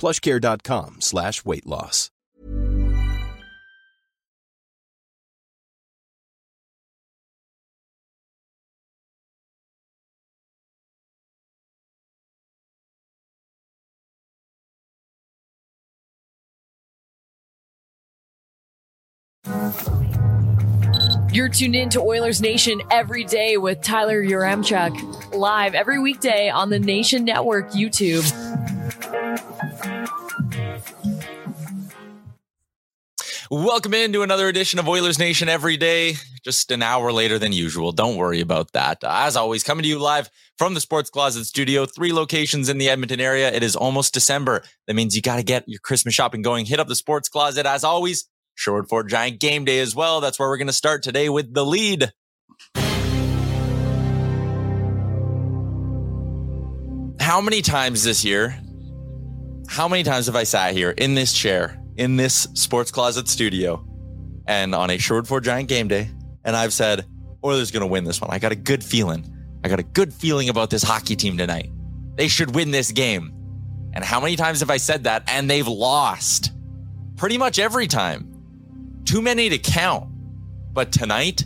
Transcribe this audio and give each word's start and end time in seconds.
plushcare.com 0.00 1.00
slash 1.00 1.44
weight 1.44 1.66
loss. 1.66 2.10
You're 21.32 21.48
tuned 21.48 21.76
in 21.76 21.90
to 21.90 22.00
Oilers 22.00 22.40
Nation 22.40 22.82
every 22.90 23.24
day 23.24 23.56
with 23.56 23.82
Tyler 23.82 24.22
Yaremchuk, 24.22 25.32
live 25.32 25.74
every 25.74 26.00
weekday 26.00 26.48
on 26.48 26.70
the 26.70 26.78
Nation 26.78 27.24
Network 27.24 27.70
YouTube. 27.70 28.26
Welcome 33.52 33.94
into 33.94 34.22
another 34.22 34.46
edition 34.46 34.78
of 34.78 34.88
Oilers 34.88 35.18
Nation 35.18 35.48
every 35.48 35.76
day, 35.76 36.14
just 36.44 36.70
an 36.70 36.84
hour 36.84 37.10
later 37.12 37.36
than 37.36 37.52
usual. 37.52 37.90
Don't 37.90 38.16
worry 38.16 38.40
about 38.40 38.70
that. 38.74 39.02
As 39.02 39.34
always, 39.34 39.64
coming 39.64 39.82
to 39.82 39.88
you 39.88 39.98
live 39.98 40.30
from 40.56 40.74
the 40.74 40.80
Sports 40.80 41.10
Closet 41.10 41.46
Studio, 41.46 41.84
three 41.84 42.12
locations 42.12 42.68
in 42.68 42.78
the 42.78 42.88
Edmonton 42.88 43.20
area. 43.20 43.50
It 43.50 43.64
is 43.64 43.74
almost 43.74 44.14
December. 44.14 44.62
That 44.86 44.94
means 44.94 45.16
you 45.16 45.22
got 45.22 45.36
to 45.36 45.42
get 45.42 45.64
your 45.66 45.80
Christmas 45.80 46.14
shopping 46.14 46.42
going. 46.42 46.64
Hit 46.64 46.78
up 46.78 46.86
the 46.86 46.94
Sports 46.94 47.28
Closet. 47.28 47.66
As 47.66 47.82
always, 47.82 48.28
Sherwood 48.54 48.88
Ford 48.88 49.08
Giant 49.08 49.40
Game 49.40 49.64
Day 49.64 49.80
as 49.80 49.96
well. 49.96 50.20
That's 50.20 50.38
where 50.38 50.48
we're 50.48 50.56
going 50.56 50.68
to 50.68 50.72
start 50.72 51.02
today 51.02 51.28
with 51.28 51.52
the 51.52 51.66
lead. 51.66 52.12
How 57.18 57.40
many 57.40 57.62
times 57.62 58.04
this 58.04 58.24
year, 58.24 58.60
how 59.70 59.86
many 59.86 60.02
times 60.02 60.26
have 60.26 60.34
I 60.34 60.42
sat 60.42 60.74
here 60.74 60.90
in 60.90 61.14
this 61.14 61.32
chair, 61.32 61.80
in 61.96 62.16
this 62.16 62.48
sports 62.54 62.90
closet 62.90 63.28
studio, 63.28 63.86
and 64.48 64.74
on 64.74 64.90
a 64.90 64.98
Sherwood 64.98 65.28
Ford 65.28 65.44
Giant 65.44 65.68
Game 65.68 65.86
Day, 65.86 66.10
and 66.44 66.56
I've 66.56 66.72
said, 66.72 67.06
Oilers 67.44 67.70
to 67.70 67.86
win 67.86 68.02
this 68.02 68.20
one. 68.20 68.30
I 68.32 68.40
got 68.40 68.50
a 68.50 68.56
good 68.56 68.82
feeling. 68.82 69.24
I 69.62 69.68
got 69.68 69.78
a 69.78 69.84
good 69.84 70.12
feeling 70.12 70.48
about 70.48 70.70
this 70.70 70.82
hockey 70.82 71.14
team 71.14 71.38
tonight. 71.38 71.70
They 72.16 72.26
should 72.26 72.52
win 72.52 72.72
this 72.72 72.90
game. 72.90 73.32
And 73.94 74.04
how 74.04 74.20
many 74.20 74.34
times 74.34 74.58
have 74.58 74.70
I 74.70 74.76
said 74.76 75.04
that 75.04 75.22
and 75.28 75.48
they've 75.48 75.66
lost? 75.66 76.50
Pretty 77.16 77.38
much 77.38 77.60
every 77.60 77.86
time 77.86 78.28
too 79.04 79.22
many 79.22 79.48
to 79.50 79.58
count. 79.58 80.08
But 80.72 80.90
tonight, 80.90 81.44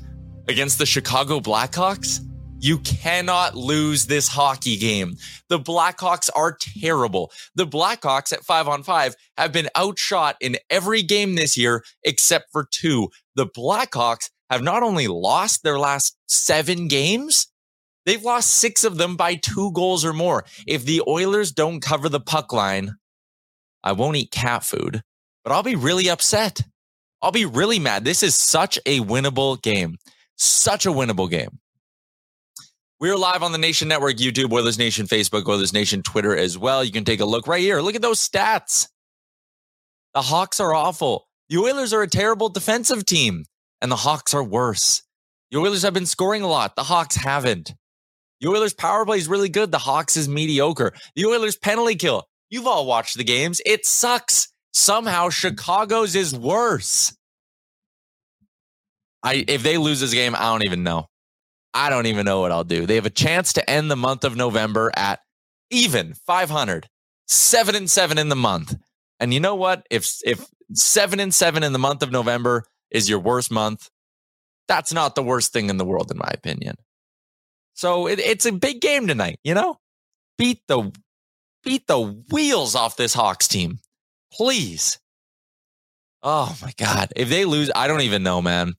against 0.48 0.78
the 0.78 0.86
Chicago 0.86 1.40
Blackhawks, 1.40 2.20
you 2.64 2.78
cannot 2.78 3.54
lose 3.54 4.06
this 4.06 4.26
hockey 4.26 4.78
game. 4.78 5.16
The 5.50 5.58
Blackhawks 5.58 6.30
are 6.34 6.56
terrible. 6.58 7.30
The 7.54 7.66
Blackhawks 7.66 8.32
at 8.32 8.42
five 8.42 8.68
on 8.68 8.82
five 8.82 9.14
have 9.36 9.52
been 9.52 9.68
outshot 9.76 10.36
in 10.40 10.56
every 10.70 11.02
game 11.02 11.34
this 11.34 11.58
year 11.58 11.84
except 12.04 12.46
for 12.52 12.66
two. 12.70 13.10
The 13.34 13.46
Blackhawks 13.46 14.30
have 14.48 14.62
not 14.62 14.82
only 14.82 15.08
lost 15.08 15.62
their 15.62 15.78
last 15.78 16.16
seven 16.26 16.88
games, 16.88 17.48
they've 18.06 18.22
lost 18.22 18.50
six 18.50 18.82
of 18.82 18.96
them 18.96 19.16
by 19.16 19.34
two 19.34 19.70
goals 19.72 20.02
or 20.02 20.14
more. 20.14 20.46
If 20.66 20.86
the 20.86 21.02
Oilers 21.06 21.52
don't 21.52 21.80
cover 21.80 22.08
the 22.08 22.18
puck 22.18 22.50
line, 22.50 22.94
I 23.82 23.92
won't 23.92 24.16
eat 24.16 24.30
cat 24.30 24.64
food, 24.64 25.02
but 25.44 25.52
I'll 25.52 25.62
be 25.62 25.76
really 25.76 26.08
upset. 26.08 26.62
I'll 27.20 27.30
be 27.30 27.44
really 27.44 27.78
mad. 27.78 28.06
This 28.06 28.22
is 28.22 28.34
such 28.34 28.78
a 28.86 29.00
winnable 29.00 29.60
game. 29.60 29.98
Such 30.36 30.86
a 30.86 30.90
winnable 30.90 31.28
game. 31.30 31.58
We're 33.04 33.18
live 33.18 33.42
on 33.42 33.52
the 33.52 33.58
Nation 33.58 33.88
Network, 33.88 34.16
YouTube, 34.16 34.50
Oilers 34.50 34.78
Nation, 34.78 35.06
Facebook, 35.06 35.46
Oilers 35.46 35.74
Nation, 35.74 36.02
Twitter 36.02 36.34
as 36.34 36.56
well. 36.56 36.82
You 36.82 36.90
can 36.90 37.04
take 37.04 37.20
a 37.20 37.26
look 37.26 37.46
right 37.46 37.60
here. 37.60 37.82
Look 37.82 37.94
at 37.94 38.00
those 38.00 38.26
stats. 38.26 38.88
The 40.14 40.22
Hawks 40.22 40.58
are 40.58 40.72
awful. 40.72 41.28
The 41.50 41.58
Oilers 41.58 41.92
are 41.92 42.00
a 42.00 42.08
terrible 42.08 42.48
defensive 42.48 43.04
team, 43.04 43.44
and 43.82 43.92
the 43.92 43.96
Hawks 43.96 44.32
are 44.32 44.42
worse. 44.42 45.02
The 45.50 45.58
Oilers 45.58 45.82
have 45.82 45.92
been 45.92 46.06
scoring 46.06 46.40
a 46.40 46.48
lot. 46.48 46.76
The 46.76 46.84
Hawks 46.84 47.14
haven't. 47.14 47.74
The 48.40 48.48
Oilers' 48.48 48.72
power 48.72 49.04
play 49.04 49.18
is 49.18 49.28
really 49.28 49.50
good. 49.50 49.70
The 49.70 49.76
Hawks 49.76 50.16
is 50.16 50.26
mediocre. 50.26 50.94
The 51.14 51.26
Oilers' 51.26 51.56
penalty 51.56 51.96
kill. 51.96 52.24
You've 52.48 52.66
all 52.66 52.86
watched 52.86 53.18
the 53.18 53.24
games. 53.24 53.60
It 53.66 53.84
sucks. 53.84 54.48
Somehow 54.72 55.28
Chicago's 55.28 56.16
is 56.16 56.34
worse. 56.34 57.14
I 59.22 59.44
if 59.46 59.62
they 59.62 59.76
lose 59.76 60.00
this 60.00 60.14
game, 60.14 60.34
I 60.34 60.50
don't 60.50 60.64
even 60.64 60.84
know. 60.84 61.08
I 61.74 61.90
don't 61.90 62.06
even 62.06 62.24
know 62.24 62.40
what 62.40 62.52
I'll 62.52 62.64
do. 62.64 62.86
They 62.86 62.94
have 62.94 63.06
a 63.06 63.10
chance 63.10 63.52
to 63.54 63.68
end 63.68 63.90
the 63.90 63.96
month 63.96 64.24
of 64.24 64.36
November 64.36 64.92
at 64.96 65.20
even 65.70 66.14
500, 66.14 66.88
7 67.26 67.74
and 67.74 67.90
7 67.90 68.16
in 68.16 68.28
the 68.28 68.36
month. 68.36 68.76
And 69.18 69.34
you 69.34 69.40
know 69.40 69.56
what? 69.56 69.86
If 69.90 70.18
if 70.24 70.46
7 70.72 71.18
and 71.20 71.34
7 71.34 71.62
in 71.62 71.72
the 71.72 71.78
month 71.78 72.02
of 72.02 72.12
November 72.12 72.64
is 72.90 73.08
your 73.08 73.18
worst 73.18 73.50
month, 73.50 73.90
that's 74.68 74.92
not 74.92 75.14
the 75.14 75.22
worst 75.22 75.52
thing 75.52 75.68
in 75.68 75.76
the 75.76 75.84
world 75.84 76.10
in 76.10 76.18
my 76.18 76.30
opinion. 76.32 76.76
So 77.74 78.06
it, 78.06 78.20
it's 78.20 78.46
a 78.46 78.52
big 78.52 78.80
game 78.80 79.06
tonight, 79.06 79.40
you 79.42 79.54
know? 79.54 79.78
Beat 80.38 80.62
the 80.68 80.92
beat 81.64 81.86
the 81.86 82.00
wheels 82.30 82.74
off 82.74 82.96
this 82.96 83.14
Hawks 83.14 83.48
team. 83.48 83.80
Please. 84.32 84.98
Oh 86.22 86.56
my 86.62 86.72
God. 86.76 87.12
If 87.16 87.28
they 87.28 87.44
lose, 87.44 87.70
I 87.74 87.86
don't 87.86 88.02
even 88.02 88.22
know, 88.22 88.40
man. 88.40 88.74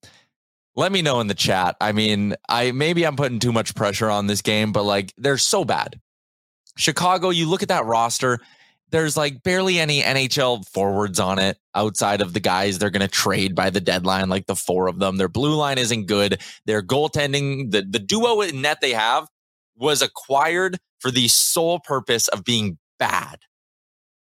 Let 0.76 0.92
me 0.92 1.02
know 1.02 1.22
in 1.22 1.28
the 1.28 1.34
chat. 1.34 1.78
I 1.80 1.94
mean, 1.94 2.36
I 2.50 2.72
maybe 2.72 3.06
I'm 3.06 3.16
putting 3.16 3.40
too 3.40 3.54
much 3.54 3.76
pressure 3.76 4.10
on 4.10 4.28
this 4.28 4.42
game, 4.42 4.72
but 4.72 4.84
like 4.84 5.14
they're 5.18 5.38
so 5.38 5.64
bad. 5.64 6.00
Chicago, 6.78 7.30
you 7.30 7.48
look 7.48 7.64
at 7.64 7.70
that 7.70 7.86
roster, 7.86 8.40
there's 8.92 9.16
like 9.18 9.44
barely 9.44 9.80
any 9.80 10.02
NHL 10.02 10.68
forwards 10.70 11.20
on 11.20 11.40
it 11.40 11.58
outside 11.74 12.22
of 12.22 12.34
the 12.34 12.40
guys 12.40 12.78
they're 12.78 12.90
going 12.90 13.02
to 13.02 13.08
trade 13.08 13.56
by 13.56 13.70
the 13.70 13.82
deadline, 13.82 14.30
like 14.30 14.46
the 14.46 14.56
four 14.56 14.88
of 14.88 15.00
them. 15.00 15.18
Their 15.18 15.30
blue 15.30 15.56
line 15.56 15.78
isn't 15.78 16.06
good. 16.06 16.42
Their 16.66 16.82
goaltending, 16.82 17.72
the, 17.72 17.82
the 17.82 18.00
duo 18.00 18.42
in 18.42 18.62
net 18.62 18.82
they 18.82 18.94
have 18.94 19.28
was 19.76 20.02
acquired 20.02 20.78
for 21.00 21.12
the 21.12 21.28
sole 21.28 21.80
purpose 21.80 22.28
of 22.28 22.44
being 22.44 22.78
bad. 23.00 23.40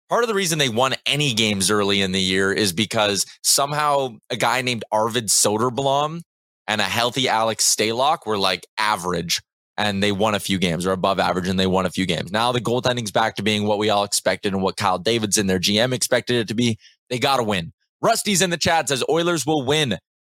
Part 0.10 0.24
of 0.24 0.28
the 0.28 0.36
reason 0.36 0.60
they 0.60 0.70
won 0.70 0.96
any 1.06 1.34
games 1.34 1.72
early 1.72 2.02
in 2.02 2.12
the 2.12 2.22
year 2.22 2.52
is 2.52 2.74
because 2.74 3.26
somehow 3.44 4.18
a 4.30 4.36
guy 4.36 4.62
named 4.62 4.84
Arvid 4.92 5.28
Soderblom 5.28 6.22
and 6.68 6.82
a 6.82 6.86
healthy 6.86 7.28
Alex 7.28 7.64
Stalock 7.76 8.26
were 8.26 8.38
like 8.38 8.66
average 8.78 9.42
and 9.78 10.04
they 10.04 10.12
won 10.12 10.36
a 10.36 10.40
few 10.40 10.60
games 10.60 10.86
or 10.86 10.92
above 10.92 11.20
average 11.20 11.48
and 11.48 11.60
they 11.60 11.68
won 11.68 11.86
a 11.86 11.90
few 11.90 12.06
games. 12.06 12.32
Now 12.32 12.52
the 12.52 12.62
goaltending's 12.62 13.12
back 13.12 13.36
to 13.36 13.44
being 13.44 13.66
what 13.66 13.80
we 13.80 13.90
all 13.90 14.04
expected 14.04 14.54
and 14.54 14.62
what 14.62 14.78
Kyle 14.78 15.00
Davidson, 15.00 15.48
their 15.48 15.60
GM, 15.60 15.94
expected 15.94 16.36
it 16.36 16.48
to 16.50 16.54
be. 16.54 16.78
They 17.10 17.20
got 17.20 17.38
to 17.38 17.44
win. 17.44 17.74
Rusty's 18.02 18.42
in 18.42 18.50
the 18.50 18.58
chat 18.58 18.90
says 18.90 19.04
Oilers 19.10 19.46
will 19.46 19.64
win. 19.66 19.98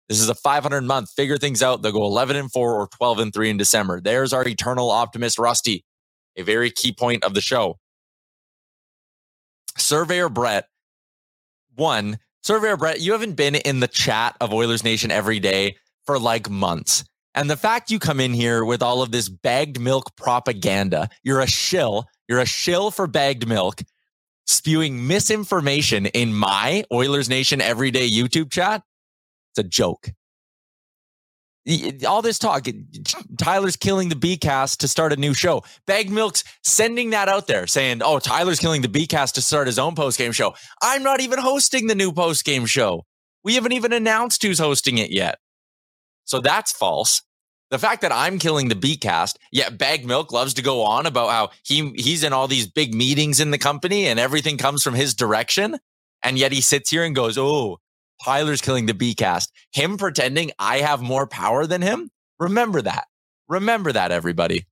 This 0.08 0.20
is 0.20 0.28
a 0.28 0.34
500 0.34 0.82
month. 0.82 1.10
Figure 1.10 1.38
things 1.38 1.62
out. 1.62 1.82
They'll 1.82 1.92
go 1.92 2.04
11 2.04 2.36
and 2.36 2.50
4 2.50 2.74
or 2.74 2.88
12 2.88 3.18
and 3.18 3.34
3 3.34 3.50
in 3.50 3.56
December. 3.56 4.00
There's 4.00 4.32
our 4.32 4.46
eternal 4.46 4.90
optimist, 4.90 5.38
Rusty. 5.38 5.84
A 6.36 6.42
very 6.42 6.70
key 6.70 6.92
point 6.92 7.24
of 7.24 7.34
the 7.34 7.40
show. 7.40 7.78
Surveyor 9.76 10.28
Brett, 10.28 10.66
one, 11.74 12.18
Surveyor 12.42 12.76
Brett, 12.76 13.00
you 13.00 13.12
haven't 13.12 13.34
been 13.34 13.54
in 13.54 13.80
the 13.80 13.88
chat 13.88 14.36
of 14.40 14.52
Oilers 14.52 14.84
Nation 14.84 15.10
every 15.10 15.40
day 15.40 15.76
for 16.06 16.18
like 16.18 16.50
months. 16.50 17.04
And 17.34 17.48
the 17.48 17.56
fact 17.56 17.90
you 17.90 17.98
come 17.98 18.20
in 18.20 18.34
here 18.34 18.64
with 18.64 18.82
all 18.82 19.00
of 19.00 19.10
this 19.10 19.28
bagged 19.28 19.80
milk 19.80 20.14
propaganda, 20.16 21.08
you're 21.22 21.40
a 21.40 21.46
shill, 21.46 22.06
you're 22.28 22.40
a 22.40 22.46
shill 22.46 22.90
for 22.90 23.06
bagged 23.06 23.48
milk, 23.48 23.80
spewing 24.46 25.06
misinformation 25.06 26.06
in 26.06 26.34
my 26.34 26.84
Oilers 26.92 27.28
Nation 27.28 27.60
everyday 27.60 28.10
YouTube 28.10 28.50
chat. 28.50 28.82
It's 29.52 29.64
a 29.64 29.68
joke. 29.68 30.10
All 32.06 32.22
this 32.22 32.40
talk, 32.40 32.66
Tyler's 33.38 33.76
killing 33.76 34.08
the 34.08 34.16
B 34.16 34.36
cast 34.36 34.80
to 34.80 34.88
start 34.88 35.12
a 35.12 35.16
new 35.16 35.32
show. 35.32 35.62
Bagged 35.86 36.10
Milk's 36.10 36.42
sending 36.64 37.10
that 37.10 37.28
out 37.28 37.46
there 37.46 37.68
saying, 37.68 38.02
oh, 38.02 38.18
Tyler's 38.18 38.58
killing 38.58 38.82
the 38.82 38.88
B 38.88 39.06
cast 39.06 39.36
to 39.36 39.42
start 39.42 39.68
his 39.68 39.78
own 39.78 39.94
post 39.94 40.18
game 40.18 40.32
show. 40.32 40.54
I'm 40.82 41.04
not 41.04 41.20
even 41.20 41.38
hosting 41.38 41.86
the 41.86 41.94
new 41.94 42.12
post 42.12 42.44
game 42.44 42.66
show. 42.66 43.04
We 43.44 43.54
haven't 43.54 43.72
even 43.72 43.92
announced 43.92 44.42
who's 44.42 44.58
hosting 44.58 44.98
it 44.98 45.12
yet. 45.12 45.38
So 46.24 46.40
that's 46.40 46.72
false. 46.72 47.22
The 47.70 47.78
fact 47.78 48.02
that 48.02 48.12
I'm 48.12 48.38
killing 48.38 48.68
the 48.68 48.74
beat 48.74 49.00
cast, 49.00 49.38
yet 49.50 49.78
Bag 49.78 50.04
Milk 50.04 50.30
loves 50.30 50.54
to 50.54 50.62
go 50.62 50.82
on 50.82 51.06
about 51.06 51.30
how 51.30 51.50
he 51.64 51.90
he's 51.96 52.22
in 52.22 52.34
all 52.34 52.46
these 52.46 52.66
big 52.66 52.94
meetings 52.94 53.40
in 53.40 53.50
the 53.50 53.58
company 53.58 54.06
and 54.06 54.20
everything 54.20 54.58
comes 54.58 54.82
from 54.82 54.94
his 54.94 55.14
direction. 55.14 55.78
And 56.22 56.38
yet 56.38 56.52
he 56.52 56.60
sits 56.60 56.90
here 56.90 57.02
and 57.02 57.14
goes, 57.14 57.38
Oh, 57.38 57.78
Tyler's 58.22 58.60
killing 58.60 58.86
the 58.86 58.94
B 58.94 59.14
cast. 59.14 59.52
Him 59.72 59.96
pretending 59.96 60.50
I 60.58 60.78
have 60.78 61.00
more 61.00 61.26
power 61.26 61.66
than 61.66 61.80
him. 61.82 62.10
Remember 62.38 62.82
that. 62.82 63.06
Remember 63.48 63.90
that, 63.92 64.12
everybody. 64.12 64.66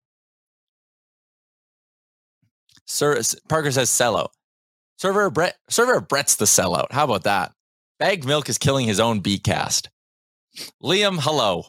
Sir 2.86 3.20
Parker 3.48 3.70
says 3.70 3.88
sellout. 3.88 4.30
Server 4.98 5.30
Brett 5.30 5.56
Server 5.68 6.00
Brett's 6.00 6.36
the 6.36 6.44
sellout. 6.44 6.92
How 6.92 7.04
about 7.04 7.24
that? 7.24 7.52
Bagged 7.98 8.26
Milk 8.26 8.48
is 8.48 8.58
killing 8.58 8.86
his 8.86 9.00
own 9.00 9.20
B 9.20 9.38
cast. 9.38 9.88
Liam, 10.82 11.18
hello. 11.20 11.66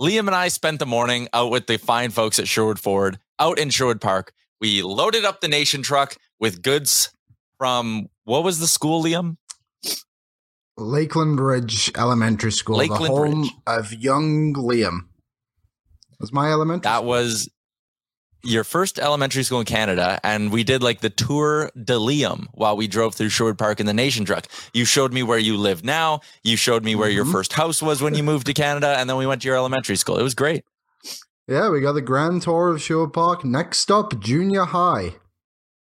Liam 0.00 0.26
and 0.26 0.34
I 0.34 0.48
spent 0.48 0.78
the 0.78 0.86
morning 0.86 1.28
out 1.32 1.50
with 1.50 1.66
the 1.66 1.76
fine 1.76 2.10
folks 2.10 2.38
at 2.38 2.48
Sherwood 2.48 2.78
Ford 2.78 3.18
out 3.38 3.58
in 3.58 3.70
Sherwood 3.70 4.00
Park. 4.00 4.32
We 4.60 4.82
loaded 4.82 5.24
up 5.24 5.40
the 5.40 5.48
nation 5.48 5.82
truck 5.82 6.16
with 6.38 6.62
goods 6.62 7.10
from 7.58 8.08
what 8.24 8.44
was 8.44 8.58
the 8.58 8.66
school, 8.66 9.02
Liam? 9.02 9.36
Lakeland 10.76 11.38
Ridge 11.40 11.92
Elementary 11.96 12.52
School, 12.52 12.76
Lakeland 12.76 13.04
the 13.04 13.08
home 13.08 13.42
Ridge. 13.42 13.52
of 13.66 13.92
young 13.92 14.54
Liam. 14.54 15.00
Was 16.18 16.32
my 16.32 16.50
elementary? 16.50 16.88
That 16.88 17.04
was 17.04 17.48
your 18.42 18.64
first 18.64 18.98
elementary 18.98 19.42
school 19.42 19.60
in 19.60 19.66
Canada, 19.66 20.18
and 20.24 20.50
we 20.50 20.64
did 20.64 20.82
like 20.82 21.00
the 21.00 21.10
tour 21.10 21.70
de 21.76 21.94
Liam 21.94 22.46
while 22.52 22.76
we 22.76 22.88
drove 22.88 23.14
through 23.14 23.28
Sherwood 23.28 23.58
Park 23.58 23.80
in 23.80 23.86
the 23.86 23.94
nation 23.94 24.24
truck. 24.24 24.46
You 24.72 24.84
showed 24.84 25.12
me 25.12 25.22
where 25.22 25.38
you 25.38 25.56
live 25.56 25.84
now. 25.84 26.20
You 26.42 26.56
showed 26.56 26.84
me 26.84 26.94
where 26.94 27.08
mm-hmm. 27.08 27.16
your 27.16 27.24
first 27.24 27.52
house 27.52 27.82
was 27.82 28.02
when 28.02 28.14
you 28.14 28.22
moved 28.22 28.46
to 28.46 28.54
Canada, 28.54 28.96
and 28.98 29.08
then 29.08 29.16
we 29.16 29.26
went 29.26 29.42
to 29.42 29.48
your 29.48 29.56
elementary 29.56 29.96
school. 29.96 30.18
It 30.18 30.22
was 30.22 30.34
great. 30.34 30.64
Yeah, 31.48 31.70
we 31.70 31.80
got 31.80 31.92
the 31.92 32.02
grand 32.02 32.42
tour 32.42 32.70
of 32.70 32.80
Sherwood 32.80 33.12
Park. 33.12 33.44
Next 33.44 33.90
up, 33.90 34.20
junior 34.20 34.64
high. 34.64 35.14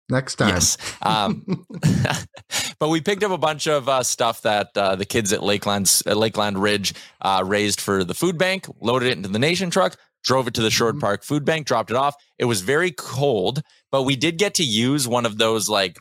Next 0.09 0.35
time. 0.35 0.49
Yes. 0.49 0.77
Um, 1.01 1.65
but 2.79 2.87
we 2.87 3.01
picked 3.01 3.23
up 3.23 3.31
a 3.31 3.37
bunch 3.37 3.67
of 3.67 3.89
uh, 3.89 4.03
stuff 4.03 4.41
that 4.43 4.69
uh, 4.77 4.95
the 4.95 5.05
kids 5.05 5.33
at 5.33 5.43
Lakeland, 5.43 6.01
uh, 6.05 6.13
Lakeland 6.13 6.61
Ridge 6.61 6.93
uh, 7.21 7.43
raised 7.45 7.81
for 7.81 8.05
the 8.05 8.13
food 8.13 8.37
bank, 8.37 8.67
loaded 8.79 9.09
it 9.09 9.17
into 9.17 9.27
the 9.27 9.39
nation 9.39 9.69
truck, 9.69 9.97
drove 10.23 10.47
it 10.47 10.53
to 10.55 10.61
the 10.61 10.69
Sherwood 10.69 10.95
mm-hmm. 10.95 11.01
Park 11.01 11.23
Food 11.23 11.45
Bank, 11.45 11.67
dropped 11.67 11.89
it 11.89 11.95
off. 11.95 12.15
It 12.37 12.45
was 12.45 12.61
very 12.61 12.91
cold, 12.91 13.61
but 13.91 14.03
we 14.03 14.15
did 14.15 14.37
get 14.37 14.55
to 14.55 14.63
use 14.63 15.07
one 15.07 15.25
of 15.25 15.37
those 15.37 15.69
like 15.69 15.97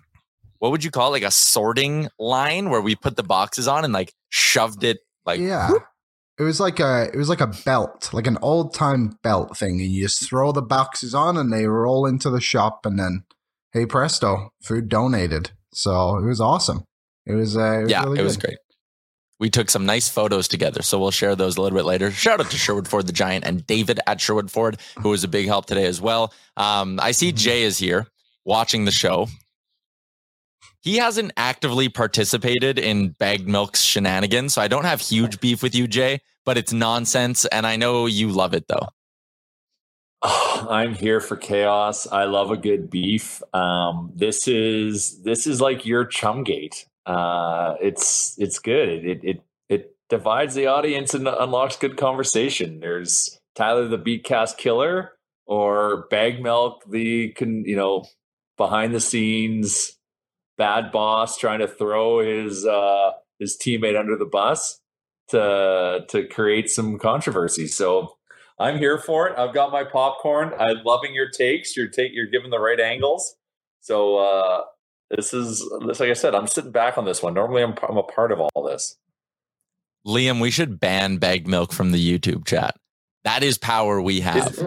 what 0.58 0.72
would 0.72 0.84
you 0.84 0.90
call 0.90 1.08
it? 1.08 1.12
like 1.12 1.22
a 1.22 1.30
sorting 1.30 2.08
line 2.18 2.70
where 2.70 2.80
we 2.80 2.96
put 2.96 3.16
the 3.16 3.22
boxes 3.22 3.68
on 3.68 3.84
and 3.84 3.92
like 3.92 4.12
shoved 4.30 4.84
it 4.84 4.98
like 5.24 5.40
yeah. 5.40 5.70
Whoop. 5.70 5.84
It 6.38 6.42
was 6.42 6.60
like 6.60 6.80
a 6.80 7.08
it 7.12 7.16
was 7.16 7.30
like 7.30 7.40
a 7.40 7.46
belt, 7.46 8.10
like 8.12 8.26
an 8.26 8.38
old 8.42 8.74
time 8.74 9.18
belt 9.22 9.56
thing, 9.56 9.80
and 9.80 9.90
you 9.90 10.02
just 10.02 10.28
throw 10.28 10.52
the 10.52 10.62
boxes 10.62 11.14
on 11.14 11.38
and 11.38 11.50
they 11.50 11.66
roll 11.66 12.04
into 12.04 12.28
the 12.28 12.42
shop, 12.42 12.84
and 12.84 12.98
then 12.98 13.24
hey 13.72 13.86
presto, 13.86 14.50
food 14.62 14.90
donated. 14.90 15.52
So 15.72 16.18
it 16.18 16.26
was 16.26 16.40
awesome. 16.40 16.84
It 17.24 17.32
was, 17.32 17.56
uh, 17.56 17.60
it 17.60 17.82
was 17.82 17.90
yeah, 17.90 18.04
really 18.04 18.20
it 18.20 18.22
was 18.22 18.36
great 18.36 18.58
we 19.38 19.50
took 19.50 19.70
some 19.70 19.84
nice 19.84 20.08
photos 20.08 20.48
together. 20.48 20.82
So 20.82 20.98
we'll 20.98 21.10
share 21.10 21.36
those 21.36 21.56
a 21.56 21.62
little 21.62 21.76
bit 21.76 21.84
later. 21.84 22.10
Shout 22.10 22.40
out 22.40 22.50
to 22.50 22.56
Sherwood 22.56 22.88
Ford 22.88 23.06
the 23.06 23.12
Giant 23.12 23.44
and 23.44 23.66
David 23.66 24.00
at 24.06 24.20
Sherwood 24.20 24.50
Ford, 24.50 24.78
who 24.98 25.10
was 25.10 25.24
a 25.24 25.28
big 25.28 25.46
help 25.46 25.66
today 25.66 25.86
as 25.86 26.00
well. 26.00 26.32
Um, 26.56 26.98
I 27.00 27.12
see 27.12 27.28
mm-hmm. 27.28 27.36
Jay 27.36 27.62
is 27.62 27.78
here 27.78 28.06
watching 28.44 28.84
the 28.84 28.90
show. 28.90 29.28
He 30.80 30.98
hasn't 30.98 31.32
actively 31.36 31.88
participated 31.88 32.78
in 32.78 33.08
bagged 33.08 33.48
milk's 33.48 33.82
shenanigans, 33.82 34.54
so 34.54 34.62
I 34.62 34.68
don't 34.68 34.84
have 34.84 35.00
huge 35.00 35.40
beef 35.40 35.62
with 35.62 35.74
you, 35.74 35.88
Jay, 35.88 36.20
but 36.44 36.56
it's 36.56 36.72
nonsense. 36.72 37.44
And 37.46 37.66
I 37.66 37.74
know 37.74 38.06
you 38.06 38.30
love 38.30 38.54
it 38.54 38.68
though. 38.68 38.88
Oh, 40.22 40.66
I'm 40.70 40.94
here 40.94 41.20
for 41.20 41.36
chaos. 41.36 42.06
I 42.06 42.24
love 42.24 42.52
a 42.52 42.56
good 42.56 42.88
beef. 42.88 43.42
Um, 43.52 44.12
this 44.14 44.46
is 44.46 45.22
this 45.22 45.46
is 45.46 45.60
like 45.60 45.84
your 45.84 46.04
chum 46.04 46.44
gate 46.44 46.86
uh, 47.06 47.74
it's 47.80 48.34
it's 48.38 48.58
good. 48.58 48.88
It 49.06 49.20
it 49.22 49.42
it 49.68 49.96
divides 50.08 50.54
the 50.54 50.66
audience 50.66 51.14
and 51.14 51.26
unlocks 51.28 51.76
good 51.76 51.96
conversation. 51.96 52.80
There's 52.80 53.38
Tyler 53.54 53.88
the 53.88 53.98
Beatcast 53.98 54.58
killer 54.58 55.12
or 55.46 56.06
Bag 56.10 56.42
Milk 56.42 56.82
the 56.90 57.30
can 57.30 57.64
you 57.64 57.76
know 57.76 58.04
behind 58.56 58.94
the 58.94 59.00
scenes 59.00 59.96
bad 60.56 60.90
boss 60.90 61.36
trying 61.36 61.60
to 61.60 61.68
throw 61.68 62.20
his 62.20 62.66
uh, 62.66 63.12
his 63.38 63.56
teammate 63.56 63.98
under 63.98 64.16
the 64.16 64.26
bus 64.26 64.80
to 65.28 66.04
to 66.08 66.26
create 66.28 66.70
some 66.70 66.98
controversy. 66.98 67.66
So 67.66 68.16
I'm 68.58 68.78
here 68.78 68.98
for 68.98 69.28
it. 69.28 69.38
I've 69.38 69.54
got 69.54 69.70
my 69.70 69.84
popcorn. 69.84 70.52
I'm 70.58 70.82
loving 70.84 71.14
your 71.14 71.30
takes. 71.30 71.76
You're 71.76 71.88
take 71.88 72.12
you're 72.14 72.26
giving 72.26 72.50
the 72.50 72.60
right 72.60 72.80
angles. 72.80 73.36
So 73.80 74.16
uh, 74.16 74.62
this 75.10 75.32
is 75.32 75.64
this 75.86 76.00
like 76.00 76.10
I 76.10 76.14
said, 76.14 76.34
I'm 76.34 76.46
sitting 76.46 76.72
back 76.72 76.98
on 76.98 77.04
this 77.04 77.22
one. 77.22 77.34
Normally, 77.34 77.62
I'm 77.62 77.74
I'm 77.88 77.96
a 77.96 78.02
part 78.02 78.32
of 78.32 78.40
all 78.40 78.62
this. 78.64 78.96
Liam, 80.06 80.40
we 80.40 80.50
should 80.50 80.78
ban 80.78 81.18
bagged 81.18 81.48
milk 81.48 81.72
from 81.72 81.92
the 81.92 82.18
YouTube 82.18 82.46
chat. 82.46 82.76
That 83.24 83.42
is 83.42 83.58
power 83.58 84.00
we 84.00 84.20
have. 84.20 84.52
Is, 84.52 84.64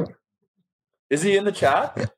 is 1.10 1.22
he 1.22 1.38
in 1.38 1.46
the 1.46 1.52
chat? 1.52 2.12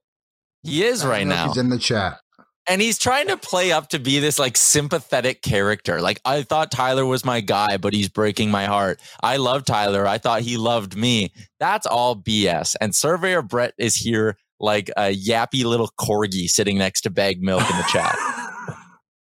He 0.63 0.83
is 0.83 1.05
right 1.05 1.25
now. 1.25 1.47
He's 1.47 1.57
in 1.57 1.69
the 1.69 1.77
chat. 1.77 2.19
And 2.67 2.81
he's 2.81 2.99
trying 2.99 3.27
to 3.27 3.37
play 3.37 3.71
up 3.71 3.89
to 3.89 3.99
be 3.99 4.19
this 4.19 4.37
like 4.37 4.55
sympathetic 4.55 5.41
character. 5.41 5.99
Like 5.99 6.21
I 6.23 6.43
thought 6.43 6.71
Tyler 6.71 7.05
was 7.05 7.25
my 7.25 7.41
guy, 7.41 7.77
but 7.77 7.93
he's 7.93 8.07
breaking 8.07 8.51
my 8.51 8.65
heart. 8.65 8.99
I 9.21 9.37
love 9.37 9.65
Tyler. 9.65 10.07
I 10.07 10.19
thought 10.19 10.41
he 10.41 10.57
loved 10.57 10.95
me. 10.95 11.33
That's 11.59 11.87
all 11.87 12.15
BS. 12.15 12.75
And 12.79 12.95
Surveyor 12.95 13.41
Brett 13.41 13.73
is 13.77 13.95
here 13.95 14.37
like 14.62 14.89
a 14.96 15.13
yappy 15.13 15.65
little 15.65 15.89
corgi 16.00 16.48
sitting 16.48 16.77
next 16.77 17.01
to 17.01 17.10
bag 17.10 17.41
milk 17.41 17.62
in 17.70 17.77
the 17.77 17.84
chat. 17.84 18.15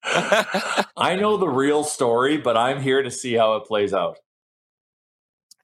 I 0.97 1.17
know 1.19 1.37
the 1.37 1.49
real 1.49 1.85
story, 1.85 2.37
but 2.37 2.57
I'm 2.57 2.81
here 2.81 3.03
to 3.03 3.11
see 3.11 3.35
how 3.35 3.57
it 3.57 3.65
plays 3.65 3.95
out. 3.95 4.19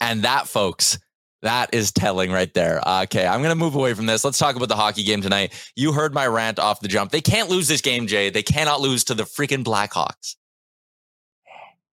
And 0.01 0.23
that, 0.23 0.47
folks, 0.47 0.99
that 1.43 1.75
is 1.75 1.93
telling 1.93 2.33
right 2.33 2.53
there. 2.55 2.81
Okay, 3.03 3.27
I'm 3.27 3.41
going 3.41 3.51
to 3.51 3.57
move 3.57 3.75
away 3.75 3.95
from 3.95 4.07
this. 4.07 4.25
Let's 4.25 4.39
talk 4.39 4.57
about 4.57 4.69
the 4.69 4.77
hockey 4.77 5.05
game 5.05 5.23
tonight. 5.23 5.53
You 5.77 5.93
heard 5.93 6.15
my 6.15 6.27
rant 6.27 6.59
off 6.59 6.81
the 6.81 6.89
jump. 6.89 7.11
They 7.11 7.21
can't 7.21 7.49
lose 7.49 7.69
this 7.69 7.81
game, 7.81 8.07
Jay. 8.07 8.31
They 8.31 8.43
cannot 8.43 8.81
lose 8.81 9.05
to 9.05 9.15
the 9.15 9.25
freaking 9.25 9.65
Blackhawks 9.65 10.37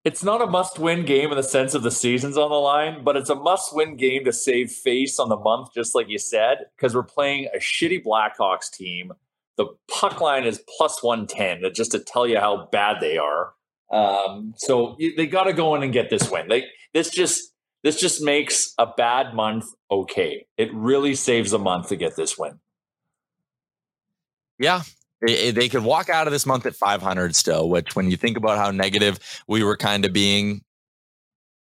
it's 0.06 0.24
not 0.24 0.40
a 0.40 0.46
must 0.46 0.78
win 0.78 1.04
game 1.04 1.32
in 1.32 1.36
the 1.36 1.44
sense 1.44 1.74
of 1.74 1.82
the 1.82 1.90
season's 1.90 2.38
on 2.38 2.52
the 2.52 2.56
line, 2.56 3.04
but 3.04 3.18
it's 3.18 3.32
a 3.32 3.36
must 3.36 3.76
win 3.76 3.98
game 3.98 4.24
to 4.26 4.32
save 4.32 4.72
face 4.72 5.20
on 5.20 5.30
the 5.30 5.36
month, 5.36 5.74
just 5.74 5.96
like 5.96 6.08
you 6.08 6.20
said, 6.20 6.68
because 6.76 6.94
we're 6.94 7.02
playing 7.02 7.50
a 7.56 7.58
shitty 7.58 8.06
Blackhawks 8.06 8.72
team 8.72 9.14
The 9.58 9.66
puck 9.90 10.22
line 10.22 10.44
is 10.44 10.62
plus 10.78 11.02
110, 11.02 11.74
just 11.74 11.92
to 11.94 12.00
tell 12.00 12.28
you 12.28 12.40
how 12.40 12.70
bad 12.72 12.98
they 13.02 13.18
are. 13.18 13.54
Um, 13.92 14.54
so 14.58 14.96
they 15.00 15.26
got 15.26 15.46
to 15.46 15.54
go 15.54 15.74
in 15.74 15.82
and 15.82 15.92
get 15.92 16.12
this 16.12 16.30
win. 16.30 16.50
They 16.50 16.66
this 16.94 17.10
just 17.10 17.54
this 17.84 18.00
just 18.00 18.22
makes 18.22 18.74
a 18.78 18.86
bad 18.86 19.34
month 19.34 19.66
okay. 19.90 20.46
It 20.58 20.74
really 20.74 21.16
saves 21.16 21.54
a 21.54 21.60
month 21.60 21.90
to 21.90 21.96
get 21.96 22.16
this 22.16 22.38
win. 22.38 22.60
Yeah, 24.60 24.84
they, 25.26 25.48
eh, 25.48 25.52
they 25.52 25.70
could 25.70 25.84
walk 25.84 26.10
out 26.10 26.28
of 26.28 26.34
this 26.34 26.46
month 26.46 26.66
at 26.66 26.76
500 26.76 27.36
still. 27.36 27.70
Which, 27.70 27.96
when 27.96 28.10
you 28.10 28.18
think 28.18 28.38
about 28.38 28.58
how 28.58 28.72
negative 28.72 29.20
we 29.48 29.64
were 29.64 29.78
kind 29.78 30.06
of 30.06 30.14
being 30.14 30.62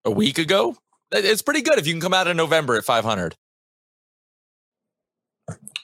a 0.05 0.11
week 0.11 0.39
ago, 0.39 0.77
it's 1.11 1.43
pretty 1.43 1.63
good 1.63 1.79
if 1.79 1.87
you 1.87 1.93
can 1.93 2.01
come 2.01 2.15
out 2.15 2.27
in 2.27 2.37
November 2.37 2.77
at 2.77 2.85
500. 2.85 3.37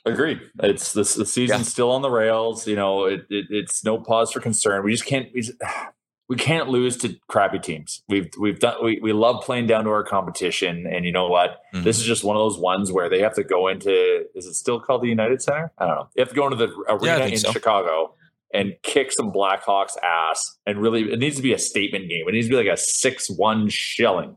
Agreed. 0.05 0.41
It's 0.63 0.93
the, 0.93 1.01
the 1.01 1.27
season's 1.27 1.61
yeah. 1.61 1.63
still 1.63 1.91
on 1.91 2.03
the 2.03 2.11
rails. 2.11 2.67
You 2.67 2.77
know, 2.77 3.05
it, 3.05 3.27
it, 3.29 3.47
it's 3.51 3.85
no 3.85 3.99
pause 3.99 4.33
for 4.33 4.41
concern. 4.41 4.85
We 4.85 4.93
just 4.93 5.05
can't. 5.05 5.29
We, 5.35 5.43
just, 5.43 5.59
we 6.29 6.37
can't 6.37 6.69
lose 6.69 6.97
to 6.99 7.17
crappy 7.29 7.59
teams. 7.59 8.03
We've 8.09 8.31
we've 8.39 8.59
done. 8.59 8.85
We, 8.85 9.01
we 9.01 9.13
love 9.13 9.43
playing 9.43 9.67
down 9.67 9.85
to 9.85 9.91
our 9.91 10.05
competition, 10.05 10.87
and 10.87 11.05
you 11.05 11.13
know 11.13 11.29
what? 11.29 11.63
Mm-hmm. 11.75 11.85
This 11.85 11.99
is 11.99 12.05
just 12.05 12.23
one 12.23 12.37
of 12.37 12.41
those 12.41 12.59
ones 12.59 12.93
where 12.93 13.09
they 13.09 13.21
have 13.21 13.35
to 13.35 13.45
go 13.45 13.69
into. 13.69 14.27
Is 14.35 14.47
it 14.47 14.55
still 14.55 14.79
called 14.79 15.03
the 15.03 15.09
United 15.09 15.41
Center? 15.41 15.73
I 15.79 15.87
don't 15.87 15.95
know. 15.97 16.09
They 16.15 16.23
have 16.23 16.29
to 16.29 16.35
go 16.35 16.45
into 16.47 16.57
the 16.57 16.69
arena 16.89 17.19
yeah, 17.19 17.27
in 17.27 17.39
so. 17.39 17.51
Chicago 17.51 18.15
and 18.53 18.75
kick 18.83 19.13
some 19.13 19.33
Blackhawks 19.33 19.97
ass, 20.03 20.59
and 20.67 20.81
really, 20.81 21.11
it 21.11 21.19
needs 21.19 21.37
to 21.37 21.43
be 21.43 21.55
a 21.55 21.59
statement 21.59 22.09
game. 22.11 22.29
It 22.29 22.33
needs 22.33 22.47
to 22.47 22.51
be 22.51 22.57
like 22.57 22.73
a 22.73 22.77
six-one 22.77 23.69
shilling. 23.71 24.37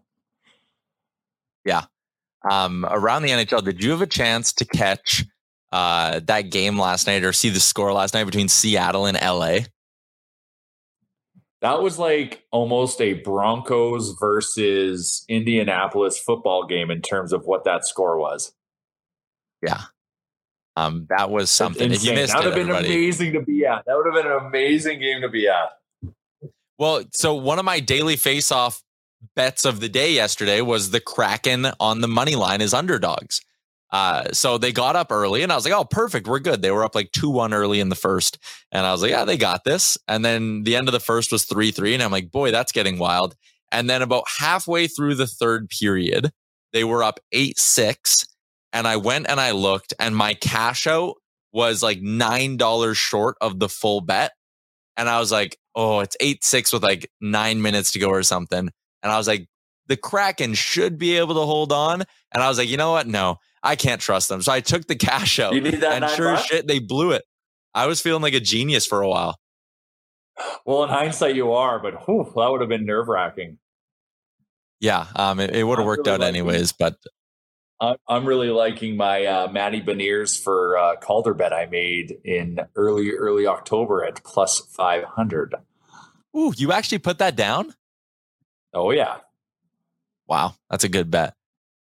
Yeah. 1.65 1.83
Um, 2.50 2.86
around 2.89 3.24
the 3.24 3.29
NHL, 3.29 3.63
did 3.63 3.83
you 3.83 3.91
have 3.91 4.01
a 4.01 4.07
chance 4.07 4.51
to 4.53 4.65
catch 4.65 5.25
uh, 5.71 6.21
that 6.24 6.50
game 6.50 6.79
last 6.79 7.05
night 7.05 7.24
or 7.24 7.33
see 7.33 7.50
the 7.50 7.60
score 7.60 7.93
last 7.93 8.13
night 8.13 8.24
between 8.24 8.48
Seattle 8.48 9.05
and 9.05 9.17
LA? 9.21 9.60
That 11.62 11.82
was 11.82 12.00
like 12.00 12.44
almost 12.51 13.00
a 13.01 13.13
Broncos 13.13 14.15
versus 14.20 15.24
Indianapolis 15.30 16.20
football 16.20 16.65
game 16.65 16.89
in 16.89 17.01
terms 17.01 17.34
of 17.34 17.46
what 17.46 17.65
that 17.65 17.86
score 17.86 18.18
was. 18.18 18.51
Yeah. 19.62 19.82
Um, 20.75 21.06
that 21.10 21.30
was 21.30 21.51
something. 21.51 21.91
If 21.91 22.03
you 22.03 22.13
missed 22.13 22.34
that 22.34 22.39
would 22.39 22.46
have 22.46 22.56
been 22.56 22.70
everybody. 22.70 22.88
amazing 22.88 23.34
to 23.34 23.41
be 23.41 23.65
at. 23.65 23.84
That 23.86 23.96
would 23.96 24.08
have 24.08 24.15
been 24.15 24.32
an 24.32 24.46
amazing 24.48 25.00
game 25.00 25.22
to 25.22 25.30
be 25.30 25.48
at. 25.48 26.13
Well, 26.80 27.03
so 27.13 27.36
one 27.36 27.60
of 27.60 27.65
my 27.65 27.80
daily 27.80 28.15
face-off 28.15 28.82
bets 29.36 29.65
of 29.65 29.82
the 29.82 29.89
day 29.89 30.13
yesterday 30.13 30.62
was 30.62 30.89
the 30.89 31.00
Kraken 31.00 31.68
on 31.80 32.01
the 32.01 32.08
money 32.08 32.36
line 32.36 32.62
as 32.62 32.74
underdogs. 32.74 33.41
Uh, 33.91 34.31
so 34.31 34.57
they 34.57 34.71
got 34.71 34.95
up 34.95 35.12
early 35.12 35.43
and 35.43 35.51
I 35.51 35.55
was 35.55 35.65
like, 35.65 35.74
oh, 35.74 35.83
perfect. 35.83 36.27
We're 36.27 36.39
good. 36.39 36.62
They 36.62 36.71
were 36.71 36.86
up 36.86 36.95
like 36.95 37.12
2 37.12 37.29
1 37.29 37.53
early 37.53 37.79
in 37.79 37.89
the 37.89 37.95
first. 37.95 38.38
And 38.71 38.86
I 38.86 38.91
was 38.91 39.01
like, 39.01 39.12
yeah, 39.12 39.25
they 39.25 39.38
got 39.38 39.63
this. 39.65 39.98
And 40.07 40.24
then 40.24 40.63
the 40.63 40.75
end 40.75 40.88
of 40.88 40.93
the 40.93 41.00
first 41.00 41.31
was 41.31 41.43
3 41.43 41.71
3. 41.71 41.95
And 41.95 42.03
I'm 42.03 42.12
like, 42.12 42.31
boy, 42.31 42.51
that's 42.51 42.71
getting 42.71 43.00
wild. 43.00 43.36
And 43.71 43.89
then 43.89 44.01
about 44.01 44.24
halfway 44.39 44.88
through 44.88 45.15
the 45.15 45.27
third 45.27 45.69
period, 45.69 46.31
they 46.74 46.83
were 46.83 47.03
up 47.03 47.19
8 47.31 47.60
6. 47.60 48.25
And 48.74 48.88
I 48.88 48.95
went 48.95 49.29
and 49.29 49.39
I 49.39 49.51
looked, 49.51 49.93
and 50.00 50.15
my 50.15 50.33
cash 50.33 50.88
out 50.88 51.15
was 51.51 51.83
like 51.83 52.00
$9 52.00 52.95
short 52.95 53.36
of 53.41 53.60
the 53.60 53.67
full 53.67 54.00
bet. 54.00 54.31
And 54.95 55.10
I 55.10 55.19
was 55.19 55.31
like, 55.31 55.57
oh, 55.75 56.00
it's 56.00 56.15
8 56.21 56.43
6 56.43 56.71
with 56.74 56.83
like 56.83 57.10
nine 57.19 57.62
minutes 57.62 57.91
to 57.93 58.00
go 58.00 58.10
or 58.10 58.24
something. 58.24 58.69
And 59.03 59.12
I 59.12 59.17
was 59.17 59.27
like, 59.27 59.48
the 59.88 59.98
Kraken 59.98 60.53
should 60.53 60.98
be 60.98 61.17
able 61.17 61.36
to 61.36 61.41
hold 61.41 61.74
on. 61.74 62.03
And 62.33 62.41
I 62.41 62.48
was 62.48 62.57
like, 62.57 62.69
you 62.69 62.77
know 62.77 62.91
what? 62.91 63.07
No, 63.07 63.38
I 63.63 63.75
can't 63.75 64.01
trust 64.01 64.30
them. 64.30 64.41
So 64.41 64.51
I 64.51 64.60
took 64.60 64.88
the 64.88 64.96
cash 64.96 65.39
out. 65.39 65.53
You 65.53 65.62
need 65.62 65.82
that 65.82 66.01
and 66.03 66.12
sure 66.12 66.34
bucks? 66.34 66.48
shit, 66.48 66.68
they 66.68 66.80
blew 66.80 67.12
it. 67.12 67.24
I 67.74 67.86
was 67.86 68.01
feeling 68.01 68.22
like 68.22 68.34
a 68.34 68.39
genius 68.39 68.86
for 68.86 69.01
a 69.01 69.08
while. 69.08 69.38
Well, 70.65 70.84
in 70.84 70.89
hindsight, 70.89 71.36
you 71.36 71.51
are, 71.53 71.80
but 71.80 72.06
whew, 72.06 72.32
that 72.36 72.48
would 72.48 72.62
have 72.62 72.70
been 72.70 72.86
nerve 72.86 73.08
wracking. 73.08 73.60
Yeah, 74.80 75.06
um, 75.15 75.39
it, 75.39 75.56
it 75.56 75.63
would 75.63 75.77
have 75.77 75.86
worked 75.86 76.08
really 76.08 76.24
out 76.24 76.27
anyways. 76.27 76.74
But 76.74 76.96
I'm 78.08 78.25
really 78.25 78.50
liking 78.50 78.98
my 78.98 79.25
uh, 79.25 79.48
Matty 79.51 79.82
Beniers 79.82 80.41
for 80.41 80.77
uh, 80.77 80.96
Calder 80.98 81.34
bet 81.34 81.53
I 81.53 81.68
made 81.68 82.18
in 82.24 82.60
early 82.75 83.12
early 83.12 83.46
October 83.48 84.03
at 84.03 84.24
plus 84.24 84.60
five 84.60 85.03
hundred. 85.03 85.56
Ooh, 86.36 86.53
you 86.58 86.72
actually 86.72 87.00
put 87.00 87.20
that 87.20 87.36
down? 87.36 87.74
Oh 88.74 88.91
yeah. 88.91 89.18
Wow, 90.27 90.56
that's 90.70 90.84
a 90.84 90.89
good 90.89 91.12
bet. 91.12 91.36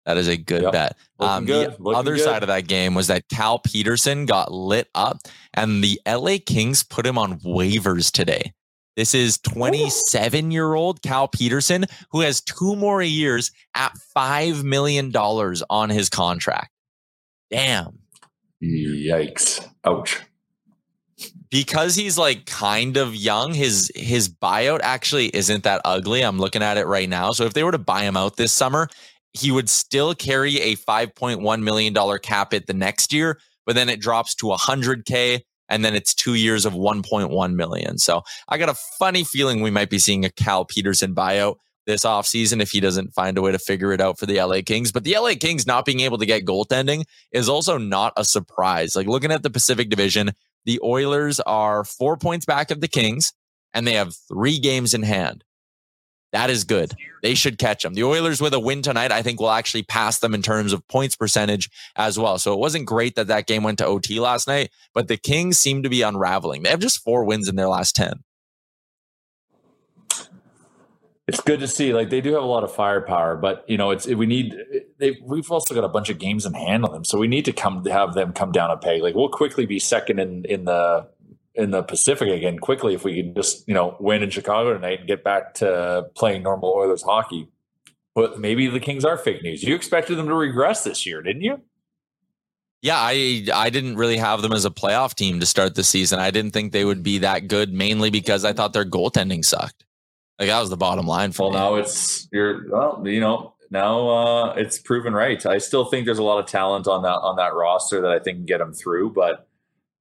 That 0.06 0.18
is 0.18 0.28
a 0.28 0.38
good 0.38 0.64
yep. 0.64 0.72
bet. 0.72 0.98
Um, 1.20 1.46
good. 1.46 1.74
The 1.74 1.84
Looking 1.84 2.00
other 2.00 2.16
good. 2.16 2.24
side 2.24 2.44
of 2.44 2.48
that 2.48 2.68
game 2.68 2.96
was 2.96 3.08
that 3.08 3.30
Cal 3.30 3.60
Petersen 3.60 4.26
got 4.26 4.52
lit 4.52 4.90
up, 4.96 5.20
and 5.54 5.84
the 5.84 6.00
LA 6.08 6.38
Kings 6.44 6.84
put 6.84 7.06
him 7.06 7.18
on 7.18 7.40
waivers 7.40 8.12
today. 8.12 8.54
This 8.98 9.14
is 9.14 9.38
27 9.40 10.52
year 10.52 10.74
old 10.74 11.02
Cal 11.02 11.28
Petersen, 11.28 11.86
who 12.12 12.22
has 12.22 12.42
two 12.42 12.76
more 12.76 13.02
years 13.02 13.52
at 13.74 13.94
$5 14.16 14.64
million 14.64 15.16
on 15.16 15.90
his 15.90 16.10
contract. 16.10 16.72
Damn. 17.50 18.00
Yikes. 18.62 19.68
Ouch. 19.86 20.20
Because 21.50 21.96
he's 21.96 22.18
like 22.18 22.46
kind 22.46 22.98
of 22.98 23.16
young, 23.16 23.54
his 23.54 23.92
his 23.94 24.30
buyout 24.30 24.80
actually 24.82 25.28
isn't 25.28 25.64
that 25.64 25.82
ugly. 25.84 26.22
I'm 26.22 26.40
looking 26.40 26.64
at 26.64 26.78
it 26.78 26.88
right 26.88 27.10
now. 27.10 27.32
So 27.32 27.46
if 27.46 27.54
they 27.54 27.64
were 27.64 27.74
to 27.74 27.78
buy 27.78 28.04
him 28.04 28.16
out 28.16 28.38
this 28.38 28.54
summer, 28.54 28.88
he 29.34 29.52
would 29.52 29.70
still 29.70 30.14
carry 30.14 30.60
a 30.60 30.76
$5.1 30.76 31.62
million 31.62 32.20
cap 32.20 32.52
hit 32.52 32.68
the 32.68 32.74
next 32.74 33.14
year, 33.14 33.40
but 33.66 33.76
then 33.76 33.90
it 33.90 34.02
drops 34.02 34.36
to 34.36 34.48
100K 34.48 35.42
and 35.70 35.86
then 35.86 35.96
it's 35.96 36.14
two 36.14 36.34
years 36.34 36.66
of 36.66 36.74
1.1 36.74 37.54
million. 37.56 37.98
So 37.98 38.24
I 38.50 38.58
got 38.58 38.70
a 38.70 38.76
funny 39.00 39.24
feeling 39.24 39.62
we 39.62 39.72
might 39.72 39.90
be 39.90 40.00
seeing 40.00 40.26
a 40.26 40.30
Cal 40.30 40.66
Petersen 40.66 41.16
buyout 41.16 41.56
this 41.88 42.04
offseason 42.04 42.62
if 42.62 42.72
he 42.72 42.80
doesn't 42.80 43.14
find 43.14 43.38
a 43.38 43.42
way 43.42 43.52
to 43.52 43.58
figure 43.58 43.92
it 43.92 44.02
out 44.02 44.20
for 44.20 44.26
the 44.26 44.42
LA 44.42 44.60
Kings. 44.66 44.92
But 44.92 45.04
the 45.04 45.16
LA 45.18 45.34
Kings 45.40 45.66
not 45.66 45.86
being 45.86 46.02
able 46.02 46.18
to 46.18 46.26
get 46.26 46.46
goaltending 46.46 47.06
is 47.32 47.50
also 47.50 47.78
not 47.78 48.14
a 48.18 48.26
surprise. 48.26 48.96
Like 48.96 49.08
looking 49.08 49.32
at 49.32 49.44
the 49.44 49.50
Pacific 49.50 49.90
Division, 49.90 50.32
the 50.66 50.80
Oilers 50.84 51.40
are 51.40 51.84
four 51.84 52.18
points 52.18 52.46
back 52.46 52.70
of 52.70 52.82
the 52.82 52.88
Kings 52.88 53.34
and 53.74 53.88
they 53.88 53.94
have 53.94 54.14
three 54.28 54.60
games 54.60 54.94
in 54.94 55.04
hand. 55.04 55.44
That 56.32 56.50
is 56.50 56.64
good. 56.64 56.94
They 57.22 57.36
should 57.36 57.58
catch 57.58 57.84
them. 57.84 57.94
The 57.94 58.04
Oilers 58.04 58.42
with 58.42 58.54
a 58.54 58.60
win 58.60 58.82
tonight, 58.82 59.12
I 59.12 59.22
think, 59.22 59.40
will 59.40 59.52
actually 59.52 59.84
pass 59.84 60.20
them 60.20 60.34
in 60.34 60.42
terms 60.42 60.72
of 60.72 60.88
points 60.88 61.16
percentage 61.16 61.70
as 61.96 62.18
well. 62.18 62.38
So 62.38 62.54
it 62.54 62.60
wasn't 62.60 62.86
great 62.86 63.16
that 63.16 63.28
that 63.28 63.48
game 63.48 63.64
went 63.64 63.78
to 63.80 63.86
OT 63.86 64.20
last 64.20 64.48
night, 64.48 64.72
but 64.94 65.08
the 65.08 65.18
Kings 65.18 65.60
seem 65.60 65.84
to 65.84 65.90
be 65.90 66.02
unraveling. 66.02 66.64
They 66.64 66.70
have 66.70 66.80
just 66.80 67.04
four 67.04 67.26
wins 67.26 67.50
in 67.50 67.56
their 67.56 67.68
last 67.68 67.96
10. 67.96 68.24
It's 71.28 71.40
good 71.40 71.60
to 71.60 71.68
see. 71.68 71.94
Like 71.94 72.10
they 72.10 72.20
do 72.20 72.34
have 72.34 72.44
a 72.44 72.48
lot 72.48 72.64
of 72.64 72.74
firepower, 72.74 73.38
but 73.38 73.64
you 73.70 73.78
know, 73.78 73.92
it's 73.92 74.06
we 74.06 74.26
need. 74.26 74.54
They, 74.98 75.18
we've 75.24 75.50
also 75.50 75.74
got 75.74 75.86
a 75.86 75.88
bunch 75.88 76.10
of 76.10 76.18
games 76.20 76.46
in 76.46 76.54
hand 76.54 76.84
on 76.84 76.92
them, 76.92 77.06
so 77.06 77.18
we 77.18 77.28
need 77.28 77.46
to 77.46 77.54
come 77.54 77.86
have 77.86 78.16
them 78.16 78.34
come 78.34 78.52
down 78.52 78.70
a 78.70 78.76
peg. 78.76 79.02
Like 79.02 79.16
we'll 79.16 79.30
quickly 79.30 79.66
be 79.66 79.80
second 79.80 80.20
in 80.20 80.44
in 80.46 80.66
the 80.66 81.08
in 81.56 81.72
the 81.72 81.84
Pacific 81.84 82.30
again 82.30 82.60
quickly 82.60 82.94
if 82.94 83.04
we 83.04 83.22
can 83.22 83.36
just 83.36 83.68
you 83.68 83.74
know 83.74 83.98
win 84.00 84.24
in 84.24 84.30
Chicago 84.30 84.74
tonight 84.74 85.00
and 85.00 85.08
get 85.08 85.24
back 85.24 85.54
to 85.56 86.06
playing 86.16 86.44
normal 86.44 86.70
Oilers 86.70 87.04
hockey. 87.04 87.48
But 88.14 88.40
maybe 88.40 88.68
the 88.68 88.80
Kings 88.80 89.06
are 89.06 89.18
fake 89.18 89.42
news. 89.42 89.64
You 89.64 89.74
expected 89.74 90.18
them 90.18 90.28
to 90.28 90.36
regress 90.36 90.84
this 90.84 91.06
year, 91.06 91.22
didn't 91.22 91.44
you? 91.44 91.62
Yeah, 92.82 92.98
I 92.98 93.46
I 93.54 93.70
didn't 93.70 93.96
really 93.96 94.18
have 94.18 94.42
them 94.42 94.54
as 94.54 94.66
a 94.66 94.72
playoff 94.72 95.14
team 95.14 95.40
to 95.40 95.46
start 95.46 95.76
the 95.76 95.84
season. 95.84 96.20
I 96.20 96.32
didn't 96.32 96.52
think 96.52 96.72
they 96.72 96.84
would 96.84 97.04
be 97.04 97.20
that 97.20 97.48
good, 97.48 97.72
mainly 97.74 98.10
because 98.10 98.44
I 98.44 98.54
thought 98.54 98.74
their 98.74 98.86
goaltending 98.86 99.46
sucked. 99.46 99.86
Like 100.40 100.50
that 100.50 100.60
was 100.60 100.72
the 100.72 100.78
bottom 100.78 101.06
line 101.06 101.32
for 101.32 101.44
well, 101.44 101.52
me. 101.52 101.58
now 101.58 101.76
it's 101.76 102.28
you're 102.32 102.68
well, 102.70 103.04
you 103.06 103.20
know, 103.20 103.54
now 103.70 104.10
uh, 104.10 104.54
it's 104.58 104.80
proven 104.80 105.14
right. 105.14 105.46
I 105.46 105.60
still 105.60 105.86
think 105.86 106.06
there's 106.06 106.18
a 106.18 106.24
lot 106.24 106.40
of 106.40 106.48
talent 106.48 106.88
on 106.88 107.04
that 107.04 107.20
on 107.20 107.36
that 107.36 107.54
roster 107.54 108.02
that 108.02 108.12
I 108.12 108.18
think 108.18 108.40
can 108.40 108.46
get 108.46 108.58
them 108.58 108.74
through, 108.74 109.12
but 109.12 109.48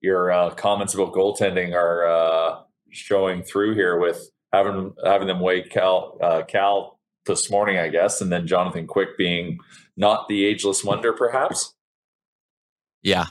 your 0.01 0.31
uh, 0.31 0.51
comments 0.51 0.95
about 0.95 1.13
goaltending 1.13 1.75
are 1.75 2.07
uh, 2.07 2.61
showing 2.91 3.43
through 3.43 3.75
here 3.75 3.99
with 3.99 4.31
having 4.53 4.95
having 5.05 5.29
them 5.29 5.41
weigh 5.41 5.63
Cal 5.63 6.19
uh, 6.23 6.43
Cal 6.43 6.99
this 7.27 7.51
morning, 7.51 7.79
I 7.79 7.89
guess, 7.89 8.21
and 8.21 8.33
then 8.33 8.47
Jonathan 8.47 8.87
Quick 8.87 9.17
being 9.17 9.59
not 9.97 10.29
the 10.29 10.45
ageless 10.47 10.83
wonder, 10.83 11.13
perhaps. 11.13 11.75
Yeah. 13.03 13.27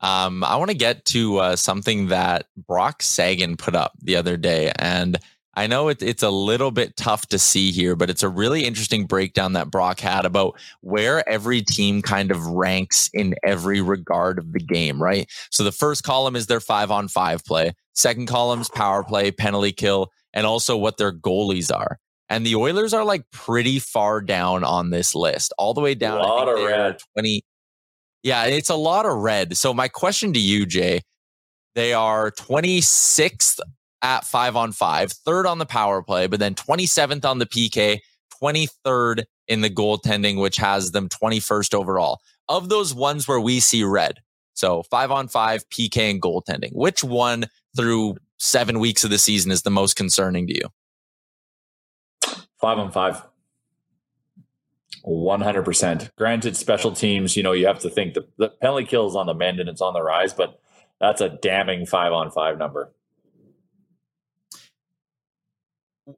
Um, 0.00 0.44
I 0.44 0.56
want 0.56 0.70
to 0.70 0.76
get 0.76 1.04
to 1.06 1.38
uh, 1.38 1.56
something 1.56 2.08
that 2.08 2.46
Brock 2.56 3.02
Sagan 3.02 3.56
put 3.56 3.74
up 3.74 3.92
the 4.02 4.16
other 4.16 4.36
day, 4.36 4.72
and 4.78 5.18
I 5.56 5.66
know 5.66 5.88
it, 5.88 6.02
it's 6.02 6.22
a 6.22 6.30
little 6.30 6.70
bit 6.70 6.96
tough 6.96 7.28
to 7.28 7.38
see 7.38 7.72
here, 7.72 7.96
but 7.96 8.10
it's 8.10 8.22
a 8.22 8.28
really 8.28 8.64
interesting 8.66 9.06
breakdown 9.06 9.54
that 9.54 9.70
Brock 9.70 10.00
had 10.00 10.26
about 10.26 10.60
where 10.82 11.26
every 11.26 11.62
team 11.62 12.02
kind 12.02 12.30
of 12.30 12.44
ranks 12.46 13.08
in 13.14 13.34
every 13.42 13.80
regard 13.80 14.38
of 14.38 14.52
the 14.52 14.60
game, 14.60 15.02
right? 15.02 15.26
So 15.50 15.64
the 15.64 15.72
first 15.72 16.04
column 16.04 16.36
is 16.36 16.46
their 16.46 16.60
five 16.60 16.90
on 16.90 17.08
five 17.08 17.42
play, 17.44 17.72
second 17.94 18.26
column's 18.26 18.68
power 18.68 19.02
play, 19.02 19.30
penalty 19.30 19.72
kill, 19.72 20.10
and 20.34 20.46
also 20.46 20.76
what 20.76 20.98
their 20.98 21.12
goalies 21.12 21.74
are. 21.74 21.98
And 22.28 22.44
the 22.44 22.56
Oilers 22.56 22.92
are 22.92 23.04
like 23.04 23.24
pretty 23.30 23.78
far 23.78 24.20
down 24.20 24.62
on 24.62 24.90
this 24.90 25.14
list, 25.14 25.54
all 25.56 25.72
the 25.72 25.80
way 25.80 25.94
down. 25.94 26.18
A 26.18 26.22
lot 26.22 26.48
of 26.48 26.62
red. 26.62 26.98
20. 27.14 27.42
Yeah, 28.22 28.44
it's 28.44 28.68
a 28.68 28.76
lot 28.76 29.06
of 29.06 29.16
red. 29.16 29.56
So 29.56 29.72
my 29.72 29.88
question 29.88 30.34
to 30.34 30.40
you, 30.40 30.66
Jay, 30.66 31.00
They 31.76 31.94
are 31.94 32.30
26th 32.32 33.60
at 34.06 34.24
five 34.24 34.54
on 34.54 34.70
five, 34.70 35.10
third 35.10 35.46
on 35.46 35.58
the 35.58 35.66
power 35.66 36.00
play, 36.00 36.28
but 36.28 36.38
then 36.38 36.54
27th 36.54 37.24
on 37.24 37.40
the 37.40 37.46
PK, 37.46 37.98
23rd 38.40 39.24
in 39.48 39.62
the 39.62 39.70
goaltending, 39.70 40.40
which 40.40 40.56
has 40.58 40.92
them 40.92 41.08
21st 41.08 41.74
overall. 41.74 42.20
Of 42.48 42.68
those 42.68 42.94
ones 42.94 43.26
where 43.26 43.40
we 43.40 43.58
see 43.58 43.82
red, 43.82 44.20
so 44.54 44.84
five 44.84 45.10
on 45.10 45.26
five, 45.26 45.68
PK, 45.70 46.08
and 46.08 46.22
goaltending, 46.22 46.72
which 46.72 47.02
one 47.02 47.46
through 47.76 48.16
seven 48.38 48.78
weeks 48.78 49.02
of 49.02 49.10
the 49.10 49.18
season 49.18 49.50
is 49.50 49.62
the 49.62 49.70
most 49.70 49.96
concerning 49.96 50.46
to 50.46 50.54
you? 50.54 50.68
Five 52.60 52.78
on 52.78 52.92
five. 52.92 53.22
100%. 55.04 56.10
Granted, 56.16 56.56
special 56.56 56.92
teams, 56.92 57.36
you 57.36 57.42
know, 57.42 57.52
you 57.52 57.66
have 57.66 57.80
to 57.80 57.90
think 57.90 58.14
the, 58.14 58.26
the 58.38 58.48
penalty 58.48 58.84
kill 58.84 59.08
is 59.08 59.16
on 59.16 59.26
the 59.26 59.34
mend 59.34 59.58
and 59.58 59.68
it's 59.68 59.80
on 59.80 59.94
the 59.94 60.02
rise, 60.02 60.32
but 60.32 60.60
that's 61.00 61.20
a 61.20 61.28
damning 61.28 61.86
five 61.86 62.12
on 62.12 62.30
five 62.30 62.56
number. 62.56 62.92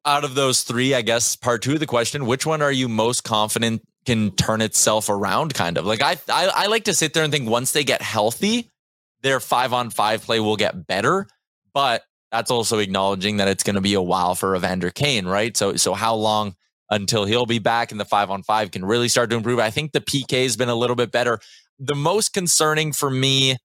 Out 0.04 0.24
of 0.24 0.34
those 0.34 0.62
three, 0.62 0.94
I 0.94 1.02
guess 1.02 1.34
part 1.36 1.62
two 1.62 1.74
of 1.74 1.80
the 1.80 1.86
question, 1.86 2.26
which 2.26 2.44
one 2.44 2.60
are 2.60 2.72
you 2.72 2.88
most 2.88 3.24
confident 3.24 3.82
can 4.04 4.32
turn 4.32 4.60
itself 4.60 5.08
around? 5.08 5.54
Kind 5.54 5.78
of 5.78 5.86
like 5.86 6.02
I, 6.02 6.16
I, 6.28 6.50
I 6.54 6.66
like 6.66 6.84
to 6.84 6.94
sit 6.94 7.14
there 7.14 7.24
and 7.24 7.32
think 7.32 7.48
once 7.48 7.72
they 7.72 7.84
get 7.84 8.02
healthy, 8.02 8.70
their 9.22 9.40
five 9.40 9.72
on 9.72 9.90
five 9.90 10.22
play 10.22 10.40
will 10.40 10.56
get 10.56 10.86
better. 10.86 11.26
But 11.72 12.02
that's 12.30 12.50
also 12.50 12.78
acknowledging 12.78 13.38
that 13.38 13.48
it's 13.48 13.62
going 13.62 13.76
to 13.76 13.80
be 13.80 13.94
a 13.94 14.02
while 14.02 14.34
for 14.34 14.54
Evander 14.54 14.90
Kane, 14.90 15.26
right? 15.26 15.56
So, 15.56 15.76
so 15.76 15.94
how 15.94 16.14
long 16.14 16.54
until 16.90 17.24
he'll 17.24 17.46
be 17.46 17.58
back 17.58 17.90
and 17.90 18.00
the 18.00 18.04
five 18.04 18.30
on 18.30 18.42
five 18.42 18.70
can 18.70 18.84
really 18.84 19.08
start 19.08 19.30
to 19.30 19.36
improve? 19.36 19.58
I 19.58 19.70
think 19.70 19.92
the 19.92 20.00
PK 20.00 20.42
has 20.42 20.56
been 20.56 20.68
a 20.68 20.74
little 20.74 20.96
bit 20.96 21.10
better. 21.10 21.38
The 21.78 21.94
most 21.94 22.34
concerning 22.34 22.92
for 22.92 23.10
me, 23.10 23.56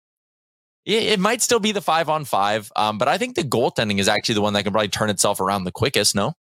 it, 0.85 1.19
might 1.19 1.41
still 1.41 1.59
be 1.59 1.71
the 1.71 1.81
five 1.81 2.09
on 2.09 2.25
five, 2.25 2.71
um, 2.75 2.97
but 2.97 3.07
I 3.07 3.17
think 3.17 3.35
the 3.35 3.43
goaltending 3.43 3.99
is 3.99 4.07
actually 4.07 4.35
the 4.35 4.41
one 4.41 4.53
that 4.53 4.63
can 4.63 4.73
probably 4.73 4.89
turn 4.89 5.09
itself 5.09 5.39
around 5.39 5.63
the 5.63 5.71
quickest. 5.71 6.15
No. 6.15 6.33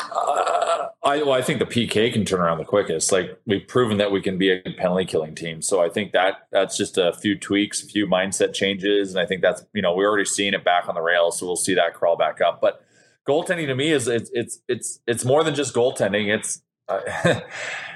Uh, 0.00 0.88
I, 1.04 1.22
well, 1.22 1.32
I 1.32 1.42
think 1.42 1.58
the 1.58 1.66
PK 1.66 2.12
can 2.12 2.24
turn 2.24 2.40
around 2.40 2.58
the 2.58 2.64
quickest. 2.64 3.10
Like 3.10 3.38
we've 3.44 3.66
proven 3.66 3.98
that 3.98 4.12
we 4.12 4.20
can 4.20 4.38
be 4.38 4.50
a 4.50 4.60
penalty 4.60 5.04
killing 5.04 5.34
team. 5.34 5.60
So 5.60 5.82
I 5.82 5.88
think 5.88 6.12
that 6.12 6.46
that's 6.52 6.76
just 6.76 6.96
a 6.96 7.12
few 7.12 7.36
tweaks, 7.36 7.82
a 7.82 7.86
few 7.86 8.06
mindset 8.06 8.54
changes, 8.54 9.10
and 9.10 9.20
I 9.20 9.26
think 9.26 9.42
that's 9.42 9.64
you 9.74 9.82
know 9.82 9.94
we're 9.94 10.08
already 10.08 10.24
seeing 10.24 10.54
it 10.54 10.64
back 10.64 10.88
on 10.88 10.94
the 10.94 11.02
rails, 11.02 11.38
so 11.38 11.46
we'll 11.46 11.56
see 11.56 11.74
that 11.74 11.94
crawl 11.94 12.16
back 12.16 12.40
up. 12.40 12.60
But 12.60 12.84
goaltending 13.28 13.66
to 13.66 13.74
me 13.74 13.90
is 13.90 14.06
it's 14.06 14.30
it's 14.32 14.60
it's 14.68 15.00
it's 15.06 15.24
more 15.24 15.42
than 15.42 15.54
just 15.54 15.74
goaltending. 15.74 16.32
It's 16.32 16.62
uh, 16.88 17.00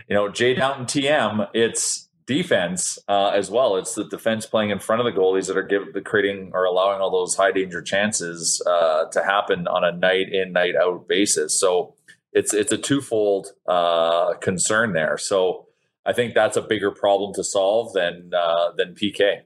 you 0.09 0.15
know 0.15 0.29
Jay 0.29 0.55
Downton 0.55 0.87
TM. 0.87 1.49
It's 1.55 2.06
defense 2.27 2.99
uh, 3.09 3.29
as 3.29 3.51
well. 3.51 3.77
It's 3.77 3.95
the 3.95 4.05
defense 4.05 4.47
playing 4.47 4.71
in 4.71 4.79
front 4.79 5.01
of 5.01 5.13
the 5.13 5.19
goalies 5.19 5.47
that 5.47 5.57
are 5.57 5.63
giving 5.63 5.93
creating 6.05 6.51
or 6.53 6.65
allowing 6.65 7.01
all 7.01 7.11
those 7.11 7.37
high 7.37 7.53
danger 7.53 7.83
chances 7.83 8.63
uh, 8.67 9.07
to 9.07 9.23
happen 9.23 9.67
on 9.69 9.85
a 9.85 9.93
night 9.93 10.33
in 10.33 10.53
night 10.53 10.75
out 10.77 11.07
basis. 11.09 11.59
So 11.59 11.95
it's 12.33 12.53
it's 12.53 12.73
a 12.73 12.79
twofold 12.79 13.49
uh, 13.67 14.35
concern 14.35 14.93
there. 14.93 15.17
So 15.19 15.67
I 16.05 16.13
think 16.13 16.35
that's 16.35 16.57
a 16.57 16.63
bigger 16.63 16.91
problem 16.91 17.33
to 17.35 17.45
solve 17.45 17.93
than 17.93 18.33
uh, 18.37 18.73
than 18.77 18.95
PK. 18.95 19.43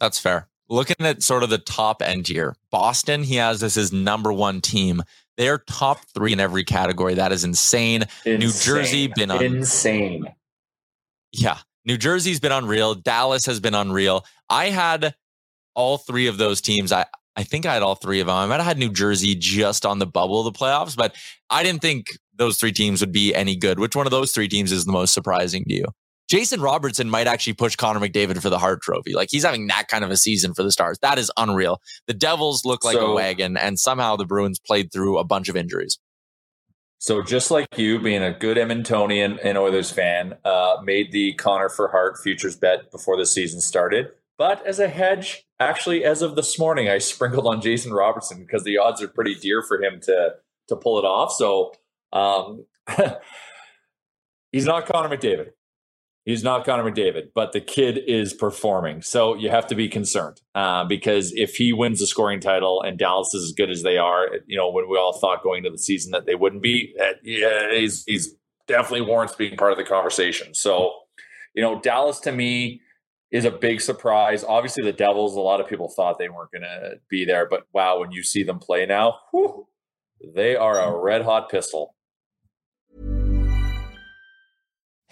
That's 0.00 0.18
fair. 0.18 0.48
Looking 0.68 1.06
at 1.06 1.22
sort 1.22 1.42
of 1.42 1.50
the 1.50 1.58
top 1.58 2.02
end 2.02 2.26
here, 2.26 2.56
Boston, 2.70 3.22
he 3.22 3.36
has 3.36 3.60
this 3.60 3.74
his 3.74 3.92
number 3.92 4.32
one 4.32 4.60
team. 4.60 5.02
They're 5.36 5.58
top 5.58 5.98
three 6.14 6.32
in 6.32 6.40
every 6.40 6.64
category. 6.64 7.14
That 7.14 7.32
is 7.32 7.44
insane. 7.44 8.02
insane. 8.24 8.38
New 8.38 8.52
Jersey 8.52 9.08
been 9.08 9.30
un- 9.30 9.42
insane. 9.42 10.26
Yeah, 11.32 11.58
New 11.84 11.96
Jersey's 11.96 12.40
been 12.40 12.52
unreal. 12.52 12.94
Dallas 12.94 13.46
has 13.46 13.60
been 13.60 13.74
unreal. 13.74 14.24
I 14.48 14.66
had 14.66 15.14
all 15.74 15.98
three 15.98 16.28
of 16.28 16.38
those 16.38 16.60
teams. 16.60 16.92
I 16.92 17.06
I 17.36 17.42
think 17.42 17.66
I 17.66 17.74
had 17.74 17.82
all 17.82 17.96
three 17.96 18.20
of 18.20 18.28
them. 18.28 18.36
I 18.36 18.46
might 18.46 18.56
have 18.56 18.66
had 18.66 18.78
New 18.78 18.90
Jersey 18.90 19.34
just 19.34 19.84
on 19.84 19.98
the 19.98 20.06
bubble 20.06 20.46
of 20.46 20.52
the 20.52 20.56
playoffs, 20.58 20.96
but 20.96 21.16
I 21.50 21.64
didn't 21.64 21.82
think 21.82 22.16
those 22.36 22.58
three 22.58 22.72
teams 22.72 23.00
would 23.00 23.12
be 23.12 23.34
any 23.34 23.56
good. 23.56 23.80
Which 23.80 23.96
one 23.96 24.06
of 24.06 24.12
those 24.12 24.32
three 24.32 24.48
teams 24.48 24.70
is 24.70 24.84
the 24.84 24.92
most 24.92 25.12
surprising 25.12 25.64
to 25.64 25.74
you? 25.74 25.86
Jason 26.28 26.60
Robertson 26.60 27.10
might 27.10 27.26
actually 27.26 27.52
push 27.52 27.76
Connor 27.76 28.00
McDavid 28.00 28.40
for 28.40 28.50
the 28.50 28.58
Hart 28.58 28.80
Trophy. 28.80 29.12
Like 29.14 29.28
he's 29.30 29.44
having 29.44 29.66
that 29.66 29.88
kind 29.88 30.04
of 30.04 30.10
a 30.10 30.16
season 30.16 30.54
for 30.54 30.62
the 30.62 30.72
Stars. 30.72 30.98
That 31.02 31.18
is 31.18 31.30
unreal. 31.36 31.80
The 32.06 32.14
Devils 32.14 32.64
look 32.64 32.84
like 32.84 32.94
so, 32.94 33.12
a 33.12 33.14
wagon, 33.14 33.56
and 33.56 33.78
somehow 33.78 34.16
the 34.16 34.24
Bruins 34.24 34.58
played 34.58 34.92
through 34.92 35.18
a 35.18 35.24
bunch 35.24 35.48
of 35.48 35.56
injuries. 35.56 35.98
So 36.98 37.22
just 37.22 37.50
like 37.50 37.66
you, 37.76 38.00
being 38.00 38.22
a 38.22 38.32
good 38.32 38.56
Edmontonian 38.56 39.38
and 39.44 39.58
Oilers 39.58 39.90
fan, 39.90 40.38
uh, 40.44 40.76
made 40.82 41.12
the 41.12 41.34
Connor 41.34 41.68
for 41.68 41.88
Hart 41.88 42.16
futures 42.22 42.56
bet 42.56 42.90
before 42.90 43.18
the 43.18 43.26
season 43.26 43.60
started. 43.60 44.08
But 44.38 44.66
as 44.66 44.78
a 44.78 44.88
hedge, 44.88 45.44
actually, 45.60 46.04
as 46.04 46.22
of 46.22 46.34
this 46.34 46.58
morning, 46.58 46.88
I 46.88 46.98
sprinkled 46.98 47.46
on 47.46 47.60
Jason 47.60 47.92
Robertson 47.92 48.40
because 48.40 48.64
the 48.64 48.78
odds 48.78 49.02
are 49.02 49.08
pretty 49.08 49.34
dear 49.34 49.62
for 49.62 49.82
him 49.82 50.00
to 50.04 50.36
to 50.68 50.76
pull 50.76 50.98
it 50.98 51.04
off. 51.04 51.32
So 51.32 51.74
um, 52.14 52.64
he's 54.52 54.64
not 54.64 54.86
Connor 54.86 55.14
McDavid. 55.14 55.50
He's 56.24 56.42
not 56.42 56.64
Connor 56.64 56.90
McDavid, 56.90 57.32
but 57.34 57.52
the 57.52 57.60
kid 57.60 57.98
is 58.06 58.32
performing. 58.32 59.02
So 59.02 59.34
you 59.34 59.50
have 59.50 59.66
to 59.66 59.74
be 59.74 59.88
concerned 59.88 60.40
uh, 60.54 60.84
because 60.84 61.32
if 61.34 61.56
he 61.56 61.72
wins 61.74 62.00
the 62.00 62.06
scoring 62.06 62.40
title 62.40 62.80
and 62.80 62.98
Dallas 62.98 63.34
is 63.34 63.44
as 63.44 63.52
good 63.52 63.70
as 63.70 63.82
they 63.82 63.98
are, 63.98 64.28
you 64.46 64.56
know, 64.56 64.70
when 64.70 64.88
we 64.88 64.96
all 64.96 65.18
thought 65.18 65.42
going 65.42 65.58
into 65.58 65.70
the 65.70 65.78
season 65.78 66.12
that 66.12 66.24
they 66.24 66.34
wouldn't 66.34 66.62
be, 66.62 66.94
uh, 66.98 67.12
yeah, 67.22 67.72
he's, 67.72 68.04
he's 68.06 68.34
definitely 68.66 69.02
warrants 69.02 69.34
being 69.34 69.56
part 69.58 69.72
of 69.72 69.78
the 69.78 69.84
conversation. 69.84 70.54
So, 70.54 70.94
you 71.54 71.62
know, 71.62 71.78
Dallas 71.80 72.20
to 72.20 72.32
me 72.32 72.80
is 73.30 73.44
a 73.44 73.50
big 73.50 73.82
surprise. 73.82 74.44
Obviously, 74.44 74.82
the 74.82 74.92
Devils, 74.92 75.36
a 75.36 75.40
lot 75.40 75.60
of 75.60 75.68
people 75.68 75.88
thought 75.88 76.18
they 76.18 76.28
weren't 76.30 76.52
going 76.52 76.62
to 76.62 77.00
be 77.10 77.24
there, 77.24 77.46
but 77.46 77.66
wow, 77.74 78.00
when 78.00 78.12
you 78.12 78.22
see 78.22 78.44
them 78.44 78.58
play 78.58 78.86
now, 78.86 79.18
whew, 79.30 79.66
they 80.34 80.56
are 80.56 80.78
a 80.78 80.96
red 80.96 81.22
hot 81.22 81.50
pistol. 81.50 81.93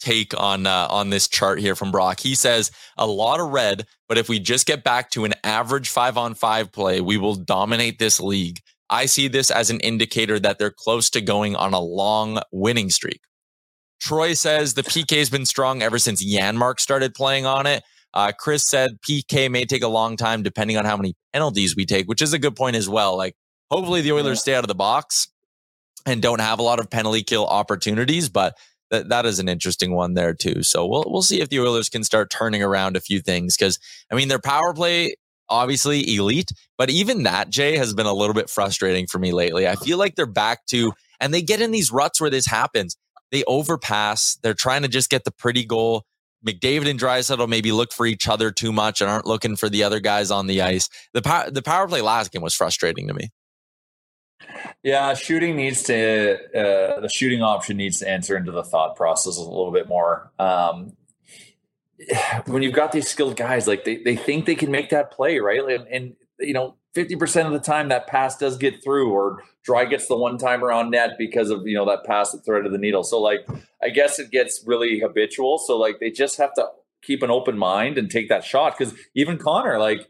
take 0.00 0.38
on 0.40 0.66
uh, 0.66 0.86
on 0.90 1.10
this 1.10 1.28
chart 1.28 1.60
here 1.60 1.74
from 1.74 1.90
Brock. 1.90 2.20
He 2.20 2.34
says 2.34 2.70
a 2.96 3.06
lot 3.06 3.40
of 3.40 3.50
red, 3.50 3.86
but 4.08 4.18
if 4.18 4.28
we 4.28 4.38
just 4.38 4.66
get 4.66 4.84
back 4.84 5.10
to 5.10 5.24
an 5.24 5.34
average 5.44 5.88
five 5.88 6.16
on 6.16 6.34
five 6.34 6.72
play, 6.72 7.00
we 7.00 7.16
will 7.16 7.34
dominate 7.34 7.98
this 7.98 8.20
league. 8.20 8.60
I 8.90 9.06
see 9.06 9.28
this 9.28 9.50
as 9.50 9.70
an 9.70 9.80
indicator 9.80 10.38
that 10.40 10.58
they're 10.58 10.70
close 10.70 11.10
to 11.10 11.20
going 11.20 11.56
on 11.56 11.74
a 11.74 11.80
long 11.80 12.40
winning 12.52 12.90
streak. 12.90 13.20
Troy 14.00 14.34
says 14.34 14.74
the 14.74 14.82
PK 14.82 15.18
has 15.18 15.30
been 15.30 15.44
strong 15.44 15.82
ever 15.82 15.98
since 15.98 16.24
Janmark 16.24 16.80
started 16.80 17.14
playing 17.14 17.46
on 17.46 17.66
it. 17.66 17.82
Uh, 18.14 18.32
Chris 18.36 18.64
said 18.64 18.92
PK 19.06 19.50
may 19.50 19.64
take 19.64 19.82
a 19.82 19.88
long 19.88 20.16
time 20.16 20.42
depending 20.42 20.76
on 20.76 20.84
how 20.84 20.96
many 20.96 21.14
penalties 21.32 21.76
we 21.76 21.84
take, 21.84 22.06
which 22.06 22.22
is 22.22 22.32
a 22.32 22.38
good 22.38 22.56
point 22.56 22.76
as 22.76 22.88
well. 22.88 23.16
Like, 23.16 23.34
hopefully 23.70 24.00
the 24.00 24.12
Oilers 24.12 24.40
stay 24.40 24.54
out 24.54 24.64
of 24.64 24.68
the 24.68 24.74
box 24.74 25.28
and 26.06 26.22
don't 26.22 26.40
have 26.40 26.58
a 26.58 26.62
lot 26.62 26.80
of 26.80 26.88
penalty 26.88 27.22
kill 27.22 27.46
opportunities, 27.46 28.28
but 28.28 28.54
that, 28.90 29.08
that 29.08 29.26
is 29.26 29.38
an 29.38 29.48
interesting 29.48 29.94
one 29.94 30.14
there 30.14 30.34
too. 30.34 30.62
So 30.62 30.86
we'll 30.86 31.04
we'll 31.06 31.22
see 31.22 31.40
if 31.40 31.48
the 31.48 31.60
Oilers 31.60 31.88
can 31.88 32.04
start 32.04 32.30
turning 32.30 32.62
around 32.62 32.96
a 32.96 33.00
few 33.00 33.20
things 33.20 33.56
because 33.56 33.78
I 34.10 34.14
mean 34.14 34.28
their 34.28 34.38
power 34.38 34.74
play 34.74 35.14
obviously 35.50 36.14
elite, 36.14 36.52
but 36.76 36.90
even 36.90 37.22
that 37.22 37.50
Jay 37.50 37.76
has 37.76 37.94
been 37.94 38.06
a 38.06 38.12
little 38.12 38.34
bit 38.34 38.50
frustrating 38.50 39.06
for 39.06 39.18
me 39.18 39.32
lately. 39.32 39.66
I 39.66 39.76
feel 39.76 39.98
like 39.98 40.14
they're 40.14 40.26
back 40.26 40.66
to 40.66 40.92
and 41.20 41.32
they 41.32 41.42
get 41.42 41.60
in 41.60 41.70
these 41.70 41.90
ruts 41.90 42.20
where 42.20 42.30
this 42.30 42.46
happens. 42.46 42.96
They 43.30 43.44
overpass. 43.44 44.38
They're 44.42 44.54
trying 44.54 44.82
to 44.82 44.88
just 44.88 45.10
get 45.10 45.24
the 45.24 45.30
pretty 45.32 45.64
goal. 45.64 46.04
McDavid 46.46 46.88
and 46.88 47.00
Draisaitl 47.00 47.48
maybe 47.48 47.72
look 47.72 47.92
for 47.92 48.06
each 48.06 48.28
other 48.28 48.50
too 48.50 48.72
much 48.72 49.00
and 49.00 49.10
aren't 49.10 49.26
looking 49.26 49.56
for 49.56 49.68
the 49.68 49.82
other 49.84 50.00
guys 50.00 50.30
on 50.30 50.46
the 50.46 50.62
ice. 50.62 50.88
The 51.12 51.22
power, 51.22 51.50
the 51.50 51.62
power 51.62 51.88
play 51.88 52.00
last 52.00 52.30
game 52.30 52.42
was 52.42 52.54
frustrating 52.54 53.08
to 53.08 53.14
me. 53.14 53.30
Yeah, 54.82 55.14
shooting 55.14 55.56
needs 55.56 55.82
to 55.84 56.34
uh, 56.34 57.00
the 57.00 57.08
shooting 57.08 57.42
option 57.42 57.76
needs 57.76 57.98
to 57.98 58.08
enter 58.08 58.36
into 58.36 58.52
the 58.52 58.64
thought 58.64 58.96
process 58.96 59.36
a 59.36 59.42
little 59.42 59.72
bit 59.72 59.88
more. 59.88 60.32
Um, 60.38 60.96
when 62.46 62.62
you've 62.62 62.74
got 62.74 62.92
these 62.92 63.08
skilled 63.08 63.36
guys, 63.36 63.66
like 63.66 63.84
they, 63.84 63.96
they 64.02 64.16
think 64.16 64.46
they 64.46 64.54
can 64.54 64.70
make 64.70 64.90
that 64.90 65.10
play, 65.10 65.38
right? 65.38 65.60
And, 65.60 65.86
and 65.88 66.16
you 66.38 66.52
know, 66.52 66.76
50% 66.94 67.46
of 67.46 67.52
the 67.52 67.58
time 67.58 67.88
that 67.88 68.06
pass 68.06 68.36
does 68.36 68.56
get 68.56 68.82
through 68.82 69.10
or 69.10 69.44
Dry 69.62 69.84
gets 69.84 70.08
the 70.08 70.16
one 70.16 70.38
timer 70.38 70.72
on 70.72 70.90
net 70.90 71.12
because 71.18 71.50
of, 71.50 71.66
you 71.66 71.74
know, 71.74 71.84
that 71.86 72.04
pass 72.04 72.32
that 72.32 72.44
threaded 72.44 72.72
the 72.72 72.78
needle. 72.78 73.04
So 73.04 73.20
like, 73.20 73.46
I 73.82 73.90
guess 73.90 74.18
it 74.18 74.30
gets 74.30 74.64
really 74.66 75.00
habitual. 75.00 75.58
So 75.58 75.76
like 75.76 76.00
they 76.00 76.10
just 76.10 76.38
have 76.38 76.54
to 76.54 76.68
keep 77.02 77.22
an 77.22 77.30
open 77.30 77.58
mind 77.58 77.98
and 77.98 78.10
take 78.10 78.28
that 78.30 78.44
shot. 78.44 78.76
Cause 78.78 78.94
even 79.14 79.36
Connor, 79.36 79.78
like 79.78 80.08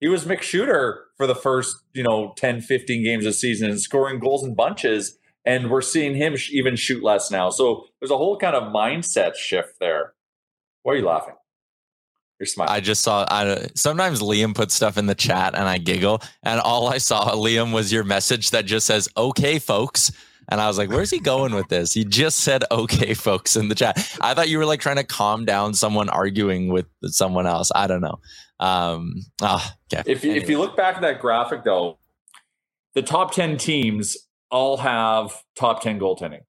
he 0.00 0.08
was 0.08 0.26
mixed 0.26 0.48
shooter 0.48 1.04
for 1.16 1.26
the 1.26 1.34
first, 1.34 1.76
you 1.92 2.02
know, 2.02 2.32
10, 2.36 2.62
15 2.62 3.04
games 3.04 3.26
of 3.26 3.34
season 3.34 3.70
and 3.70 3.80
scoring 3.80 4.18
goals 4.18 4.44
in 4.44 4.54
bunches. 4.54 5.18
And 5.44 5.70
we're 5.70 5.82
seeing 5.82 6.16
him 6.16 6.36
sh- 6.36 6.50
even 6.52 6.76
shoot 6.76 7.02
less 7.02 7.30
now. 7.30 7.50
So 7.50 7.84
there's 8.00 8.10
a 8.10 8.16
whole 8.16 8.38
kind 8.38 8.56
of 8.56 8.72
mindset 8.72 9.36
shift 9.36 9.74
there. 9.80 10.14
Why 10.82 10.94
are 10.94 10.96
you 10.96 11.06
laughing? 11.06 11.34
You're 12.38 12.46
smiling. 12.46 12.72
I 12.72 12.80
just 12.80 13.02
saw. 13.02 13.26
I, 13.30 13.68
sometimes 13.74 14.22
Liam 14.22 14.54
puts 14.54 14.74
stuff 14.74 14.96
in 14.96 15.06
the 15.06 15.14
chat 15.14 15.54
and 15.54 15.64
I 15.64 15.76
giggle, 15.76 16.22
and 16.42 16.58
all 16.58 16.88
I 16.88 16.96
saw, 16.96 17.32
Liam, 17.32 17.74
was 17.74 17.92
your 17.92 18.02
message 18.02 18.50
that 18.50 18.64
just 18.64 18.86
says 18.86 19.10
"Okay, 19.14 19.58
folks." 19.58 20.10
And 20.50 20.60
I 20.60 20.66
was 20.66 20.78
like, 20.78 20.90
where's 20.90 21.10
he 21.10 21.20
going 21.20 21.54
with 21.54 21.68
this? 21.68 21.92
He 21.92 22.04
just 22.04 22.38
said, 22.38 22.64
okay, 22.72 23.14
folks, 23.14 23.54
in 23.54 23.68
the 23.68 23.74
chat. 23.76 23.96
I 24.20 24.34
thought 24.34 24.48
you 24.48 24.58
were 24.58 24.66
like 24.66 24.80
trying 24.80 24.96
to 24.96 25.04
calm 25.04 25.44
down 25.44 25.74
someone 25.74 26.08
arguing 26.08 26.72
with 26.72 26.86
someone 27.04 27.46
else. 27.46 27.70
I 27.72 27.86
don't 27.86 28.00
know. 28.00 28.18
Um, 28.60 29.14
oh, 29.40 29.66
okay. 29.92 30.02
If 30.06 30.22
you, 30.22 30.32
if 30.32 30.48
you 30.48 30.58
look 30.58 30.76
back 30.76 30.96
at 30.96 31.02
that 31.02 31.20
graphic, 31.20 31.64
though, 31.64 31.98
the 32.94 33.02
top 33.02 33.32
10 33.32 33.56
teams 33.56 34.16
all 34.50 34.76
have 34.76 35.42
top 35.56 35.82
10 35.82 35.98
goaltending. 35.98 36.42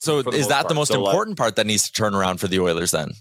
So 0.00 0.18
is 0.18 0.48
that 0.48 0.62
part. 0.62 0.68
the 0.68 0.74
most 0.74 0.88
so 0.88 1.06
important 1.06 1.38
like, 1.38 1.44
part 1.44 1.56
that 1.56 1.66
needs 1.66 1.86
to 1.86 1.92
turn 1.92 2.12
around 2.12 2.40
for 2.40 2.48
the 2.48 2.58
Oilers 2.58 2.90
then? 2.90 3.12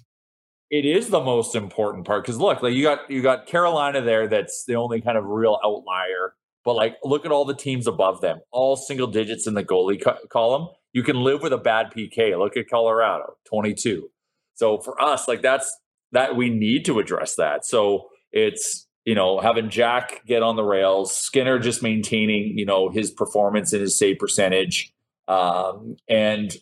It 0.72 0.84
is 0.84 1.10
the 1.10 1.20
most 1.20 1.54
important 1.54 2.08
part 2.08 2.24
because 2.24 2.40
look, 2.40 2.64
like 2.64 2.74
you 2.74 2.82
got 2.82 3.12
you 3.12 3.22
got 3.22 3.46
Carolina 3.46 4.02
there. 4.02 4.28
That's 4.28 4.64
the 4.66 4.76
only 4.76 5.00
kind 5.00 5.16
of 5.16 5.26
real 5.26 5.60
outlier. 5.64 6.34
But 6.64 6.76
like, 6.76 6.96
look 7.04 7.24
at 7.24 7.32
all 7.32 7.46
the 7.46 7.54
teams 7.54 7.86
above 7.86 8.22
them, 8.22 8.40
all 8.52 8.76
single 8.76 9.08
digits 9.08 9.46
in 9.46 9.54
the 9.54 9.64
goalie 9.64 10.02
co- 10.02 10.18
column. 10.30 10.70
You 10.94 11.04
can 11.04 11.18
live 11.18 11.44
with 11.44 11.54
a 11.54 11.58
bad 11.58 11.92
PK. 11.96 12.38
Look 12.40 12.58
at 12.58 12.68
Colorado, 12.68 13.36
twenty 13.46 13.76
two. 13.76 14.10
So 14.56 14.80
for 14.80 15.00
us, 15.00 15.28
like 15.28 15.44
that's 15.44 15.72
that 16.12 16.36
we 16.36 16.50
need 16.50 16.86
to 16.86 17.00
address 17.00 17.36
that. 17.36 17.65
So 17.65 18.10
it's 18.32 18.88
you 19.06 19.15
know 19.15 19.39
having 19.39 19.69
Jack 19.69 20.26
get 20.26 20.43
on 20.43 20.56
the 20.56 20.63
rails, 20.63 21.15
Skinner 21.15 21.60
just 21.60 21.84
maintaining 21.84 22.58
you 22.58 22.65
know 22.65 22.89
his 22.89 23.12
performance 23.12 23.74
and 23.74 23.82
his 23.82 23.97
save 23.97 24.19
percentage, 24.19 24.93
um, 25.28 25.97
and 26.08 26.56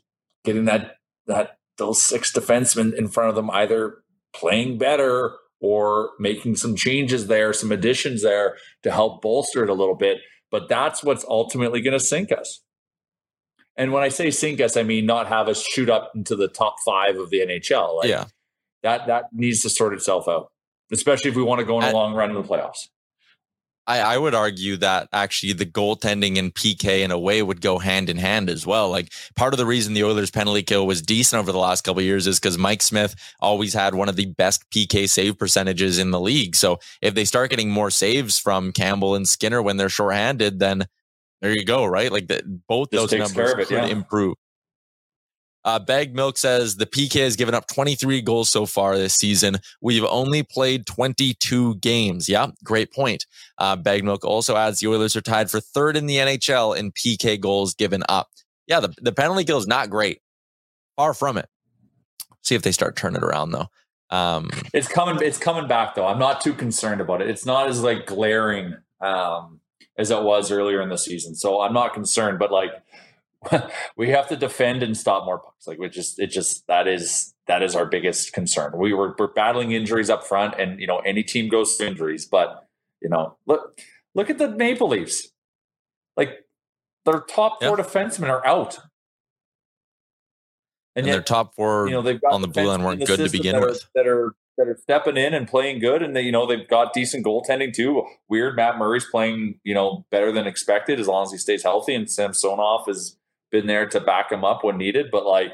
getting 0.44 0.66
that 0.66 0.96
that 1.28 1.58
those 1.78 2.02
six 2.02 2.32
defensemen 2.32 2.94
in 2.94 3.08
front 3.08 3.30
of 3.30 3.36
them 3.36 3.50
either 3.52 4.04
playing 4.34 4.78
better 4.78 5.36
or 5.62 6.12
making 6.20 6.56
some 6.56 6.76
changes 6.76 7.28
there, 7.28 7.52
some 7.52 7.72
additions 7.72 8.24
there 8.24 8.56
to 8.84 8.92
help 8.92 9.22
bolster 9.22 9.64
it 9.64 9.70
a 9.70 9.74
little 9.74 9.96
bit. 9.96 10.20
But 10.52 10.70
that's 10.70 11.04
what's 11.04 11.26
ultimately 11.28 11.82
going 11.82 11.98
to 11.98 12.04
sink 12.04 12.32
us. 12.32 12.62
And 13.76 13.94
when 13.94 14.04
I 14.04 14.10
say 14.10 14.32
sink 14.32 14.60
us, 14.62 14.76
I 14.76 14.84
mean 14.84 15.06
not 15.06 15.28
have 15.28 15.48
us 15.48 15.64
shoot 15.64 15.90
up 15.90 16.12
into 16.16 16.36
the 16.36 16.48
top 16.48 16.76
five 16.86 17.18
of 17.18 17.30
the 17.30 17.40
NHL. 17.40 17.98
Like, 17.98 18.10
yeah, 18.10 18.26
that 18.84 19.08
that 19.08 19.26
needs 19.32 19.62
to 19.62 19.70
sort 19.70 19.94
itself 19.94 20.28
out, 20.28 20.52
especially 20.92 21.32
if 21.32 21.36
we 21.36 21.44
want 21.44 21.60
to 21.60 21.66
go 21.66 21.80
in 21.80 21.88
a 21.88 21.92
long 21.92 22.14
run 22.14 22.30
in 22.30 22.36
the 22.36 22.44
playoffs. 22.44 22.88
I, 23.90 24.02
I, 24.02 24.18
would 24.20 24.36
argue 24.36 24.78
that 24.78 25.10
actually 25.12 25.54
the 25.54 25.66
goaltending 25.66 26.38
and 26.38 26.54
PK 26.54 27.00
in 27.00 27.10
a 27.10 27.18
way 27.18 27.42
would 27.42 27.60
go 27.60 27.80
hand 27.80 28.08
in 28.08 28.18
hand 28.18 28.48
as 28.48 28.64
well. 28.64 28.92
Like 28.92 29.12
part 29.36 29.52
of 29.52 29.58
the 29.58 29.66
reason 29.66 29.96
the 29.96 30.04
Oilers 30.04 30.30
penalty 30.30 30.62
kill 30.62 30.86
was 30.86 31.02
decent 31.02 31.40
over 31.40 31.52
the 31.52 31.58
last 31.58 31.84
couple 31.84 32.04
years 32.04 32.28
is 32.28 32.40
because 32.40 32.56
Mike 32.56 32.84
Smith 32.84 33.16
always 33.40 33.74
had 33.74 33.96
one 33.96 34.08
of 34.08 34.16
the 34.16 34.28
best 34.28 34.70
PK 34.70 35.10
save 35.10 35.40
percentages 35.40 35.98
in 35.98 36.12
the 36.12 36.20
league. 36.20 36.56
So 36.56 36.78
if 37.02 37.16
they 37.16 37.26
start 37.26 37.50
getting 37.50 37.72
more 37.72 37.90
saves 37.90 38.38
from 38.38 38.74
Campbell 38.74 39.16
and 39.16 39.28
Skinner 39.28 39.60
when 39.60 39.78
they're 39.78 39.90
shorthanded, 39.90 40.60
then 40.60 40.86
there 41.42 41.52
you 41.52 41.66
go, 41.66 41.84
right? 41.84 42.12
Like 42.12 42.28
the, 42.28 42.44
both 42.68 42.92
Just 42.92 43.10
those 43.10 43.20
numbers 43.20 43.54
it, 43.54 43.68
could 43.70 43.72
yeah. 43.72 43.88
improve. 43.88 44.36
Uh, 45.70 45.78
Bag 45.78 46.16
Milk 46.16 46.36
says 46.36 46.78
the 46.78 46.88
PK 46.88 47.20
has 47.20 47.36
given 47.36 47.54
up 47.54 47.68
23 47.68 48.22
goals 48.22 48.50
so 48.50 48.66
far 48.66 48.98
this 48.98 49.14
season. 49.14 49.58
We've 49.82 50.04
only 50.04 50.42
played 50.42 50.88
22 50.88 51.76
games. 51.76 52.28
Yeah, 52.28 52.48
great 52.64 52.92
point. 52.92 53.28
Uh, 53.60 53.76
Bag 53.76 54.04
Milk 54.04 54.26
also 54.26 54.56
adds 54.56 54.80
the 54.80 54.88
Oilers 54.88 55.16
are 55.16 55.22
tied 55.22 55.52
for 55.52 55.60
third 55.60 55.96
in 55.96 56.08
the 56.08 56.16
NHL 56.16 56.76
in 56.76 56.92
PK 56.92 57.40
goals 57.40 57.76
given 57.76 58.02
up. 58.10 58.30
Yeah, 58.66 58.80
the, 58.80 58.96
the 59.00 59.12
penalty 59.12 59.44
kill 59.44 59.60
is 59.60 59.68
not 59.68 59.92
great. 59.92 60.22
Far 60.96 61.14
from 61.14 61.38
it. 61.38 61.48
See 62.42 62.56
if 62.56 62.64
they 62.64 62.72
start 62.72 62.96
turning 62.96 63.18
it 63.18 63.24
around 63.24 63.52
though. 63.52 63.68
Um, 64.10 64.50
it's 64.74 64.88
coming. 64.88 65.24
It's 65.24 65.38
coming 65.38 65.68
back 65.68 65.94
though. 65.94 66.08
I'm 66.08 66.18
not 66.18 66.42
too 66.42 66.56
concerned 66.56 67.00
about 67.00 67.22
it. 67.22 67.30
It's 67.30 67.46
not 67.46 67.68
as 67.68 67.84
like 67.84 68.08
glaring 68.08 68.76
um, 69.02 69.60
as 70.00 70.10
it 70.10 70.24
was 70.24 70.50
earlier 70.50 70.82
in 70.82 70.90
the 70.90 70.98
season, 70.98 71.36
so 71.36 71.62
I'm 71.62 71.74
not 71.74 71.94
concerned. 71.94 72.40
But 72.40 72.52
like 72.52 72.72
we 73.98 74.10
have 74.10 74.28
to 74.28 74.36
defend 74.36 74.84
and 74.84 74.98
stop 74.98 75.26
more 75.26 75.40
pucks. 75.40 75.68
Like 75.68 75.80
we 75.80 75.90
just, 75.90 76.20
it 76.20 76.28
just 76.28 76.68
that 76.68 76.88
is 76.88 77.34
that 77.48 77.64
is 77.64 77.76
our 77.76 77.86
biggest 77.86 78.34
concern. 78.34 78.74
We 78.78 78.94
were 78.94 79.16
we're 79.18 79.28
battling 79.28 79.72
injuries 79.72 80.10
up 80.10 80.26
front, 80.26 80.56
and 80.60 80.80
you 80.80 80.88
know 80.88 81.00
any 81.00 81.24
team 81.24 81.50
goes 81.50 81.76
through 81.76 81.88
injuries, 81.88 82.26
but 82.26 82.68
you 83.02 83.10
know 83.10 83.38
look 83.46 83.80
look 84.14 84.30
at 84.30 84.38
the 84.38 84.50
Maple 84.50 84.90
Leafs, 84.90 85.30
like 86.18 86.46
their 87.06 87.22
top 87.22 87.64
four 87.64 87.78
defensemen 87.78 88.30
are 88.30 88.46
out. 88.46 88.80
And, 90.96 91.06
and 91.06 91.08
yet, 91.08 91.14
their 91.14 91.22
top 91.22 91.56
four 91.56 91.88
you 91.88 91.94
know, 91.94 92.02
they've 92.02 92.20
got 92.20 92.34
on 92.34 92.42
the 92.42 92.48
blue 92.48 92.68
line 92.68 92.84
weren't 92.84 93.06
good 93.06 93.20
to 93.20 93.30
begin 93.30 93.54
that 93.54 93.62
with. 93.62 93.78
Are, 93.78 93.90
that 93.96 94.08
are 94.08 94.36
that 94.58 94.68
are 94.68 94.78
stepping 94.82 95.16
in 95.16 95.34
and 95.34 95.48
playing 95.48 95.80
good, 95.80 96.04
and 96.04 96.16
they, 96.16 96.22
you 96.22 96.32
know 96.32 96.46
they've 96.46 96.68
got 96.68 96.94
decent 96.94 97.26
goaltending 97.26 97.74
too. 97.74 98.04
Weird, 98.28 98.58
Matt 98.58 98.78
Murray's 98.78 99.06
playing 99.06 99.60
you 99.64 99.74
know 99.74 100.06
better 100.12 100.32
than 100.32 100.46
expected 100.46 101.00
as 101.00 101.08
long 101.08 101.24
as 101.24 101.32
he 101.32 101.38
stays 101.38 101.64
healthy, 101.64 101.96
and 101.96 102.12
Samsonov 102.12 102.90
is 102.90 103.16
been 103.52 103.68
there 103.68 103.88
to 103.88 104.00
back 104.00 104.32
him 104.32 104.44
up 104.44 104.64
when 104.64 104.78
needed. 104.78 105.08
But 105.12 105.26
like, 105.26 105.52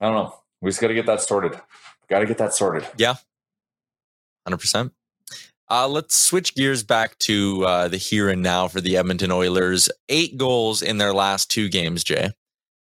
I 0.00 0.06
don't 0.06 0.14
know. 0.14 0.34
We 0.60 0.70
just 0.70 0.80
got 0.80 0.88
to 0.88 0.94
get 0.94 1.06
that 1.06 1.20
sorted. 1.20 1.60
Got 2.08 2.20
to 2.20 2.26
get 2.26 2.38
that 2.38 2.54
sorted. 2.54 2.86
Yeah, 2.96 3.14
hundred 4.46 4.58
percent. 4.58 4.92
Uh, 5.70 5.86
let's 5.86 6.16
switch 6.16 6.54
gears 6.54 6.82
back 6.82 7.18
to 7.18 7.64
uh, 7.64 7.88
the 7.88 7.98
here 7.98 8.30
and 8.30 8.42
now 8.42 8.68
for 8.68 8.80
the 8.80 8.96
Edmonton 8.96 9.30
Oilers. 9.30 9.90
Eight 10.08 10.38
goals 10.38 10.80
in 10.80 10.96
their 10.96 11.12
last 11.12 11.50
two 11.50 11.68
games, 11.68 12.02
Jay, 12.02 12.30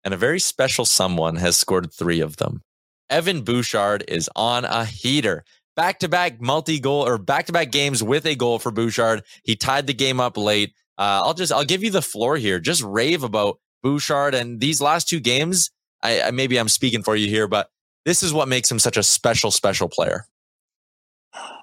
and 0.03 0.13
a 0.13 0.17
very 0.17 0.41
special 0.41 0.85
someone 0.85 1.37
has 1.37 1.57
scored 1.57 1.93
three 1.93 2.21
of 2.21 2.39
them. 2.39 2.63
Evan 3.09 3.43
Bouchard 3.43 4.05
is 4.09 4.29
on 4.35 4.65
a 4.65 4.85
heater. 4.85 5.45
Back 5.77 6.01
to 6.01 6.09
back 6.09 6.41
multi 6.41 6.81
goal 6.81 7.07
or 7.07 7.19
back 7.19 7.47
to 7.47 7.53
back 7.53 7.71
games 7.71 8.03
with 8.03 8.27
a 8.27 8.35
goal 8.35 8.59
for 8.59 8.71
Bouchard. 8.71 9.23
He 9.45 9.55
tied 9.55 9.87
the 9.87 9.95
game 9.95 10.19
up 10.19 10.37
late. 10.37 10.75
Uh, 11.03 11.21
I'll 11.25 11.35
just 11.35 11.51
I'll 11.51 11.65
give 11.65 11.83
you 11.83 11.91
the 11.91 12.01
floor 12.01 12.37
here. 12.37 12.61
Just 12.61 12.81
rave 12.81 13.25
about 13.25 13.59
Bouchard 13.83 14.37
and 14.37 14.61
these 14.61 14.81
last 14.81 15.09
two 15.09 15.19
games. 15.19 15.73
I, 16.01 16.23
I 16.23 16.31
maybe 16.31 16.59
I'm 16.59 16.69
speaking 16.69 17.03
for 17.03 17.17
you 17.17 17.29
here, 17.29 17.49
but 17.49 17.71
this 18.05 18.23
is 18.23 18.33
what 18.33 18.47
makes 18.47 18.71
him 18.71 18.79
such 18.79 18.97
a 18.97 19.03
special, 19.03 19.51
special 19.51 19.89
player. 19.89 20.27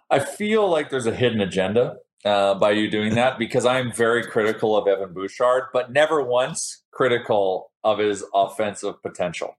I 0.10 0.19
feel 0.19 0.67
like 0.67 0.89
there's 0.89 1.06
a 1.06 1.15
hidden 1.15 1.39
agenda 1.39 1.99
uh, 2.25 2.56
by 2.56 2.71
you 2.71 2.91
doing 2.91 3.15
that 3.15 3.39
because 3.39 3.65
I'm 3.65 3.93
very 3.93 4.25
critical 4.25 4.75
of 4.75 4.89
Evan 4.89 5.13
Bouchard, 5.13 5.67
but 5.71 5.89
never 5.89 6.21
once 6.21 6.84
critical 6.91 7.71
of 7.86 7.99
his 7.99 8.25
offensive 8.34 9.02
potential. 9.02 9.56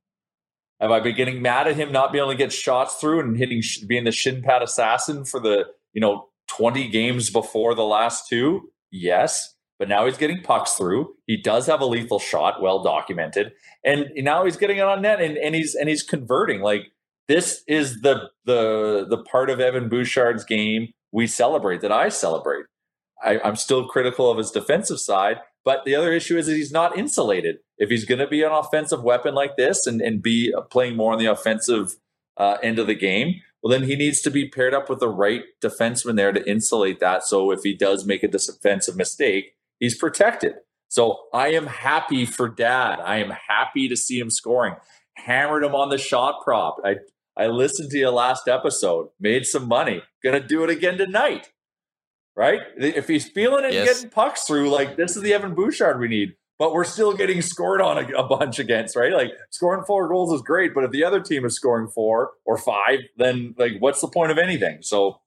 Have 0.79 0.90
I 0.90 1.01
been 1.01 1.16
getting 1.16 1.40
mad 1.40 1.66
at 1.66 1.77
him 1.77 1.90
not 1.90 2.12
being 2.12 2.25
able 2.25 2.33
to 2.33 2.37
get 2.37 2.53
shots 2.53 2.97
through 2.97 3.21
and 3.21 3.35
hitting, 3.35 3.62
being 3.87 4.05
the 4.05 4.12
shin 4.12 4.43
pad 4.43 4.62
assassin 4.62 5.25
for 5.25 5.40
the 5.40 5.69
you 5.95 6.03
know 6.03 6.29
20 6.49 6.87
games 6.88 7.31
before 7.31 7.75
the 7.75 7.85
last 7.85 8.29
two? 8.29 8.71
Yes, 8.90 9.55
but 9.81 9.88
now 9.88 10.05
he's 10.05 10.19
getting 10.19 10.43
pucks 10.43 10.75
through. 10.75 11.14
He 11.27 11.38
does 11.38 11.66
have 11.66 11.81
a 11.81 11.87
lethal 11.87 12.19
shot, 12.19 12.61
well 12.61 12.83
documented, 12.83 13.53
and 13.83 14.11
now 14.14 14.45
he's 14.45 14.59
getting 14.59 14.77
it 14.77 14.83
on 14.85 15.01
net 15.01 15.23
and, 15.23 15.38
and 15.38 15.55
he's 15.55 15.75
and 15.75 15.88
he's 15.88 16.03
converting. 16.03 16.61
Like 16.61 16.93
this 17.27 17.62
is 17.66 18.03
the 18.03 18.29
the 18.45 19.07
the 19.09 19.25
part 19.25 19.49
of 19.49 19.59
Evan 19.59 19.88
Bouchard's 19.88 20.45
game 20.45 20.93
we 21.12 21.27
celebrate 21.27 21.81
that 21.81 21.90
I 21.90 22.11
celebrate. 22.11 22.66
I, 23.25 23.40
I'm 23.40 23.57
still 23.57 23.88
critical 23.88 24.31
of 24.31 24.37
his 24.37 24.51
defensive 24.51 25.01
side, 25.01 25.38
but 25.64 25.85
the 25.85 25.95
other 25.95 26.12
issue 26.12 26.37
is 26.37 26.47
that 26.47 26.55
he's 26.55 26.73
not 26.73 26.97
insulated. 26.97 27.57
If 27.79 27.88
he's 27.88 28.05
going 28.05 28.19
to 28.19 28.27
be 28.27 28.43
an 28.43 28.53
offensive 28.53 29.03
weapon 29.03 29.35
like 29.35 29.57
this 29.57 29.87
and, 29.87 30.01
and 30.01 30.23
be 30.23 30.55
playing 30.71 30.97
more 30.97 31.12
on 31.12 31.19
the 31.19 31.27
offensive 31.27 31.97
uh, 32.37 32.59
end 32.62 32.79
of 32.79 32.87
the 32.87 32.95
game, 32.95 33.40
well, 33.62 33.71
then 33.71 33.88
he 33.88 33.97
needs 33.97 34.21
to 34.23 34.31
be 34.31 34.49
paired 34.49 34.75
up 34.75 34.88
with 34.88 35.01
the 35.01 35.09
right 35.09 35.43
defenseman 35.62 36.16
there 36.16 36.33
to 36.33 36.49
insulate 36.49 37.01
that. 37.01 37.25
So 37.25 37.51
if 37.51 37.62
he 37.62 37.75
does 37.75 38.07
make 38.07 38.23
a 38.23 38.29
defensive 38.29 38.97
mistake, 38.97 39.55
he's 39.81 39.99
protected. 39.99 40.55
So 40.88 41.19
I 41.33 41.49
am 41.49 41.66
happy 41.66 42.25
for 42.25 42.49
dad. 42.49 43.01
I 43.01 43.16
am 43.16 43.31
happy 43.49 43.88
to 43.88 43.97
see 43.97 44.19
him 44.19 44.31
scoring. 44.31 44.77
Hammered 45.14 45.64
him 45.64 45.75
on 45.75 45.88
the 45.88 45.99
shot 45.99 46.43
prop. 46.45 46.77
I, 46.85 46.97
I 47.37 47.49
listened 47.49 47.90
to 47.90 47.99
your 47.99 48.11
last 48.11 48.47
episode, 48.47 49.09
made 49.19 49.47
some 49.47 49.66
money. 49.66 50.03
Gonna 50.23 50.47
do 50.47 50.62
it 50.62 50.71
again 50.71 50.99
tonight 50.99 51.51
right? 52.40 52.61
If 52.79 53.07
he's 53.07 53.29
feeling 53.29 53.66
it 53.66 53.75
yes. 53.75 53.87
and 53.87 53.97
getting 53.97 54.11
pucks 54.11 54.45
through, 54.45 54.71
like 54.71 54.97
this 54.97 55.14
is 55.14 55.23
the 55.23 55.35
Evan 55.35 55.55
Bouchard 55.55 56.01
we 56.01 56.09
need. 56.09 56.35
But 56.59 56.73
we're 56.73 56.85
still 56.85 57.14
getting 57.14 57.40
scored 57.40 57.81
on 57.81 57.99
a, 57.99 58.19
a, 58.19 58.23
bunch 58.23 58.59
against, 58.59 58.95
right? 58.95 59.12
Like 59.12 59.31
scoring 59.51 59.83
four 59.87 60.09
goals 60.09 60.33
is 60.33 60.43
great, 60.43 60.75
but 60.75 60.85
if 60.85 60.90
the 60.90 61.05
other 61.05 61.21
team 61.21 61.47
is 61.47 61.55
scoring 61.55 61.88
four 61.88 62.33
or 62.45 62.59
five, 62.59 63.01
then 63.16 63.55
like 63.59 63.73
what's 63.79 64.03
the 64.03 64.09
point 64.09 64.31
of 64.31 64.38
anything? 64.38 64.79
So 64.83 65.21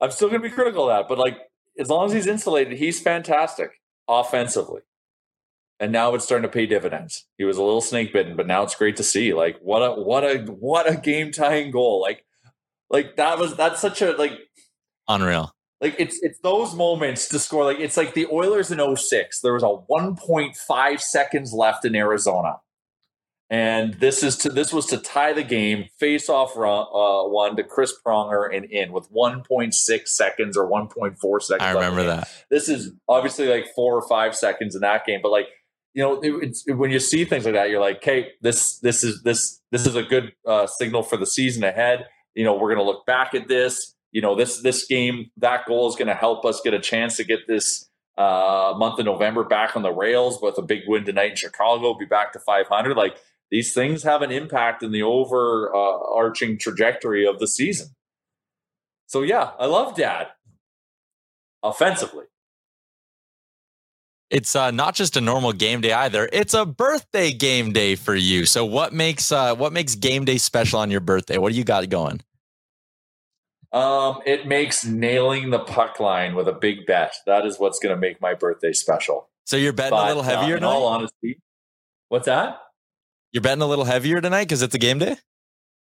I'm 0.00 0.10
still 0.10 0.30
to 0.30 0.38
be 0.38 0.48
critical 0.48 0.90
of 0.90 0.96
that, 0.96 1.08
but 1.08 1.18
like 1.18 1.38
as 1.78 1.88
long 1.88 2.06
as 2.06 2.12
he's 2.12 2.26
insulated, 2.26 2.78
he's 2.78 3.00
fantastic 3.00 3.80
offensively. 4.08 4.82
And 5.78 5.92
now 5.92 6.14
it's 6.14 6.24
starting 6.24 6.48
to 6.48 6.52
pay 6.52 6.66
dividends. 6.66 7.26
He 7.36 7.44
was 7.44 7.58
a 7.58 7.62
little 7.62 7.82
snake 7.82 8.12
bitten, 8.12 8.34
but 8.34 8.46
now 8.46 8.62
it's 8.62 8.74
great 8.74 8.96
to 8.96 9.02
see. 9.02 9.34
Like 9.34 9.58
what 9.60 9.80
a 9.80 9.92
what 9.92 10.24
a 10.24 10.38
what 10.50 10.90
a 10.90 10.96
game 10.96 11.32
tying 11.32 11.70
goal! 11.70 12.00
Like 12.00 12.24
like 12.88 13.16
that 13.16 13.38
was 13.38 13.56
that's 13.56 13.80
such 13.80 14.00
a 14.00 14.12
like 14.12 14.32
Unreal. 15.08 15.52
Like 15.80 15.96
it's 15.98 16.18
it's 16.22 16.40
those 16.40 16.74
moments 16.74 17.28
to 17.28 17.38
score. 17.38 17.64
Like 17.64 17.78
it's 17.78 17.96
like 17.96 18.14
the 18.14 18.26
Oilers 18.32 18.70
in 18.70 18.96
06. 18.96 19.40
There 19.40 19.52
was 19.52 19.62
a 19.62 19.66
1.5 19.66 21.00
seconds 21.00 21.52
left 21.52 21.84
in 21.84 21.94
Arizona. 21.94 22.56
And 23.48 23.94
this 23.94 24.24
is 24.24 24.36
to 24.38 24.48
this 24.48 24.72
was 24.72 24.86
to 24.86 24.98
tie 24.98 25.32
the 25.32 25.44
game, 25.44 25.86
face 25.98 26.28
off 26.28 26.56
run, 26.56 26.86
uh, 26.92 27.28
one 27.28 27.54
to 27.56 27.62
Chris 27.62 27.94
Pronger 28.04 28.54
and 28.54 28.64
in 28.64 28.90
with 28.92 29.08
1.6 29.12 30.08
seconds 30.08 30.56
or 30.56 30.68
1.4 30.68 31.42
seconds. 31.42 31.62
I 31.62 31.72
remember 31.72 32.02
that. 32.04 32.28
This 32.50 32.68
is 32.68 32.92
obviously 33.08 33.46
like 33.46 33.66
four 33.74 33.94
or 33.94 34.08
five 34.08 34.34
seconds 34.34 34.74
in 34.74 34.80
that 34.80 35.06
game, 35.06 35.20
but 35.22 35.30
like 35.30 35.46
you 35.94 36.02
know, 36.02 36.20
it, 36.20 36.30
it's 36.42 36.64
when 36.66 36.90
you 36.90 36.98
see 36.98 37.24
things 37.24 37.44
like 37.44 37.54
that, 37.54 37.70
you're 37.70 37.80
like, 37.80 37.98
"Okay, 37.98 38.32
this 38.42 38.78
this 38.80 39.02
is 39.02 39.22
this 39.22 39.62
this 39.70 39.86
is 39.86 39.94
a 39.94 40.02
good 40.02 40.32
uh, 40.46 40.66
signal 40.66 41.02
for 41.02 41.16
the 41.16 41.24
season 41.24 41.64
ahead." 41.64 42.06
You 42.34 42.44
know, 42.44 42.54
we're 42.54 42.74
going 42.74 42.84
to 42.84 42.84
look 42.84 43.06
back 43.06 43.32
at 43.32 43.48
this 43.48 43.96
you 44.16 44.22
know 44.22 44.34
this 44.34 44.62
this 44.62 44.86
game 44.86 45.30
that 45.36 45.66
goal 45.66 45.88
is 45.88 45.94
going 45.94 46.08
to 46.08 46.14
help 46.14 46.46
us 46.46 46.62
get 46.62 46.72
a 46.72 46.80
chance 46.80 47.18
to 47.18 47.24
get 47.24 47.46
this 47.46 47.90
uh, 48.16 48.72
month 48.76 48.98
of 48.98 49.04
November 49.04 49.44
back 49.44 49.76
on 49.76 49.82
the 49.82 49.92
rails 49.92 50.38
with 50.40 50.56
a 50.56 50.62
big 50.62 50.84
win 50.86 51.04
tonight 51.04 51.32
in 51.32 51.36
Chicago. 51.36 51.92
Be 51.92 52.06
back 52.06 52.32
to 52.32 52.38
500. 52.38 52.96
Like 52.96 53.18
these 53.50 53.72
things 53.72 54.02
have 54.02 54.22
an 54.22 54.30
impact 54.30 54.82
in 54.82 54.92
the 54.92 55.02
overarching 55.02 56.54
uh, 56.54 56.58
trajectory 56.58 57.26
of 57.26 57.38
the 57.38 57.46
season. 57.46 57.88
So 59.06 59.22
yeah, 59.22 59.50
I 59.58 59.66
love 59.66 59.96
Dad 59.96 60.28
offensively. 61.62 62.24
It's 64.28 64.56
uh, 64.56 64.72
not 64.72 64.96
just 64.96 65.16
a 65.16 65.20
normal 65.20 65.52
game 65.52 65.80
day 65.80 65.92
either. 65.92 66.28
It's 66.32 66.52
a 66.52 66.66
birthday 66.66 67.32
game 67.32 67.72
day 67.72 67.94
for 67.94 68.14
you. 68.14 68.44
So 68.44 68.64
what 68.64 68.92
makes 68.92 69.30
uh, 69.30 69.54
what 69.54 69.72
makes 69.72 69.94
game 69.94 70.24
day 70.24 70.38
special 70.38 70.80
on 70.80 70.90
your 70.90 71.00
birthday? 71.00 71.38
What 71.38 71.52
do 71.52 71.58
you 71.58 71.64
got 71.64 71.88
going? 71.88 72.20
Um, 73.72 74.20
it 74.26 74.46
makes 74.46 74.84
nailing 74.84 75.50
the 75.50 75.58
puck 75.58 76.00
line 76.00 76.34
with 76.34 76.48
a 76.48 76.52
big 76.52 76.86
bet. 76.86 77.14
That 77.26 77.46
is 77.46 77.58
what's 77.58 77.78
going 77.78 77.94
to 77.94 78.00
make 78.00 78.20
my 78.20 78.34
birthday 78.34 78.72
special. 78.72 79.28
So 79.44 79.56
you're 79.56 79.72
betting 79.72 79.90
but, 79.90 80.06
a 80.06 80.08
little 80.08 80.22
heavier 80.22 80.54
uh, 80.54 80.58
in 80.58 80.64
all 80.64 80.86
honesty. 80.86 81.40
What's 82.08 82.26
that? 82.26 82.58
You're 83.32 83.42
betting 83.42 83.62
a 83.62 83.66
little 83.66 83.84
heavier 83.84 84.20
tonight 84.20 84.44
because 84.44 84.62
it's 84.62 84.74
a 84.74 84.78
game 84.78 84.98
day, 84.98 85.16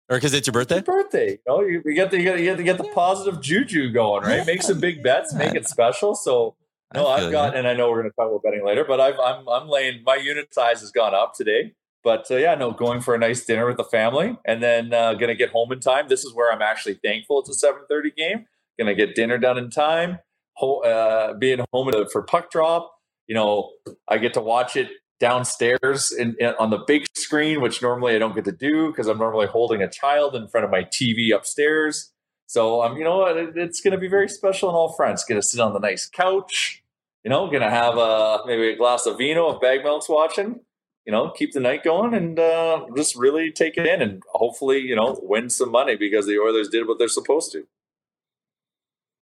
or 0.09 0.17
because 0.17 0.35
it's 0.35 0.47
your 0.47 0.53
birthday. 0.53 0.79
It's 0.79 0.89
your 0.89 1.03
birthday. 1.03 1.31
You, 1.31 1.39
know, 1.47 1.61
you, 1.63 1.83
you, 1.85 1.95
get 1.95 2.11
the, 2.11 2.19
you, 2.19 2.25
get, 2.25 2.39
you 2.39 2.45
get 2.45 2.57
to 2.57 2.63
get 2.63 2.79
the 2.79 2.89
positive 2.95 3.41
juju 3.41 3.93
going, 3.93 4.25
right? 4.25 4.47
Make 4.47 4.63
some 4.63 4.81
big 4.81 5.03
bets, 5.03 5.33
make 5.35 5.55
it 5.55 5.69
special. 5.69 6.15
So 6.15 6.57
no, 6.95 7.07
I've 7.07 7.31
got, 7.31 7.57
and 7.57 7.69
I 7.69 7.75
know 7.75 7.91
we're 7.91 8.01
going 8.01 8.11
to 8.11 8.17
talk 8.17 8.29
about 8.29 8.43
betting 8.43 8.65
later, 8.65 8.85
but 8.87 9.01
I've, 9.01 9.19
I'm 9.19 9.49
I'm 9.49 9.69
laying 9.69 10.03
my 10.05 10.17
unit 10.17 10.53
size 10.53 10.81
has 10.81 10.91
gone 10.91 11.15
up 11.15 11.35
today. 11.35 11.75
But 12.03 12.31
uh, 12.31 12.37
yeah, 12.37 12.55
no, 12.55 12.73
going 12.73 13.01
for 13.01 13.15
a 13.15 13.19
nice 13.19 13.45
dinner 13.45 13.67
with 13.67 13.77
the 13.77 13.85
family, 13.85 14.37
and 14.45 14.63
then 14.63 14.93
uh, 14.93 15.15
gonna 15.15 15.35
get 15.35 15.51
home 15.51 15.71
in 15.73 15.81
time. 15.81 16.09
This 16.09 16.25
is 16.25 16.35
where 16.35 16.53
I'm 16.53 16.63
actually 16.63 16.95
thankful 16.95 17.41
it's 17.41 17.63
a 17.63 17.67
7:30 17.67 18.17
game. 18.17 18.47
Gonna 18.79 18.95
get 18.95 19.15
dinner 19.15 19.39
done 19.39 19.59
in 19.59 19.71
time. 19.71 20.19
Ho- 20.55 20.81
uh, 20.81 21.35
being 21.35 21.65
home 21.73 21.91
for 22.11 22.23
puck 22.23 22.51
drop, 22.51 22.93
you 23.27 23.35
know, 23.35 23.71
I 24.09 24.19
get 24.19 24.35
to 24.35 24.41
watch 24.41 24.77
it 24.77 24.89
downstairs 25.21 26.11
in, 26.11 26.35
in, 26.41 26.55
on 26.59 26.71
the 26.71 26.79
big 26.87 27.07
screen, 27.17 27.61
which 27.61 27.83
normally 27.83 28.17
I 28.17 28.19
don't 28.19 28.35
get 28.35 28.47
to 28.47 28.53
do 28.53 28.89
because 28.89 29.07
I'm 29.07 29.19
normally 29.19 29.47
holding 29.47 29.83
a 29.83 29.89
child 29.89 30.35
in 30.35 30.49
front 30.49 30.65
of 30.65 30.71
my 30.71 30.83
TV 30.83 31.35
upstairs. 31.35 32.11
So 32.47 32.83
I'm, 32.83 32.93
um, 32.93 32.99
you 32.99 33.05
know, 33.05 33.27
it, 33.27 33.53
it's 33.57 33.81
going 33.81 33.93
to 33.93 33.99
be 33.99 34.09
very 34.09 34.29
special 34.29 34.71
on 34.71 34.75
all 34.75 34.93
fronts. 34.93 35.25
Going 35.25 35.41
to 35.41 35.47
sit 35.47 35.61
on 35.61 35.73
the 35.73 35.79
nice 35.79 36.09
couch, 36.09 36.83
you 37.23 37.31
know, 37.31 37.47
going 37.47 37.63
to 37.63 37.71
have 37.71 37.97
a 37.97 38.41
maybe 38.47 38.71
a 38.71 38.77
glass 38.77 39.07
of 39.07 39.19
vino 39.19 39.55
if 39.55 39.61
Bag 39.61 39.85
Milk's 39.85 40.09
watching, 40.09 40.61
you 41.07 41.13
know, 41.13 41.31
keep 41.31 41.53
the 41.53 41.61
night 41.61 41.85
going 41.85 42.15
and 42.15 42.39
uh, 42.39 42.87
just 42.97 43.15
really 43.15 43.53
take 43.53 43.77
it 43.77 43.87
in 43.87 44.03
and 44.03 44.23
hopefully, 44.33 44.81
you 44.81 44.97
know, 44.97 45.21
win 45.23 45.49
some 45.49 45.71
money 45.71 45.97
because 45.97 46.27
the 46.27 46.39
Oilers 46.39 46.69
did 46.69 46.89
what 46.89 46.99
they're 46.99 47.09
supposed 47.09 47.53
to. 47.53 47.67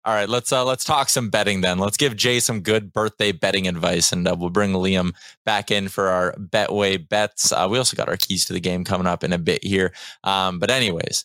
All 0.05 0.13
right, 0.13 0.29
let's 0.29 0.53
uh, 0.53 0.65
let's 0.65 0.83
talk 0.83 1.09
some 1.09 1.31
betting 1.31 1.61
then. 1.61 1.79
Let's 1.79 1.97
give 1.97 2.17
Jay 2.17 2.41
some 2.41 2.61
good 2.61 2.93
birthday 2.93 3.31
betting 3.31 3.69
advice, 3.69 4.11
and 4.11 4.27
uh, 4.27 4.35
we'll 4.37 4.51
bring 4.51 4.73
Liam 4.73 5.15
back 5.45 5.71
in 5.71 5.89
for 5.89 6.09
our 6.09 6.35
Betway 6.35 7.09
bets. 7.09 7.53
Uh, 7.53 7.69
we 7.71 7.79
also 7.79 7.97
got 7.97 8.09
our 8.09 8.17
keys 8.17 8.45
to 8.47 8.53
the 8.53 8.59
game 8.59 8.83
coming 8.83 9.07
up 9.07 9.23
in 9.23 9.33
a 9.33 9.39
bit 9.39 9.63
here. 9.63 9.93
Um, 10.25 10.59
but 10.59 10.71
anyways, 10.71 11.25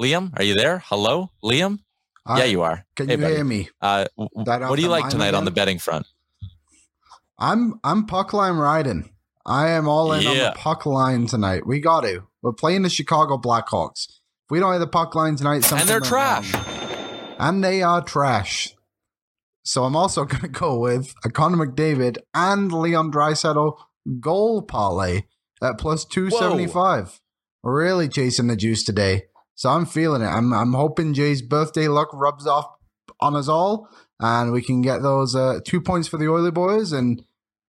Liam, 0.00 0.32
are 0.38 0.42
you 0.42 0.54
there? 0.54 0.82
Hello, 0.86 1.32
Liam. 1.44 1.80
yeah, 2.26 2.44
you 2.44 2.62
are. 2.62 2.86
Can 2.96 3.08
hey, 3.08 3.16
you 3.16 3.20
buddy. 3.20 3.34
hear 3.34 3.44
me? 3.44 3.68
Uh, 3.78 4.06
what 4.14 4.76
do 4.76 4.82
you 4.82 4.88
like 4.88 5.10
tonight 5.10 5.28
again? 5.28 5.34
on 5.34 5.44
the 5.44 5.50
betting 5.50 5.78
front? 5.78 6.06
I'm 7.38 7.78
I'm 7.84 8.06
puck 8.06 8.32
line 8.32 8.56
riding. 8.56 9.10
I 9.44 9.68
am 9.68 9.86
all 9.86 10.14
in 10.14 10.22
yeah. 10.22 10.30
on 10.30 10.36
the 10.36 10.52
puck 10.56 10.86
line 10.86 11.26
tonight. 11.26 11.66
We 11.66 11.80
got 11.80 12.04
to. 12.04 12.22
We're 12.40 12.54
playing 12.54 12.82
the 12.82 12.90
Chicago 12.90 13.36
Blackhawks. 13.36 14.06
If 14.08 14.50
we 14.50 14.60
don't 14.60 14.72
have 14.72 14.80
the 14.80 14.86
puck 14.86 15.14
line 15.14 15.36
tonight, 15.36 15.70
and 15.70 15.86
they're 15.86 16.00
trash. 16.00 16.54
Wrong. 16.54 16.73
And 17.38 17.62
they 17.62 17.82
are 17.82 18.02
trash. 18.02 18.74
So 19.64 19.84
I'm 19.84 19.96
also 19.96 20.24
going 20.26 20.42
to 20.42 20.48
go 20.48 20.78
with 20.78 21.14
Connor 21.32 21.66
McDavid 21.66 22.18
and 22.34 22.72
Leon 22.72 23.10
Draisaitl 23.12 23.76
goal 24.20 24.62
parlay 24.62 25.22
at 25.62 25.78
plus 25.78 26.04
275. 26.04 27.20
Whoa. 27.62 27.70
Really 27.70 28.08
chasing 28.08 28.48
the 28.48 28.56
juice 28.56 28.84
today. 28.84 29.24
So 29.54 29.70
I'm 29.70 29.86
feeling 29.86 30.20
it. 30.20 30.26
I'm 30.26 30.52
I'm 30.52 30.74
hoping 30.74 31.14
Jay's 31.14 31.40
birthday 31.40 31.88
luck 31.88 32.08
rubs 32.12 32.46
off 32.46 32.66
on 33.20 33.36
us 33.36 33.48
all 33.48 33.88
and 34.20 34.52
we 34.52 34.62
can 34.62 34.82
get 34.82 35.02
those 35.02 35.34
uh, 35.34 35.60
two 35.64 35.80
points 35.80 36.08
for 36.08 36.18
the 36.18 36.28
Oily 36.28 36.50
boys 36.50 36.92
and 36.92 37.24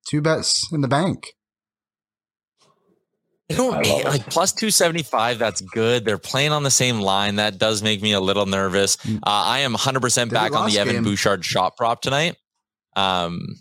two 0.08 0.22
bets 0.22 0.72
in 0.72 0.82
the 0.82 0.88
bank. 0.88 1.36
You 3.50 3.58
know, 3.58 3.70
like 3.70 4.28
plus 4.28 4.54
275, 4.54 5.38
that's 5.38 5.62
good. 5.62 6.04
They're 6.04 6.18
playing 6.18 6.52
on 6.52 6.64
the 6.64 6.72
same 6.72 7.00
line. 7.00 7.36
That 7.36 7.60
does 7.60 7.84
make 7.84 8.02
me 8.02 8.14
a 8.14 8.20
little 8.20 8.48
nervous. 8.48 8.98
Mm. 8.98 9.18
Uh, 9.18 9.20
I 9.26 9.60
am 9.60 9.76
100% 9.76 10.32
back 10.32 10.54
on 10.54 10.70
the 10.70 10.80
Evan 10.80 10.96
game. 10.96 11.04
Bouchard 11.04 11.46
shot 11.46 11.78
prop 11.78 12.02
tonight. 12.02 12.38
Um, 12.96 13.56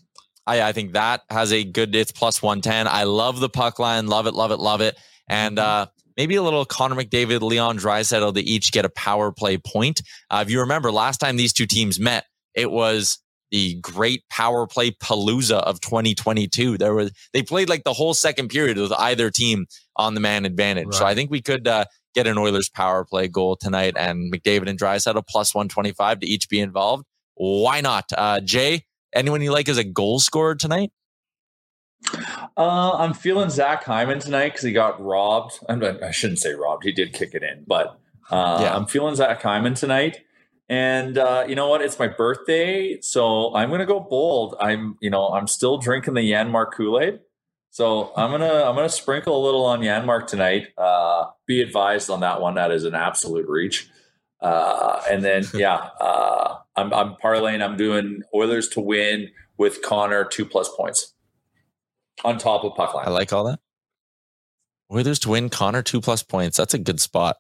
I, 0.47 0.63
I 0.63 0.73
think 0.73 0.93
that 0.93 1.23
has 1.29 1.53
a 1.53 1.65
good, 1.65 1.95
it's 1.95 2.13
plus 2.13 2.43
110. 2.43 2.89
I 2.89 3.05
love 3.05 3.41
the 3.41 3.51
puck 3.51 3.79
line. 3.79 4.07
Love 4.07 4.27
it, 4.27 4.33
love 4.33 4.53
it, 4.53 4.59
love 4.59 4.81
it. 4.81 4.97
And 5.29 5.59
mm-hmm. 5.59 5.83
uh, 5.83 5.87
maybe 6.17 6.37
a 6.37 6.43
little 6.43 6.65
Connor 6.65 6.97
McDavid, 6.97 7.43
Leon 7.43 7.79
Draisaitl 7.79 8.35
to 8.35 8.41
each 8.41 8.73
get 8.73 8.87
a 8.87 8.91
power 8.91 9.33
play 9.33 9.59
point. 9.59 10.01
Uh, 10.31 10.43
if 10.47 10.51
you 10.51 10.61
remember, 10.61 10.93
last 10.93 11.19
time 11.19 11.37
these 11.37 11.53
two 11.53 11.67
teams 11.67 12.01
met, 12.01 12.25
it 12.55 12.71
was 12.71 13.19
the 13.55 13.77
great 13.77 14.29
power 14.31 14.67
play 14.67 14.91
palooza 14.91 15.59
of 15.59 15.81
2022. 15.81 16.77
There 16.77 16.93
was 16.93 17.13
they 17.33 17.41
played 17.41 17.69
like 17.69 17.85
the 17.85 17.93
whole 17.93 18.13
second 18.13 18.49
period 18.49 18.77
with 18.77 18.91
either 18.91 19.31
team 19.31 19.67
on 19.95 20.15
the 20.15 20.21
man 20.21 20.45
advantage. 20.45 20.87
Right. 20.87 20.95
So 20.95 21.07
I 21.07 21.15
think 21.15 21.31
we 21.31 21.41
could 21.41 21.69
uh, 21.69 21.85
get 22.17 22.27
an 22.27 22.37
Oilers 22.37 22.69
power 22.69 23.05
play 23.05 23.29
goal 23.29 23.55
tonight, 23.55 23.95
and 23.97 24.33
McDavid 24.33 24.69
and 24.69 24.77
Draisaitl 24.77 25.25
plus 25.29 25.55
125 25.55 26.19
to 26.19 26.27
each 26.27 26.49
be 26.49 26.59
involved. 26.59 27.05
Why 27.35 27.81
not? 27.81 28.11
Uh, 28.19 28.41
Jay, 28.41 28.87
anyone 29.15 29.41
you 29.41 29.53
like 29.53 29.69
as 29.69 29.79
a 29.79 29.85
goal 29.85 30.19
scorer 30.19 30.57
tonight? 30.57 30.91
Uh, 32.57 32.97
I'm 32.99 33.15
feeling 33.15 33.51
Zach 33.51 33.85
Hyman 33.85 34.19
tonight 34.19 34.49
because 34.49 34.65
he 34.65 34.73
got 34.73 35.01
robbed. 35.01 35.61
I 35.69 36.11
shouldn't 36.11 36.41
say 36.41 36.55
robbed. 36.55 36.83
He 36.83 36.91
did 36.91 37.13
kick 37.13 37.35
it 37.35 37.45
in, 37.45 37.63
but 37.69 38.01
uh, 38.33 38.59
yeah. 38.63 38.75
I'm 38.75 38.87
feeling 38.87 39.15
Zach 39.15 39.41
Hyman 39.41 39.75
tonight. 39.75 40.24
And 40.69 41.19
uh, 41.19 41.45
you 41.47 41.55
know 41.55 41.69
what? 41.69 41.83
It's 41.83 41.99
my 41.99 42.09
birthday, 42.09 42.99
so 43.01 43.55
I'm 43.55 43.71
gonna 43.71 43.85
go 43.85 44.01
bold. 44.01 44.57
I'm, 44.61 44.97
you 45.01 45.11
know, 45.11 45.29
I'm 45.29 45.47
still 45.47 45.77
drinking 45.77 46.15
the 46.15 46.23
Janmark 46.23 46.73
Kool 46.73 46.99
Aid, 47.01 47.21
so 47.71 48.13
I'm 48.17 48.31
gonna 48.31 48.65
I'm 48.65 48.75
gonna 48.75 48.89
sprinkle 48.89 49.37
a 49.37 49.43
little 49.45 49.67
on 49.67 49.81
Janmark 49.81 50.27
tonight. 50.27 50.69
Uh, 50.79 51.27
be 51.47 51.61
advised 51.61 52.09
on 52.09 52.21
that 52.21 52.41
one. 52.41 52.55
That 52.55 52.71
is 52.71 52.85
an 52.85 52.95
absolute 52.95 53.47
reach. 53.47 53.91
Uh, 54.41 55.03
and 55.11 55.23
then 55.23 55.45
yeah, 55.55 55.91
uh, 56.01 56.59
I'm 56.77 56.95
I'm 56.95 57.17
parlaying. 57.17 57.63
I'm 57.63 57.77
doing 57.77 58.23
Oilers 58.35 58.69
to 58.69 58.81
win 58.81 59.31
with 59.59 59.83
Connor 59.83 60.25
two 60.25 60.47
plus 60.47 60.75
points 60.75 61.13
on 62.25 62.39
top 62.39 62.65
of 62.65 62.75
puck 62.75 62.95
line. 62.95 63.07
I 63.07 63.11
like 63.11 63.33
all 63.35 63.45
that. 63.45 63.61
Oilers 64.91 65.19
to 65.21 65.31
win, 65.31 65.51
Connor 65.51 65.83
two 65.83 66.01
plus 66.01 66.23
points. 66.23 66.57
That's 66.57 66.73
a 66.73 66.79
good 66.79 67.01
spot. 67.01 67.37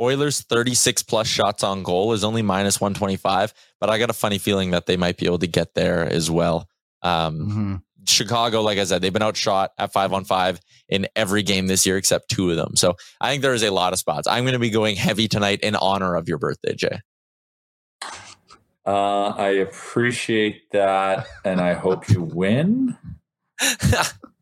Oilers 0.00 0.42
36 0.42 1.02
plus 1.02 1.26
shots 1.26 1.62
on 1.62 1.82
goal 1.82 2.12
is 2.12 2.24
only 2.24 2.42
minus 2.42 2.80
125, 2.80 3.52
but 3.80 3.90
I 3.90 3.98
got 3.98 4.10
a 4.10 4.14
funny 4.14 4.38
feeling 4.38 4.70
that 4.70 4.86
they 4.86 4.96
might 4.96 5.16
be 5.16 5.26
able 5.26 5.40
to 5.40 5.46
get 5.46 5.74
there 5.74 6.04
as 6.04 6.30
well. 6.30 6.68
Um, 7.02 7.38
mm-hmm. 7.38 7.74
Chicago, 8.06 8.62
like 8.62 8.78
I 8.78 8.84
said, 8.84 9.02
they've 9.02 9.12
been 9.12 9.22
outshot 9.22 9.72
at 9.78 9.92
five 9.92 10.12
on 10.12 10.24
five 10.24 10.60
in 10.88 11.06
every 11.14 11.42
game 11.42 11.66
this 11.66 11.84
year 11.86 11.96
except 11.96 12.30
two 12.30 12.50
of 12.50 12.56
them. 12.56 12.74
So 12.76 12.96
I 13.20 13.30
think 13.30 13.42
there 13.42 13.54
is 13.54 13.62
a 13.62 13.70
lot 13.70 13.92
of 13.92 13.98
spots. 13.98 14.26
I'm 14.26 14.44
going 14.44 14.54
to 14.54 14.58
be 14.58 14.70
going 14.70 14.96
heavy 14.96 15.28
tonight 15.28 15.60
in 15.60 15.76
honor 15.76 16.14
of 16.14 16.28
your 16.28 16.38
birthday, 16.38 16.74
Jay. 16.74 17.00
Uh, 18.86 19.34
I 19.36 19.48
appreciate 19.48 20.70
that, 20.70 21.26
and 21.44 21.60
I 21.60 21.74
hope 21.74 22.08
you 22.08 22.22
win. 22.22 22.96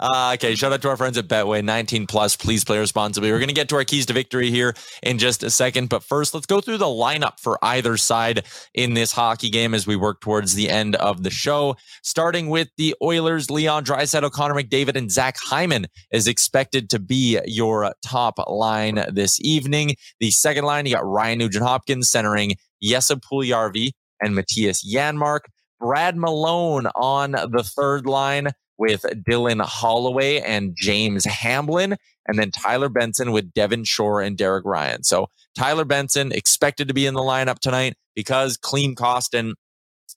Uh, 0.00 0.32
okay, 0.34 0.54
shout 0.54 0.72
out 0.72 0.82
to 0.82 0.88
our 0.88 0.96
friends 0.96 1.16
at 1.16 1.28
Betway 1.28 1.62
19 1.62 2.06
plus. 2.06 2.36
Please 2.36 2.64
play 2.64 2.78
responsibly. 2.78 3.30
We're 3.30 3.38
going 3.38 3.48
to 3.48 3.54
get 3.54 3.68
to 3.68 3.76
our 3.76 3.84
keys 3.84 4.06
to 4.06 4.12
victory 4.12 4.50
here 4.50 4.74
in 5.02 5.18
just 5.18 5.42
a 5.42 5.50
second, 5.50 5.88
but 5.88 6.02
first, 6.02 6.34
let's 6.34 6.46
go 6.46 6.60
through 6.60 6.78
the 6.78 6.86
lineup 6.86 7.38
for 7.38 7.58
either 7.62 7.96
side 7.96 8.44
in 8.74 8.94
this 8.94 9.12
hockey 9.12 9.50
game 9.50 9.74
as 9.74 9.86
we 9.86 9.94
work 9.94 10.20
towards 10.20 10.54
the 10.54 10.68
end 10.68 10.96
of 10.96 11.22
the 11.22 11.30
show. 11.30 11.76
Starting 12.02 12.48
with 12.48 12.68
the 12.76 12.94
Oilers, 13.02 13.50
Leon 13.50 13.84
Draisaitl, 13.84 14.32
Connor 14.32 14.54
McDavid, 14.54 14.96
and 14.96 15.10
Zach 15.10 15.36
Hyman 15.38 15.86
is 16.10 16.26
expected 16.26 16.90
to 16.90 16.98
be 16.98 17.38
your 17.44 17.94
top 18.04 18.38
line 18.48 19.04
this 19.12 19.40
evening. 19.40 19.94
The 20.18 20.30
second 20.30 20.64
line, 20.64 20.86
you 20.86 20.94
got 20.94 21.06
Ryan 21.06 21.38
Nugent 21.38 21.64
Hopkins 21.64 22.10
centering 22.10 22.56
Jesse 22.82 23.14
Puljujarvi 23.14 23.90
and 24.20 24.36
Mattias 24.36 24.84
Janmark. 24.84 25.40
Brad 25.78 26.16
Malone 26.16 26.86
on 26.94 27.32
the 27.32 27.64
third 27.64 28.06
line 28.06 28.52
with 28.78 29.02
Dylan 29.02 29.62
Holloway 29.62 30.40
and 30.40 30.74
James 30.76 31.24
Hamblin, 31.24 31.96
and 32.26 32.38
then 32.38 32.50
Tyler 32.50 32.88
Benson 32.88 33.32
with 33.32 33.52
Devin 33.52 33.84
Shore 33.84 34.20
and 34.20 34.36
Derek 34.36 34.64
Ryan. 34.64 35.02
So 35.02 35.28
Tyler 35.56 35.84
Benson 35.84 36.32
expected 36.32 36.88
to 36.88 36.94
be 36.94 37.06
in 37.06 37.14
the 37.14 37.20
lineup 37.20 37.58
tonight 37.58 37.94
because 38.14 38.56
Klim 38.56 38.94
Kostin. 38.94 39.54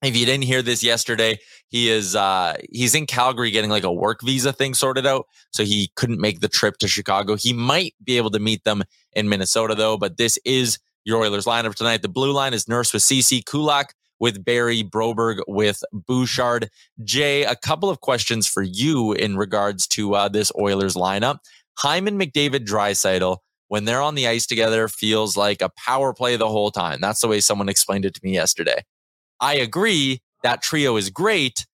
If 0.03 0.17
you 0.17 0.25
didn't 0.25 0.43
hear 0.43 0.61
this 0.61 0.83
yesterday, 0.83 1.39
he 1.69 1.89
is 1.89 2.17
uh 2.17 2.57
he's 2.69 2.93
in 2.95 3.05
Calgary 3.05 3.49
getting 3.49 3.69
like 3.69 3.85
a 3.85 3.93
work 3.93 4.21
visa 4.21 4.51
thing 4.51 4.73
sorted 4.73 5.05
out. 5.05 5.25
So 5.51 5.63
he 5.63 5.89
couldn't 5.95 6.19
make 6.19 6.41
the 6.41 6.49
trip 6.49 6.77
to 6.79 6.87
Chicago. 6.87 7.37
He 7.37 7.53
might 7.53 7.95
be 8.03 8.17
able 8.17 8.31
to 8.31 8.39
meet 8.39 8.65
them 8.65 8.83
in 9.13 9.29
Minnesota 9.29 9.73
though, 9.73 9.97
but 9.97 10.17
this 10.17 10.37
is 10.43 10.79
your 11.05 11.23
Oilers 11.23 11.45
lineup 11.45 11.75
tonight. 11.75 12.01
The 12.01 12.09
blue 12.09 12.33
line 12.33 12.53
is 12.53 12.67
Nurse 12.67 12.91
with 12.91 13.03
Ceci 13.03 13.41
Kulak 13.41 13.93
with 14.19 14.43
Barry, 14.43 14.83
Broberg 14.83 15.41
with 15.47 15.83
Bouchard. 15.91 16.69
Jay, 17.03 17.43
a 17.43 17.55
couple 17.55 17.89
of 17.89 18.01
questions 18.01 18.47
for 18.47 18.63
you 18.63 19.13
in 19.13 19.37
regards 19.37 19.87
to 19.87 20.15
uh, 20.15 20.27
this 20.27 20.51
Oilers 20.59 20.95
lineup. 20.95 21.39
Hyman, 21.77 22.17
McDavid, 22.17 22.65
Draisaitl, 22.65 23.37
when 23.67 23.85
they're 23.85 24.01
on 24.01 24.15
the 24.15 24.27
ice 24.27 24.45
together, 24.45 24.87
feels 24.87 25.35
like 25.35 25.61
a 25.61 25.69
power 25.77 26.13
play 26.13 26.35
the 26.35 26.47
whole 26.47 26.71
time. 26.71 26.99
That's 27.01 27.21
the 27.21 27.27
way 27.27 27.39
someone 27.39 27.69
explained 27.69 28.05
it 28.05 28.13
to 28.13 28.21
me 28.23 28.33
yesterday. 28.33 28.83
I 29.39 29.55
agree 29.55 30.21
that 30.43 30.61
trio 30.61 30.95
is 30.95 31.09
great, 31.09 31.65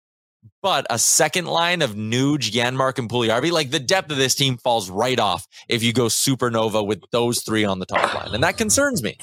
but 0.62 0.86
a 0.88 0.98
second 0.98 1.46
line 1.46 1.82
of 1.82 1.94
Nuge, 1.94 2.50
Janmark, 2.50 2.98
and 2.98 3.10
Puljujarvi, 3.10 3.50
like 3.50 3.70
the 3.70 3.80
depth 3.80 4.10
of 4.10 4.16
this 4.16 4.34
team 4.34 4.56
falls 4.56 4.88
right 4.88 5.18
off 5.18 5.46
if 5.68 5.82
you 5.82 5.92
go 5.92 6.06
supernova 6.06 6.86
with 6.86 7.02
those 7.12 7.42
three 7.42 7.64
on 7.64 7.78
the 7.78 7.86
top 7.86 8.14
line. 8.14 8.34
And 8.34 8.42
that 8.42 8.56
concerns 8.56 9.02
me. 9.02 9.18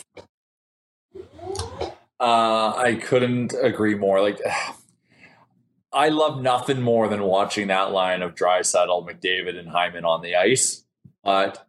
Uh, 2.20 2.74
I 2.76 2.96
couldn't 2.96 3.54
agree 3.62 3.96
more. 3.96 4.22
Like, 4.22 4.40
I 5.94 6.10
love 6.10 6.42
nothing 6.42 6.82
more 6.82 7.08
than 7.08 7.24
watching 7.24 7.68
that 7.68 7.92
line 7.92 8.22
of 8.22 8.36
Draisaitl, 8.36 9.08
McDavid, 9.08 9.58
and 9.58 9.70
Hyman 9.70 10.06
on 10.06 10.22
the 10.22 10.36
ice. 10.36 10.84
But 11.24 11.68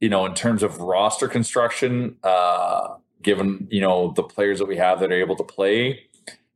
you 0.00 0.08
know, 0.08 0.26
in 0.26 0.34
terms 0.34 0.62
of 0.62 0.78
roster 0.78 1.28
construction, 1.28 2.16
uh, 2.22 2.96
given 3.22 3.68
you 3.70 3.80
know 3.80 4.12
the 4.12 4.22
players 4.22 4.58
that 4.58 4.66
we 4.66 4.76
have 4.76 5.00
that 5.00 5.12
are 5.12 5.20
able 5.20 5.36
to 5.36 5.44
play, 5.44 6.00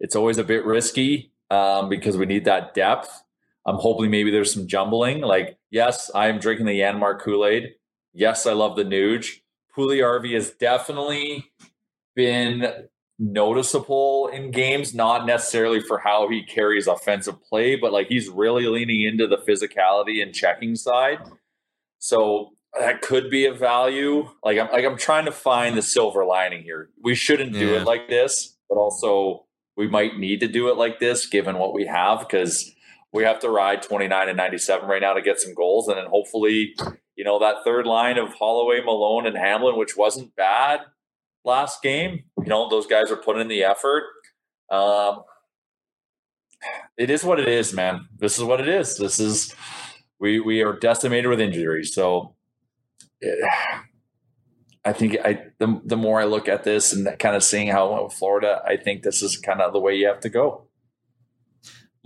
it's 0.00 0.16
always 0.16 0.38
a 0.38 0.44
bit 0.44 0.64
risky 0.64 1.32
um, 1.50 1.88
because 1.88 2.16
we 2.16 2.26
need 2.26 2.44
that 2.46 2.74
depth. 2.74 3.22
I'm 3.66 3.76
hoping 3.76 4.10
maybe 4.10 4.30
there's 4.30 4.52
some 4.52 4.66
jumbling. 4.66 5.20
Like, 5.22 5.58
yes, 5.70 6.10
I 6.14 6.28
am 6.28 6.38
drinking 6.38 6.66
the 6.66 6.78
Janmark 6.78 7.20
Kool 7.20 7.46
Aid. 7.46 7.74
Yes, 8.12 8.46
I 8.46 8.52
love 8.52 8.76
the 8.76 8.84
Nuge. 8.84 9.40
Puljujarvi 9.76 10.34
has 10.34 10.50
definitely 10.50 11.50
been 12.14 12.86
noticeable 13.18 14.28
in 14.28 14.50
games, 14.50 14.94
not 14.94 15.26
necessarily 15.26 15.80
for 15.80 15.98
how 15.98 16.28
he 16.28 16.42
carries 16.42 16.86
offensive 16.86 17.42
play, 17.44 17.76
but 17.76 17.92
like 17.92 18.08
he's 18.08 18.28
really 18.28 18.66
leaning 18.66 19.02
into 19.02 19.26
the 19.26 19.38
physicality 19.38 20.22
and 20.22 20.34
checking 20.34 20.74
side. 20.74 21.18
So 21.98 22.54
that 22.78 23.02
could 23.02 23.30
be 23.30 23.46
a 23.46 23.54
value. 23.54 24.30
Like 24.42 24.58
I'm 24.58 24.70
like 24.70 24.84
I'm 24.84 24.98
trying 24.98 25.26
to 25.26 25.32
find 25.32 25.76
the 25.76 25.82
silver 25.82 26.24
lining 26.24 26.62
here. 26.62 26.90
We 27.02 27.14
shouldn't 27.14 27.52
do 27.52 27.68
yeah. 27.68 27.80
it 27.80 27.84
like 27.84 28.08
this, 28.08 28.56
but 28.68 28.76
also 28.76 29.46
we 29.76 29.88
might 29.88 30.18
need 30.18 30.40
to 30.40 30.48
do 30.48 30.68
it 30.68 30.76
like 30.76 30.98
this 31.00 31.26
given 31.26 31.58
what 31.58 31.74
we 31.74 31.86
have 31.86 32.20
because 32.20 32.72
we 33.12 33.22
have 33.22 33.38
to 33.40 33.48
ride 33.48 33.82
29 33.82 34.28
and 34.28 34.36
97 34.36 34.88
right 34.88 35.00
now 35.00 35.14
to 35.14 35.22
get 35.22 35.40
some 35.40 35.54
goals 35.54 35.88
and 35.88 35.96
then 35.96 36.06
hopefully 36.06 36.74
you 37.16 37.24
know 37.24 37.38
that 37.38 37.56
third 37.64 37.86
line 37.86 38.18
of 38.18 38.34
Holloway, 38.34 38.80
Malone 38.84 39.26
and 39.26 39.36
Hamblin 39.36 39.76
which 39.76 39.96
wasn't 39.96 40.34
bad 40.36 40.80
last 41.44 41.82
game. 41.82 42.24
You 42.38 42.48
know, 42.48 42.68
those 42.68 42.86
guys 42.86 43.10
are 43.10 43.16
putting 43.16 43.42
in 43.42 43.48
the 43.48 43.64
effort. 43.64 44.04
Um, 44.70 45.22
it 46.96 47.10
is 47.10 47.24
what 47.24 47.38
it 47.38 47.48
is, 47.48 47.72
man. 47.72 48.08
This 48.16 48.38
is 48.38 48.44
what 48.44 48.60
it 48.60 48.68
is. 48.68 48.96
This 48.96 49.20
is 49.20 49.54
we 50.18 50.40
we 50.40 50.62
are 50.62 50.72
decimated 50.72 51.28
with 51.28 51.40
injuries. 51.40 51.94
So 51.94 52.34
it, 53.20 53.38
I 54.84 54.92
think 54.92 55.16
I 55.24 55.46
the 55.58 55.80
the 55.84 55.96
more 55.96 56.20
I 56.20 56.24
look 56.24 56.48
at 56.48 56.64
this 56.64 56.92
and 56.92 57.08
kind 57.18 57.36
of 57.36 57.42
seeing 57.42 57.68
how 57.68 57.86
it 57.88 57.92
went 57.92 58.04
with 58.04 58.12
Florida, 58.14 58.62
I 58.66 58.76
think 58.76 59.02
this 59.02 59.22
is 59.22 59.36
kind 59.36 59.60
of 59.60 59.72
the 59.72 59.80
way 59.80 59.94
you 59.94 60.06
have 60.06 60.20
to 60.20 60.30
go. 60.30 60.66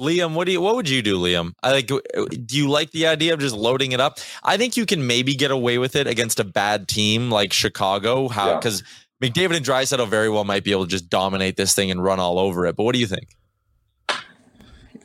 Liam, 0.00 0.34
what 0.34 0.46
do 0.46 0.52
you 0.52 0.60
what 0.60 0.76
would 0.76 0.88
you 0.88 1.02
do, 1.02 1.18
Liam? 1.18 1.52
I 1.62 1.72
like 1.72 1.86
do 1.86 2.56
you 2.56 2.68
like 2.68 2.92
the 2.92 3.06
idea 3.06 3.34
of 3.34 3.40
just 3.40 3.54
loading 3.54 3.92
it 3.92 4.00
up? 4.00 4.18
I 4.44 4.56
think 4.56 4.76
you 4.76 4.86
can 4.86 5.06
maybe 5.06 5.34
get 5.34 5.50
away 5.50 5.78
with 5.78 5.96
it 5.96 6.06
against 6.06 6.38
a 6.38 6.44
bad 6.44 6.88
team 6.88 7.30
like 7.30 7.52
Chicago. 7.52 8.28
How 8.28 8.56
because 8.56 8.82
yeah 8.82 8.86
McDavid 9.22 9.56
and 9.56 9.66
Draisaitl 9.66 10.08
very 10.08 10.28
well 10.28 10.44
might 10.44 10.64
be 10.64 10.72
able 10.72 10.84
to 10.84 10.90
just 10.90 11.10
dominate 11.10 11.56
this 11.56 11.74
thing 11.74 11.90
and 11.90 12.02
run 12.02 12.20
all 12.20 12.38
over 12.38 12.66
it. 12.66 12.76
But 12.76 12.84
what 12.84 12.94
do 12.94 13.00
you 13.00 13.06
think? 13.06 13.28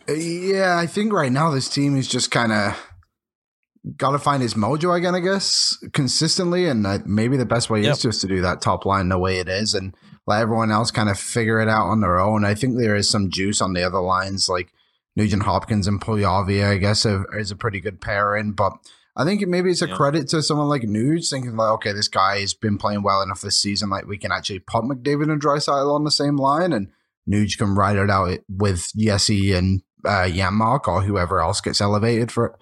Yeah, 0.08 0.78
I 0.78 0.86
think 0.86 1.14
right 1.14 1.32
now 1.32 1.50
this 1.50 1.70
team 1.70 1.98
is 1.98 2.08
just 2.08 2.30
kind 2.30 2.52
of 2.52 2.78
got 3.98 4.12
to 4.12 4.20
find 4.20 4.42
his 4.42 4.54
mojo 4.54 4.96
again, 4.96 5.16
I 5.16 5.20
guess, 5.20 5.78
consistently. 5.94 6.68
And 6.68 6.86
uh, 6.86 7.00
maybe 7.06 7.38
the 7.38 7.46
best 7.46 7.70
way 7.70 7.82
yep. 7.82 7.94
is 7.94 8.02
just 8.02 8.22
to 8.22 8.28
do 8.28 8.42
that 8.42 8.62
top 8.62 8.86
line 8.86 9.10
the 9.10 9.18
way 9.18 9.40
it 9.40 9.50
is 9.50 9.74
and 9.74 9.96
let 10.28 10.42
everyone 10.42 10.72
else 10.72 10.92
kind 10.92 11.10
of 11.10 11.20
figure 11.20 11.60
it 11.60 11.68
out 11.68 11.88
on 11.88 12.02
their 12.02 12.20
own. 12.20 12.46
I 12.46 12.54
think 12.56 12.78
there 12.78 12.96
is 12.96 13.10
some 13.10 13.30
juice 13.30 13.62
on 13.62 13.74
the 13.74 13.84
other 13.84 14.00
lines, 14.00 14.48
like 14.48 14.72
Nugent 15.16 15.44
Hopkins 15.44 15.88
and 15.88 16.00
Puljujarvi, 16.00 16.64
I 16.66 16.78
guess, 16.78 17.06
is 17.06 17.52
a 17.52 17.56
pretty 17.56 17.80
good 17.80 18.00
pairing. 18.00 18.52
But 18.52 18.74
I 19.16 19.26
think 19.26 19.46
maybe 19.48 19.70
it's 19.70 19.82
a 19.82 19.88
yeah. 19.88 19.96
credit 19.96 20.28
to 20.30 20.42
someone 20.42 20.70
like 20.70 20.82
Nuge 20.82 21.30
thinking 21.30 21.56
like, 21.56 21.72
okay, 21.74 21.92
this 21.92 22.08
guy 22.08 22.40
has 22.40 22.54
been 22.54 22.78
playing 22.78 23.04
well 23.04 23.22
enough 23.22 23.42
this 23.42 23.60
season, 23.60 23.90
like 23.90 24.08
we 24.08 24.18
can 24.18 24.32
actually 24.32 24.60
put 24.60 24.84
McDavid 24.84 25.32
and 25.32 25.42
Draisaitl 25.42 25.94
on 25.94 26.04
the 26.04 26.12
same 26.12 26.36
line, 26.36 26.74
and 26.74 26.90
Nuge 27.30 27.58
can 27.58 27.76
ride 27.76 27.98
it 27.98 28.10
out 28.10 28.40
with 28.50 28.92
Jesse 28.96 29.54
and 29.54 29.82
uh, 30.06 30.26
Janmark 30.26 30.88
or 30.88 31.02
whoever 31.04 31.42
else 31.42 31.62
gets 31.62 31.80
elevated 31.80 32.32
for 32.32 32.48
it, 32.48 32.54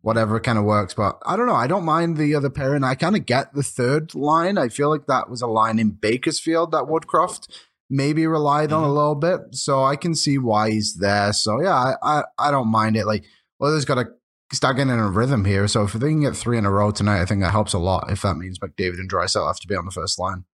whatever 0.00 0.38
kind 0.38 0.58
of 0.58 0.64
works. 0.64 0.94
But 0.94 1.18
I 1.26 1.36
don't 1.36 1.46
know. 1.46 1.54
I 1.54 1.66
don't 1.66 1.84
mind 1.84 2.16
the 2.16 2.34
other 2.36 2.50
pairing. 2.50 2.84
I 2.84 2.94
kind 2.94 3.16
of 3.16 3.26
get 3.26 3.52
the 3.52 3.64
third 3.64 4.14
line. 4.14 4.58
I 4.58 4.68
feel 4.68 4.88
like 4.88 5.06
that 5.06 5.28
was 5.28 5.42
a 5.42 5.48
line 5.48 5.78
in 5.80 5.90
Bakersfield 5.90 6.70
that 6.70 6.84
Woodcroft 6.84 7.48
maybe 7.90 8.26
relied 8.26 8.70
mm-hmm. 8.70 8.78
on 8.78 8.84
a 8.84 8.86
mm-hmm. 8.86 8.96
little 8.96 9.14
bit, 9.16 9.40
so 9.56 9.82
I 9.82 9.96
can 9.96 10.14
see 10.14 10.38
why 10.38 10.70
he's 10.70 10.94
there. 10.94 11.32
So 11.32 11.60
yeah, 11.60 11.74
I 11.74 11.94
I, 12.02 12.22
I 12.38 12.50
don't 12.52 12.68
mind 12.68 12.96
it. 12.96 13.06
Like 13.06 13.24
well, 13.58 13.72
there's 13.72 13.84
got 13.84 13.96
to 13.96 14.06
start 14.52 14.76
getting 14.76 14.92
in 14.92 14.98
a 14.98 15.08
rhythm 15.10 15.44
here. 15.44 15.66
So 15.68 15.82
if 15.84 15.92
they 15.92 16.08
can 16.10 16.20
get 16.22 16.36
three 16.36 16.56
in 16.58 16.64
a 16.64 16.70
row 16.70 16.90
tonight, 16.90 17.20
I 17.20 17.24
think 17.26 17.40
that 17.42 17.50
helps 17.52 17.72
a 17.72 17.78
lot. 17.78 18.10
If 18.10 18.22
that 18.22 18.36
means 18.36 18.58
McDavid 18.58 18.98
and 19.00 19.10
Draisaitl 19.10 19.46
have 19.46 19.60
to 19.60 19.66
be 19.66 19.74
on 19.76 19.84
the 19.84 19.90
first 19.90 20.18
line. 20.18 20.44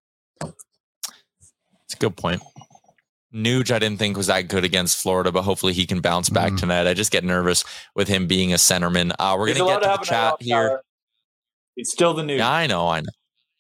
It's 0.43 1.95
a 1.95 1.97
good 1.99 2.17
point. 2.17 2.43
Nuge, 3.35 3.71
I 3.71 3.79
didn't 3.79 3.99
think 3.99 4.17
was 4.17 4.27
that 4.27 4.49
good 4.49 4.65
against 4.65 5.01
Florida, 5.03 5.33
but 5.33 5.43
hopefully 5.43 5.73
he 5.73 5.87
can 5.87 6.01
bounce 6.01 6.29
back 6.29 6.53
Mhm. 6.53 6.59
tonight. 6.61 6.87
I 6.87 6.93
just 6.95 7.11
get 7.11 7.25
nervous 7.25 7.65
with 7.95 8.09
him 8.09 8.27
being 8.27 8.53
a 8.53 8.57
centerman. 8.57 9.13
Uh, 9.19 9.37
we're 9.39 9.47
going 9.55 9.59
to 9.59 9.65
get 9.65 9.83
to 9.83 9.99
the 9.99 10.05
chat 10.05 10.35
here. 10.41 10.69
Tyler. 10.69 10.83
It's 11.77 11.91
still 11.91 12.13
the 12.13 12.23
news. 12.23 12.39
Yeah, 12.41 12.51
I 12.51 12.67
know, 12.67 12.89
I 12.89 13.01
know, 13.01 13.13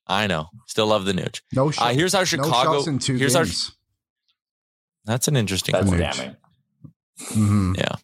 I 0.06 0.26
know. 0.26 0.48
Still 0.66 0.88
love 0.88 1.06
the 1.06 1.12
Nuge. 1.12 1.40
No 1.54 1.68
Uh, 1.68 1.72
shots. 1.72 1.94
here's 1.96 2.12
how 2.12 2.18
no 2.20 2.24
Chicago. 2.26 2.74
shots 2.76 2.86
in 2.86 2.98
two 2.98 3.16
here's 3.16 3.34
how. 3.34 3.44
games. 3.44 3.72
That's 5.06 5.26
an 5.28 5.36
interesting. 5.36 5.72
That's 5.72 5.88
Nuge. 5.90 5.98
damning. 6.16 6.36
Mhm. 7.30 7.76
Yeah. 7.78 7.94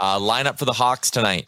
Uh, 0.00 0.18
lineup 0.18 0.58
for 0.58 0.64
the 0.64 0.72
Hawks 0.72 1.10
tonight. 1.12 1.46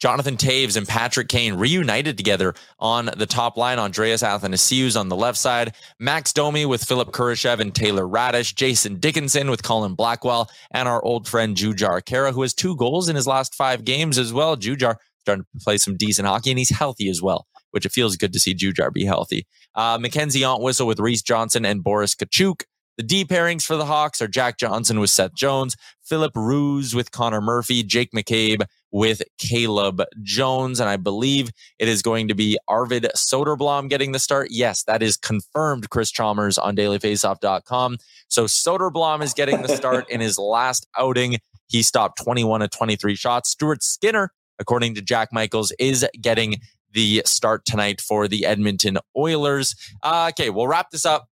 Jonathan 0.00 0.36
Toews 0.36 0.76
and 0.76 0.86
Patrick 0.86 1.28
Kane 1.28 1.54
reunited 1.54 2.16
together 2.16 2.54
on 2.78 3.10
the 3.16 3.26
top 3.26 3.56
line. 3.56 3.78
Andreas 3.78 4.22
Athanasiou 4.22 4.98
on 4.98 5.08
the 5.08 5.16
left 5.16 5.38
side. 5.38 5.74
Max 5.98 6.32
Domi 6.32 6.66
with 6.66 6.84
Philipp 6.84 7.08
Kurashev 7.08 7.60
and 7.60 7.74
Taylor 7.74 8.04
Raddysh. 8.04 8.54
Jason 8.54 8.96
Dickinson 8.96 9.50
with 9.50 9.62
Colin 9.62 9.94
Blackwell. 9.94 10.50
And 10.70 10.88
our 10.88 11.02
old 11.02 11.26
friend 11.26 11.56
Jujhar 11.56 12.02
Khaira, 12.02 12.32
who 12.32 12.42
has 12.42 12.52
two 12.52 12.76
goals 12.76 13.08
in 13.08 13.16
his 13.16 13.26
last 13.26 13.54
five 13.54 13.84
games 13.84 14.18
as 14.18 14.32
well. 14.32 14.56
Jujhar 14.56 14.96
starting 15.22 15.44
to 15.44 15.64
play 15.64 15.76
some 15.76 15.96
decent 15.96 16.28
hockey, 16.28 16.50
and 16.50 16.58
he's 16.58 16.70
healthy 16.70 17.08
as 17.08 17.20
well, 17.20 17.46
which 17.72 17.84
it 17.84 17.90
feels 17.90 18.16
good 18.16 18.32
to 18.32 18.38
see 18.38 18.54
Jujhar 18.54 18.92
be 18.92 19.04
healthy. 19.04 19.44
Uh, 19.74 19.98
MacKenzie 19.98 20.48
Entwistle 20.48 20.86
with 20.86 21.00
Reese 21.00 21.22
Johnson 21.22 21.64
and 21.64 21.82
Boris 21.82 22.14
Katchouk. 22.14 22.62
The 22.96 23.02
D 23.02 23.24
pairings 23.24 23.64
for 23.64 23.76
the 23.76 23.84
Hawks 23.84 24.22
are 24.22 24.28
Jack 24.28 24.56
Johnson 24.56 25.00
with 25.00 25.10
Seth 25.10 25.34
Jones, 25.34 25.76
Filip 26.02 26.32
Roos 26.34 26.94
with 26.94 27.10
Connor 27.10 27.40
Murphy, 27.42 27.82
Jake 27.82 28.10
McCabe 28.12 28.64
with 28.96 29.20
Caleb 29.36 30.02
Jones. 30.22 30.80
And 30.80 30.88
I 30.88 30.96
believe 30.96 31.50
it 31.78 31.86
is 31.86 32.00
going 32.00 32.28
to 32.28 32.34
be 32.34 32.56
Arvid 32.66 33.06
Soderblom 33.14 33.90
getting 33.90 34.12
the 34.12 34.18
start. 34.18 34.48
Yes, 34.50 34.84
that 34.84 35.02
is 35.02 35.18
confirmed, 35.18 35.90
Chris 35.90 36.10
Chalmers 36.10 36.56
on 36.56 36.74
dailyfaceoff.com. 36.74 37.98
So 38.28 38.44
Soderblom 38.46 39.22
is 39.22 39.34
getting 39.34 39.60
the 39.60 39.68
start 39.68 40.08
in 40.08 40.22
his 40.22 40.38
last 40.38 40.86
outing. 40.96 41.36
He 41.66 41.82
stopped 41.82 42.22
21 42.24 42.62
of 42.62 42.70
23 42.70 43.14
shots. 43.16 43.50
Stuart 43.50 43.82
Skinner, 43.82 44.32
according 44.58 44.94
to 44.94 45.02
Jack 45.02 45.28
Michaels, 45.30 45.74
is 45.78 46.06
getting 46.18 46.54
the 46.92 47.20
start 47.26 47.66
tonight 47.66 48.00
for 48.00 48.26
the 48.28 48.46
Edmonton 48.46 48.96
Oilers. 49.14 49.74
Uh, 50.02 50.30
okay, 50.30 50.48
we'll 50.48 50.68
wrap 50.68 50.88
this 50.88 51.04
up 51.04 51.28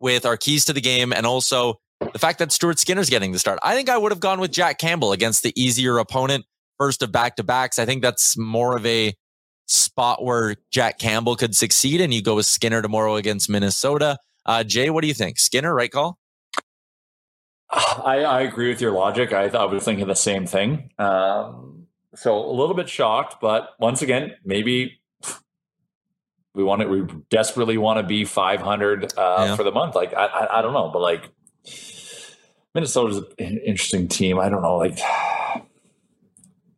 with 0.00 0.26
our 0.26 0.36
keys 0.36 0.64
to 0.64 0.72
the 0.72 0.80
game 0.80 1.12
and 1.12 1.24
also 1.24 1.78
the 2.12 2.18
fact 2.18 2.40
that 2.40 2.50
Stuart 2.50 2.80
Skinner's 2.80 3.10
getting 3.10 3.30
the 3.30 3.38
start. 3.38 3.60
I 3.62 3.76
think 3.76 3.88
I 3.88 3.96
would 3.96 4.10
have 4.10 4.18
gone 4.18 4.40
with 4.40 4.50
Jack 4.50 4.78
Campbell 4.78 5.12
against 5.12 5.44
the 5.44 5.52
easier 5.54 5.98
opponent, 5.98 6.46
first 6.80 7.02
of 7.02 7.12
back 7.12 7.36
to 7.36 7.44
backs. 7.44 7.78
I 7.78 7.84
think 7.84 8.00
that's 8.00 8.38
more 8.38 8.74
of 8.74 8.86
a 8.86 9.14
spot 9.66 10.24
where 10.24 10.56
Jack 10.72 10.98
Campbell 10.98 11.36
could 11.36 11.54
succeed, 11.54 12.00
and 12.00 12.12
you 12.12 12.22
go 12.22 12.34
with 12.36 12.46
Skinner 12.46 12.80
tomorrow 12.80 13.16
against 13.16 13.50
Minnesota. 13.50 14.16
Uh, 14.46 14.64
Jay, 14.64 14.88
what 14.88 15.02
do 15.02 15.08
you 15.08 15.12
think? 15.14 15.38
Skinner, 15.38 15.74
right 15.74 15.90
call? 15.92 16.18
I, 17.70 18.22
I 18.26 18.40
agree 18.40 18.70
with 18.70 18.80
your 18.80 18.92
logic. 18.92 19.32
I, 19.34 19.44
I 19.48 19.64
was 19.66 19.84
thinking 19.84 20.06
the 20.06 20.14
same 20.16 20.46
thing. 20.46 20.90
Um, 20.98 21.86
so 22.14 22.34
a 22.34 22.50
little 22.50 22.74
bit 22.74 22.88
shocked, 22.88 23.36
but 23.42 23.70
once 23.78 24.00
again, 24.00 24.32
maybe 24.42 25.00
we 26.54 26.64
want 26.64 26.80
to, 26.80 26.88
we 26.88 27.02
desperately 27.28 27.76
want 27.76 27.98
to 27.98 28.02
be 28.02 28.24
500 28.24 29.04
uh, 29.04 29.06
Yeah. 29.18 29.54
for 29.56 29.62
the 29.64 29.70
month. 29.70 29.94
Like, 29.94 30.14
I, 30.14 30.24
I, 30.26 30.58
I 30.58 30.62
don't 30.62 30.72
know, 30.72 30.90
but 30.90 31.00
like 31.00 31.30
Minnesota's 32.74 33.18
an 33.38 33.58
interesting 33.64 34.08
team. 34.08 34.40
I 34.40 34.48
don't 34.48 34.62
know. 34.62 34.76
Like, 34.78 34.98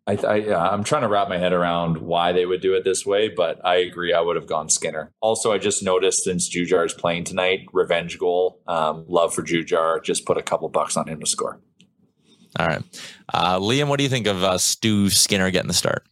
I, 0.07 0.17
I, 0.17 0.35
yeah, 0.37 0.59
I'm 0.59 0.83
trying 0.83 1.03
to 1.03 1.09
wrap 1.09 1.29
my 1.29 1.39
head 1.39 1.53
around 1.53 1.99
why 1.99 2.33
they 2.33 2.45
would 2.45 2.61
do 2.61 2.75
it 2.75 2.83
this 2.83 3.07
way, 3.07 3.29
but 3.29 3.65
I 3.65 3.77
agree. 3.77 4.13
I 4.13 4.21
would 4.21 4.35
have 4.35 4.49
gone 4.49 4.69
Skinner. 4.69 5.13
Also, 5.21 5.53
I 5.53 5.59
just 5.59 5.83
noticed 5.83 6.25
since 6.25 6.53
Jujhar 6.53 6.85
is 6.85 6.93
playing 6.93 7.25
tonight, 7.25 7.61
revenge 7.73 8.19
goal. 8.19 8.61
Um, 8.67 9.05
love 9.07 9.33
for 9.33 9.43
Jujhar. 9.43 10.03
Just 10.03 10.27
put 10.27 10.37
a 10.37 10.43
couple 10.43 10.69
bucks 10.71 10.97
on 10.97 11.09
him 11.09 11.21
to 11.21 11.27
score. 11.27 11.61
All 12.59 12.67
right. 12.67 12.83
Uh, 13.33 13.59
Liam, 13.61 13.89
what 13.89 13.99
do 13.99 14.03
you 14.03 14.11
think 14.11 14.27
of 14.27 14.43
uh, 14.43 14.59
Stu 14.59 15.09
Skinner 15.09 15.51
getting 15.51 15.69
the 15.69 15.75
start? 15.75 16.05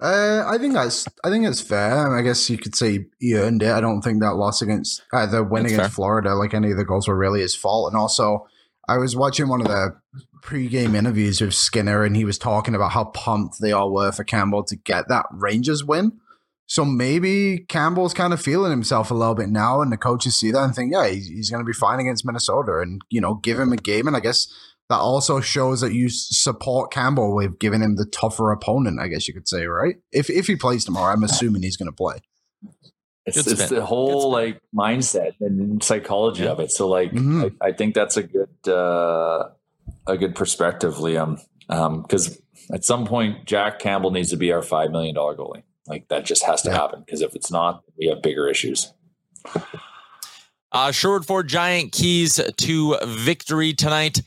Uh, 0.00 0.44
I 0.44 0.58
think 0.58 0.74
that's 0.74 1.06
I 1.22 1.30
think 1.30 1.46
it's 1.46 1.60
fair. 1.60 2.12
I 2.16 2.22
guess 2.22 2.50
you 2.50 2.58
could 2.58 2.74
say 2.74 3.06
he 3.20 3.36
earned 3.36 3.62
it. 3.62 3.70
I 3.70 3.80
don't 3.80 4.02
think 4.02 4.20
that 4.20 4.34
loss 4.34 4.60
against 4.60 5.00
uh, 5.12 5.26
the 5.26 5.44
win 5.44 5.62
That's 5.62 5.74
against 5.74 5.90
fair. 5.90 5.94
Florida, 5.94 6.34
like 6.34 6.54
any 6.54 6.72
of 6.72 6.76
the 6.76 6.84
goals, 6.84 7.06
were 7.06 7.16
really 7.16 7.40
his 7.40 7.54
fault. 7.54 7.92
And 7.92 7.96
also, 7.96 8.48
I 8.88 8.98
was 8.98 9.14
watching 9.14 9.46
one 9.46 9.60
of 9.60 9.68
the 9.68 9.94
pre-game 10.42 10.94
interviews 10.94 11.40
with 11.40 11.54
Skinner, 11.54 12.04
and 12.04 12.16
he 12.16 12.24
was 12.24 12.36
talking 12.36 12.74
about 12.74 12.92
how 12.92 13.04
pumped 13.04 13.60
they 13.60 13.72
all 13.72 13.92
were 13.92 14.12
for 14.12 14.24
Campbell 14.24 14.64
to 14.64 14.76
get 14.76 15.08
that 15.08 15.26
Rangers 15.32 15.84
win. 15.84 16.12
So 16.66 16.84
maybe 16.84 17.64
Campbell's 17.68 18.14
kind 18.14 18.32
of 18.32 18.40
feeling 18.40 18.70
himself 18.70 19.10
a 19.10 19.14
little 19.14 19.34
bit 19.34 19.48
now, 19.48 19.80
and 19.80 19.92
the 19.92 19.96
coaches 19.96 20.36
see 20.38 20.50
that 20.50 20.62
and 20.64 20.74
think, 20.74 20.92
yeah, 20.92 21.08
he's, 21.08 21.26
he's 21.28 21.50
going 21.50 21.62
to 21.62 21.66
be 21.66 21.72
fine 21.72 22.00
against 22.00 22.24
Minnesota, 22.26 22.80
and 22.80 23.00
you 23.08 23.20
know, 23.20 23.34
give 23.34 23.58
him 23.58 23.72
a 23.72 23.76
game. 23.76 24.06
And 24.06 24.16
I 24.16 24.20
guess 24.20 24.46
that 24.88 24.98
also 24.98 25.40
shows 25.40 25.80
that 25.80 25.92
you 25.92 26.08
support 26.08 26.92
Campbell 26.92 27.34
with 27.34 27.58
giving 27.58 27.82
him 27.82 27.96
the 27.96 28.04
tougher 28.06 28.52
opponent. 28.52 29.00
I 29.00 29.08
guess 29.08 29.28
you 29.28 29.34
could 29.34 29.48
say, 29.48 29.66
right? 29.66 29.96
If 30.12 30.28
if 30.30 30.46
he 30.46 30.56
plays 30.56 30.84
tomorrow, 30.84 31.12
I'm 31.12 31.24
assuming 31.24 31.62
he's 31.62 31.76
going 31.76 31.90
to 31.90 31.96
play. 31.96 32.16
It's, 33.24 33.46
it's 33.46 33.68
the 33.68 33.84
whole 33.84 34.32
like 34.32 34.60
mindset 34.74 35.34
and 35.40 35.82
psychology 35.82 36.46
of 36.46 36.58
it. 36.58 36.72
So 36.72 36.88
like, 36.88 37.12
Mhm. 37.12 37.54
I, 37.60 37.68
I 37.68 37.72
think 37.72 37.94
that's 37.94 38.16
a 38.16 38.22
good 38.24 38.68
uh, 38.68 39.50
a 40.06 40.16
good 40.16 40.34
perspective, 40.34 40.94
Liam. 40.94 41.40
Because 41.68 42.40
at 42.72 42.84
some 42.84 43.06
point, 43.06 43.44
Jack 43.46 43.78
Campbell 43.78 44.10
needs 44.10 44.30
to 44.30 44.36
be 44.36 44.52
our 44.52 44.62
five 44.62 44.90
million 44.90 45.14
dollar 45.14 45.36
goalie. 45.36 45.62
Like 45.86 46.08
that 46.08 46.24
just 46.24 46.44
has 46.44 46.62
to 46.62 46.70
Yeah. 46.70 46.76
happen. 46.76 47.02
Because 47.04 47.22
if 47.22 47.34
it's 47.34 47.50
not, 47.50 47.82
we 47.98 48.06
have 48.06 48.22
bigger 48.22 48.48
issues. 48.48 48.92
Uh, 50.70 50.90
Sherwood 50.90 51.26
Ford 51.26 51.48
Giant 51.48 51.92
keys 51.92 52.40
to 52.56 52.96
victory 53.04 53.72
tonight. 53.74 54.22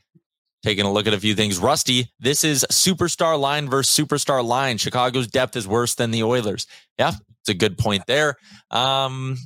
Taking 0.63 0.85
a 0.85 0.91
look 0.91 1.05
at 1.07 1.13
a 1.13 1.19
few 1.19 1.35
things. 1.35 1.59
Rusty, 1.59 2.11
this 2.19 2.43
is 2.43 2.65
superstar 2.71 3.39
line 3.39 3.69
versus 3.69 3.95
superstar 3.95 4.43
line. 4.43 4.77
Chicago's 4.77 5.27
depth 5.27 5.55
is 5.55 5.67
worse 5.67 5.93
than 5.95 6.09
the 6.11 6.23
Oilers. 6.23 6.65
Yeah, 6.97 7.11
it's 7.41 7.49
a 7.49 7.53
good 7.53 7.77
point 7.77 8.03
there. 8.07 8.35
Um, 8.71 9.37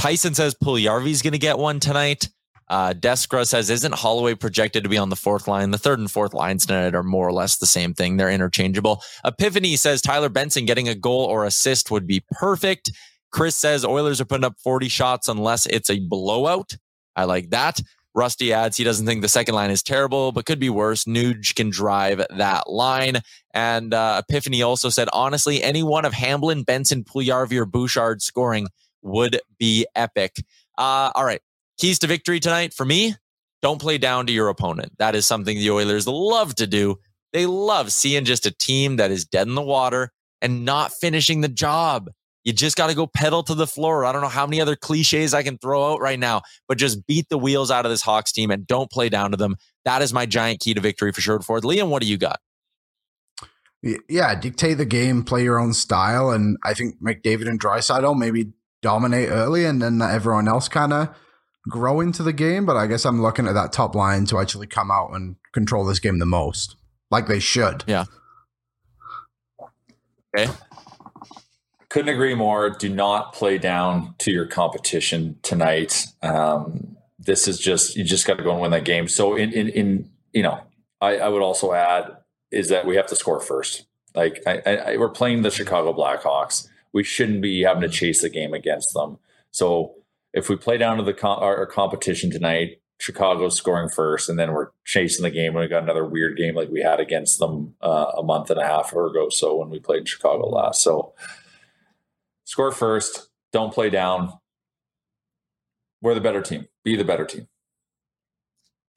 Tyson 0.00 0.34
says 0.34 0.54
Puljärvi's 0.54 1.22
going 1.22 1.32
to 1.32 1.38
get 1.40 1.58
one 1.58 1.80
tonight. 1.80 2.28
Uh, 2.70 2.92
Deskra 2.92 3.46
says, 3.46 3.70
isn't 3.70 3.94
Holloway 3.94 4.34
projected 4.34 4.82
to 4.82 4.88
be 4.88 4.98
on 4.98 5.08
the 5.08 5.16
fourth 5.16 5.48
line? 5.48 5.70
The 5.70 5.78
third 5.78 5.98
and 5.98 6.10
fourth 6.10 6.34
lines 6.34 6.66
tonight 6.66 6.94
are 6.94 7.02
more 7.02 7.26
or 7.26 7.32
less 7.32 7.56
the 7.56 7.66
same 7.66 7.94
thing. 7.94 8.16
They're 8.16 8.30
interchangeable. 8.30 9.02
Epiphany 9.24 9.76
says 9.76 10.02
Tyler 10.02 10.28
Benson 10.28 10.66
getting 10.66 10.88
a 10.88 10.94
goal 10.94 11.24
or 11.24 11.44
assist 11.44 11.90
would 11.90 12.06
be 12.06 12.22
perfect. 12.32 12.90
Chris 13.30 13.56
says 13.56 13.84
Oilers 13.84 14.20
are 14.20 14.24
putting 14.24 14.44
up 14.44 14.56
40 14.62 14.88
shots 14.88 15.28
unless 15.28 15.66
it's 15.66 15.90
a 15.90 15.98
blowout. 15.98 16.76
I 17.16 17.24
like 17.24 17.50
that. 17.50 17.80
Rusty 18.14 18.52
adds 18.52 18.76
he 18.76 18.84
doesn't 18.84 19.06
think 19.06 19.22
the 19.22 19.28
second 19.28 19.54
line 19.54 19.70
is 19.70 19.82
terrible, 19.82 20.32
but 20.32 20.44
could 20.44 20.58
be 20.58 20.70
worse. 20.70 21.04
Nuge 21.04 21.54
can 21.54 21.70
drive 21.70 22.24
that 22.36 22.68
line. 22.68 23.20
And 23.54 23.94
uh, 23.94 24.22
Epiphany 24.28 24.62
also 24.62 24.88
said, 24.88 25.08
honestly, 25.12 25.62
any 25.62 25.82
one 25.82 26.04
of 26.04 26.12
Hamblin, 26.12 26.64
Benson, 26.64 27.04
Puljarvi, 27.04 27.58
or 27.58 27.64
Bouchard 27.64 28.20
scoring 28.20 28.66
would 29.02 29.40
be 29.58 29.86
epic. 29.94 30.36
Uh, 30.76 31.12
all 31.14 31.24
right. 31.24 31.40
Keys 31.78 32.00
to 32.00 32.06
victory 32.06 32.40
tonight 32.40 32.74
for 32.74 32.84
me 32.84 33.14
don't 33.62 33.80
play 33.80 33.98
down 33.98 34.26
to 34.26 34.32
your 34.32 34.48
opponent. 34.48 34.92
That 34.98 35.14
is 35.14 35.26
something 35.26 35.56
the 35.56 35.70
Oilers 35.70 36.06
love 36.06 36.54
to 36.56 36.66
do. 36.66 36.98
They 37.32 37.46
love 37.46 37.92
seeing 37.92 38.24
just 38.24 38.46
a 38.46 38.50
team 38.50 38.96
that 38.96 39.10
is 39.10 39.24
dead 39.24 39.48
in 39.48 39.54
the 39.54 39.62
water 39.62 40.12
and 40.40 40.64
not 40.64 40.92
finishing 40.92 41.40
the 41.40 41.48
job. 41.48 42.10
You 42.44 42.52
just 42.52 42.76
got 42.76 42.88
to 42.88 42.94
go 42.94 43.06
pedal 43.06 43.42
to 43.42 43.54
the 43.54 43.66
floor. 43.66 44.04
I 44.04 44.12
don't 44.12 44.22
know 44.22 44.28
how 44.28 44.46
many 44.46 44.60
other 44.60 44.76
cliches 44.76 45.34
I 45.34 45.42
can 45.42 45.58
throw 45.58 45.92
out 45.92 46.00
right 46.00 46.18
now, 46.18 46.42
but 46.66 46.78
just 46.78 47.06
beat 47.06 47.28
the 47.28 47.36
wheels 47.36 47.70
out 47.70 47.84
of 47.84 47.90
this 47.90 48.02
Hawks 48.02 48.32
team 48.32 48.50
and 48.50 48.66
don't 48.66 48.90
play 48.90 49.08
down 49.08 49.32
to 49.32 49.36
them. 49.36 49.56
That 49.84 50.02
is 50.02 50.12
my 50.12 50.24
giant 50.24 50.60
key 50.60 50.74
to 50.74 50.80
victory 50.80 51.12
for 51.12 51.20
Sherwood 51.20 51.44
Ford. 51.44 51.64
Liam, 51.64 51.90
what 51.90 52.00
do 52.00 52.08
you 52.08 52.16
got? 52.16 52.40
Yeah, 54.08 54.34
dictate 54.34 54.78
the 54.78 54.84
game, 54.84 55.24
play 55.24 55.44
your 55.44 55.58
own 55.58 55.72
style, 55.72 56.30
and 56.30 56.56
I 56.64 56.74
think 56.74 57.00
McDavid 57.00 57.48
and 57.48 57.60
Draisaitl 57.60 58.16
maybe 58.16 58.52
dominate 58.82 59.28
early, 59.28 59.64
and 59.64 59.80
then 59.80 60.00
everyone 60.02 60.48
else 60.48 60.68
kind 60.68 60.92
of 60.92 61.14
grow 61.68 62.00
into 62.00 62.22
the 62.22 62.32
game. 62.32 62.66
But 62.66 62.76
I 62.76 62.86
guess 62.86 63.04
I'm 63.04 63.20
looking 63.22 63.46
at 63.46 63.52
that 63.54 63.72
top 63.72 63.94
line 63.94 64.24
to 64.26 64.38
actually 64.38 64.66
come 64.66 64.90
out 64.90 65.10
and 65.12 65.36
control 65.52 65.84
this 65.84 65.98
game 65.98 66.18
the 66.18 66.26
most, 66.26 66.76
like 67.10 67.26
they 67.26 67.38
should. 67.40 67.84
Yeah. 67.86 68.04
Okay. 70.36 70.50
Couldn't 71.88 72.14
agree 72.14 72.34
more. 72.34 72.68
Do 72.70 72.88
not 72.88 73.32
play 73.32 73.56
down 73.58 74.14
to 74.18 74.30
your 74.30 74.46
competition 74.46 75.38
tonight. 75.42 76.04
Um, 76.22 76.96
this 77.18 77.48
is 77.48 77.58
just 77.58 77.96
you 77.96 78.04
just 78.04 78.26
got 78.26 78.36
to 78.36 78.42
go 78.44 78.52
and 78.52 78.60
win 78.60 78.70
that 78.72 78.84
game. 78.84 79.08
So 79.08 79.36
in 79.36 79.52
in, 79.52 79.68
in 79.70 80.10
you 80.32 80.42
know, 80.42 80.60
I, 81.00 81.16
I 81.18 81.28
would 81.28 81.42
also 81.42 81.72
add 81.72 82.16
is 82.50 82.68
that 82.68 82.86
we 82.86 82.96
have 82.96 83.06
to 83.06 83.16
score 83.16 83.40
first. 83.40 83.86
Like 84.14 84.42
I, 84.46 84.62
I, 84.66 84.76
I- 84.76 84.96
we're 84.98 85.08
playing 85.08 85.42
the 85.42 85.50
Chicago 85.50 85.92
Blackhawks, 85.94 86.68
we 86.92 87.04
shouldn't 87.04 87.40
be 87.40 87.62
having 87.62 87.82
to 87.82 87.88
chase 87.88 88.20
the 88.22 88.28
game 88.28 88.52
against 88.52 88.92
them. 88.94 89.18
So 89.50 89.94
if 90.32 90.48
we 90.48 90.56
play 90.56 90.76
down 90.76 90.98
to 90.98 91.02
the 91.02 91.20
our, 91.26 91.58
our 91.58 91.66
competition 91.66 92.30
tonight, 92.30 92.80
Chicago's 93.00 93.56
scoring 93.56 93.88
first, 93.88 94.28
and 94.28 94.38
then 94.38 94.52
we're 94.52 94.70
chasing 94.84 95.22
the 95.22 95.30
game. 95.30 95.52
And 95.52 95.60
we 95.60 95.68
got 95.68 95.84
another 95.84 96.04
weird 96.04 96.36
game 96.36 96.54
like 96.54 96.68
we 96.68 96.82
had 96.82 97.00
against 97.00 97.38
them 97.38 97.74
uh, 97.80 98.12
a 98.16 98.22
month 98.22 98.50
and 98.50 98.60
a 98.60 98.66
half 98.66 98.92
ago. 98.92 99.28
So 99.30 99.56
when 99.56 99.70
we 99.70 99.78
played 99.78 100.08
Chicago 100.08 100.48
last, 100.48 100.82
so 100.82 101.14
score 102.44 102.72
first, 102.72 103.28
don't 103.52 103.72
play 103.72 103.90
down. 103.90 104.32
We're 106.02 106.14
the 106.14 106.20
better 106.20 106.42
team. 106.42 106.68
Be 106.84 106.96
the 106.96 107.04
better 107.04 107.24
team. 107.24 107.48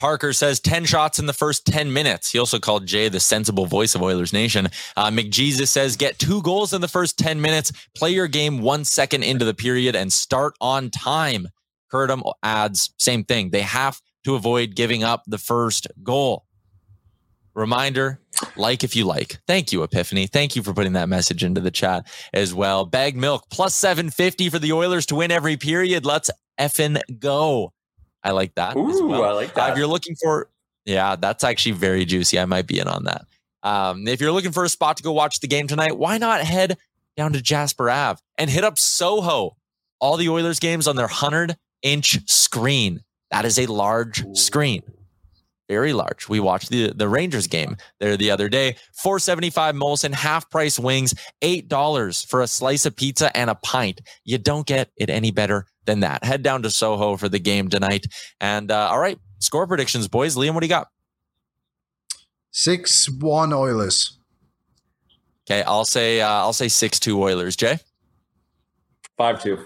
Parker 0.02 0.34
says 0.34 0.60
10 0.60 0.86
shots 0.86 1.20
in 1.20 1.28
the 1.28 1.32
first 1.32 1.64
10 1.68 1.94
minutes. 1.94 2.32
He 2.32 2.40
also 2.40 2.58
called 2.58 2.88
Jay 2.88 3.08
the 3.08 3.20
sensible 3.20 3.68
voice 3.68 3.94
of 3.94 4.02
Oilers 4.02 4.34
Nation. 4.34 4.68
Uh, 4.98 5.12
McJesus 5.12 5.68
says 5.68 5.96
get 5.96 6.18
two 6.18 6.42
goals 6.42 6.74
in 6.74 6.82
the 6.82 6.88
first 6.88 7.20
10 7.20 7.40
minutes, 7.40 7.72
play 7.96 8.10
your 8.10 8.28
game 8.28 8.62
one 8.64 8.84
second 8.84 9.22
into 9.22 9.46
the 9.46 9.54
period, 9.54 9.96
and 9.96 10.12
start 10.12 10.56
on 10.60 10.90
time. 10.90 11.50
Curtum 11.94 12.24
adds, 12.42 12.96
same 12.98 13.24
thing. 13.24 13.52
They 13.52 13.62
have 13.62 14.02
to 14.24 14.34
avoid 14.34 14.76
giving 14.76 15.04
up 15.04 15.22
the 15.28 15.38
first 15.38 15.86
goal. 16.02 16.46
Reminder, 17.54 18.20
like 18.56 18.84
if 18.84 18.96
you 18.96 19.06
like. 19.06 19.40
Thank 19.46 19.72
you, 19.72 19.84
Epiphany. 19.84 20.26
Thank 20.26 20.56
you 20.56 20.64
for 20.64 20.74
putting 20.74 20.94
that 20.94 21.10
message 21.10 21.44
into 21.44 21.62
the 21.62 21.70
chat 21.70 22.08
as 22.34 22.56
well. 22.56 22.86
Bag 22.86 23.16
milk 23.16 23.46
plus 23.52 23.76
750 23.76 24.50
for 24.50 24.58
the 24.58 24.74
Oilers 24.74 25.06
to 25.06 25.16
win 25.16 25.30
every 25.30 25.58
period. 25.58 26.08
Let's 26.08 26.32
effing 26.60 27.00
go. 27.20 27.72
I 28.24 28.32
like 28.32 28.56
that. 28.56 28.76
Ooh, 28.76 29.08
well. 29.08 29.24
I 29.24 29.32
like 29.32 29.54
that. 29.56 29.70
Uh, 29.70 29.72
if 29.72 29.78
you're 29.78 29.88
looking 29.88 30.16
for, 30.16 30.50
yeah, 30.86 31.16
that's 31.16 31.44
actually 31.44 31.74
very 31.74 32.06
juicy. 32.06 32.40
I 32.40 32.46
might 32.46 32.68
be 32.68 32.80
in 32.80 32.88
on 32.88 33.06
that. 33.06 33.26
Um, 33.64 34.08
if 34.08 34.22
you're 34.22 34.32
looking 34.32 34.52
for 34.52 34.64
a 34.64 34.70
spot 34.70 34.98
to 34.98 35.04
go 35.04 35.12
watch 35.12 35.40
the 35.40 35.48
game 35.48 35.68
tonight, 35.68 35.98
why 35.98 36.18
not 36.18 36.42
head 36.42 36.78
down 37.16 37.34
to 37.34 37.42
Jasper 37.42 37.90
Ave 37.90 38.20
and 38.38 38.50
hit 38.50 38.64
up 38.64 38.78
Soho? 38.78 39.58
All 40.00 40.18
the 40.18 40.30
Oilers 40.30 40.60
games 40.60 40.88
on 40.88 40.96
their 40.96 41.06
100 41.06 41.56
inch 41.84 42.28
screen. 42.30 43.02
That 43.30 43.46
is 43.46 43.60
a 43.60 43.68
large 43.68 44.26
screen. 44.36 44.82
Very 45.70 45.94
large. 45.94 46.28
We 46.28 46.42
watched 46.42 46.70
the, 46.70 46.92
the 46.92 47.08
Rangers 47.08 47.48
game 47.48 47.78
there 48.00 48.18
the 48.18 48.32
other 48.32 48.50
day. 48.50 48.76
475 49.02 49.74
Molson, 49.76 50.12
half 50.12 50.50
price 50.50 50.78
wings, 50.78 51.14
$8 51.42 52.26
for 52.26 52.42
a 52.42 52.48
slice 52.48 52.86
of 52.86 52.96
pizza 52.96 53.36
and 53.38 53.50
a 53.50 53.56
pint. 53.56 54.02
You 54.26 54.38
don't 54.38 54.68
get 54.68 54.90
it 54.98 55.10
any 55.10 55.32
better 55.32 55.66
than 55.86 56.02
that. 56.02 56.24
Head 56.24 56.44
down 56.44 56.64
to 56.64 56.70
Soho 56.70 57.18
for 57.18 57.30
the 57.30 57.40
game 57.40 57.70
tonight. 57.70 58.06
And 58.40 58.72
uh, 58.72 58.90
all 58.90 59.00
right, 59.00 59.18
score 59.40 59.68
predictions, 59.68 60.08
boys. 60.08 60.36
Liam, 60.36 60.54
what 60.54 60.62
do 60.62 60.66
you 60.66 60.70
got? 60.70 60.88
6 62.52 63.10
1 63.10 63.54
Oilers. 63.54 64.18
Okay, 65.50 65.64
I'll 65.64 65.86
say 65.86 66.22
uh, 66.22 66.30
I'll 66.30 66.54
say 66.54 66.68
six 66.68 67.00
two 67.00 67.22
Oilers. 67.22 67.56
Jay, 67.56 67.80
Five 69.18 69.42
two. 69.42 69.58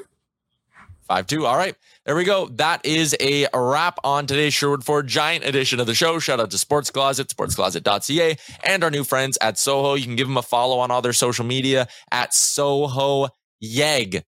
five 1.08 1.28
two. 1.28 1.46
All 1.46 1.58
right, 1.58 1.76
there 2.06 2.16
we 2.16 2.24
go. 2.24 2.48
That 2.48 2.86
is 2.86 3.16
a 3.20 3.46
wrap 3.54 4.00
on 4.04 4.26
today's 4.26 4.54
Sherwood 4.54 4.84
Ford 4.84 5.06
Giant 5.08 5.44
edition 5.46 5.80
of 5.80 5.86
the 5.86 5.94
show. 5.94 6.18
Shout 6.18 6.40
out 6.40 6.50
to 6.52 6.58
Sports 6.58 6.90
Closet, 6.90 7.28
sportscloset.ca, 7.28 8.38
and 8.64 8.84
our 8.84 8.90
new 8.90 9.04
friends 9.04 9.38
at 9.42 9.58
Soho. 9.60 9.96
You 9.96 10.06
can 10.06 10.16
give 10.16 10.28
them 10.28 10.38
a 10.38 10.42
follow 10.42 10.80
on 10.80 10.92
all 10.92 11.02
their 11.02 11.14
social 11.14 11.46
media 11.46 11.88
at 12.12 12.34
Soho 12.34 13.28
Yeg. 13.60 14.24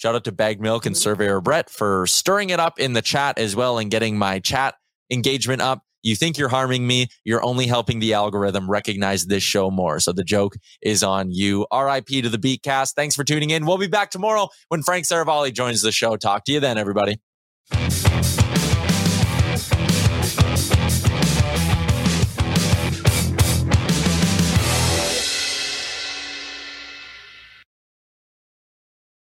Shout 0.00 0.14
out 0.14 0.24
to 0.24 0.32
Bag 0.32 0.62
Milk 0.62 0.86
and 0.86 0.96
Surveyor 0.96 1.42
Brett 1.42 1.68
for 1.68 2.06
stirring 2.06 2.48
it 2.48 2.58
up 2.58 2.80
in 2.80 2.94
the 2.94 3.02
chat 3.02 3.38
as 3.38 3.54
well 3.54 3.76
and 3.76 3.90
getting 3.90 4.16
my 4.16 4.38
chat 4.38 4.76
engagement 5.12 5.60
up. 5.60 5.82
You 6.02 6.16
think 6.16 6.38
you're 6.38 6.48
harming 6.48 6.86
me. 6.86 7.08
You're 7.22 7.44
only 7.44 7.66
helping 7.66 7.98
the 7.98 8.14
algorithm 8.14 8.70
recognize 8.70 9.26
this 9.26 9.42
show 9.42 9.70
more. 9.70 10.00
So 10.00 10.12
the 10.12 10.24
joke 10.24 10.56
is 10.80 11.02
on 11.02 11.30
you. 11.30 11.66
RIP 11.70 12.06
to 12.06 12.30
the 12.30 12.38
Beatcast. 12.38 12.94
Thanks 12.94 13.14
for 13.14 13.24
tuning 13.24 13.50
in. 13.50 13.66
We'll 13.66 13.76
be 13.76 13.88
back 13.88 14.10
tomorrow 14.10 14.48
when 14.68 14.82
Frank 14.82 15.04
Seravalli 15.04 15.52
joins 15.52 15.82
the 15.82 15.92
show. 15.92 16.16
Talk 16.16 16.44
to 16.44 16.52
you 16.52 16.60
then, 16.60 16.78
everybody. 16.78 17.20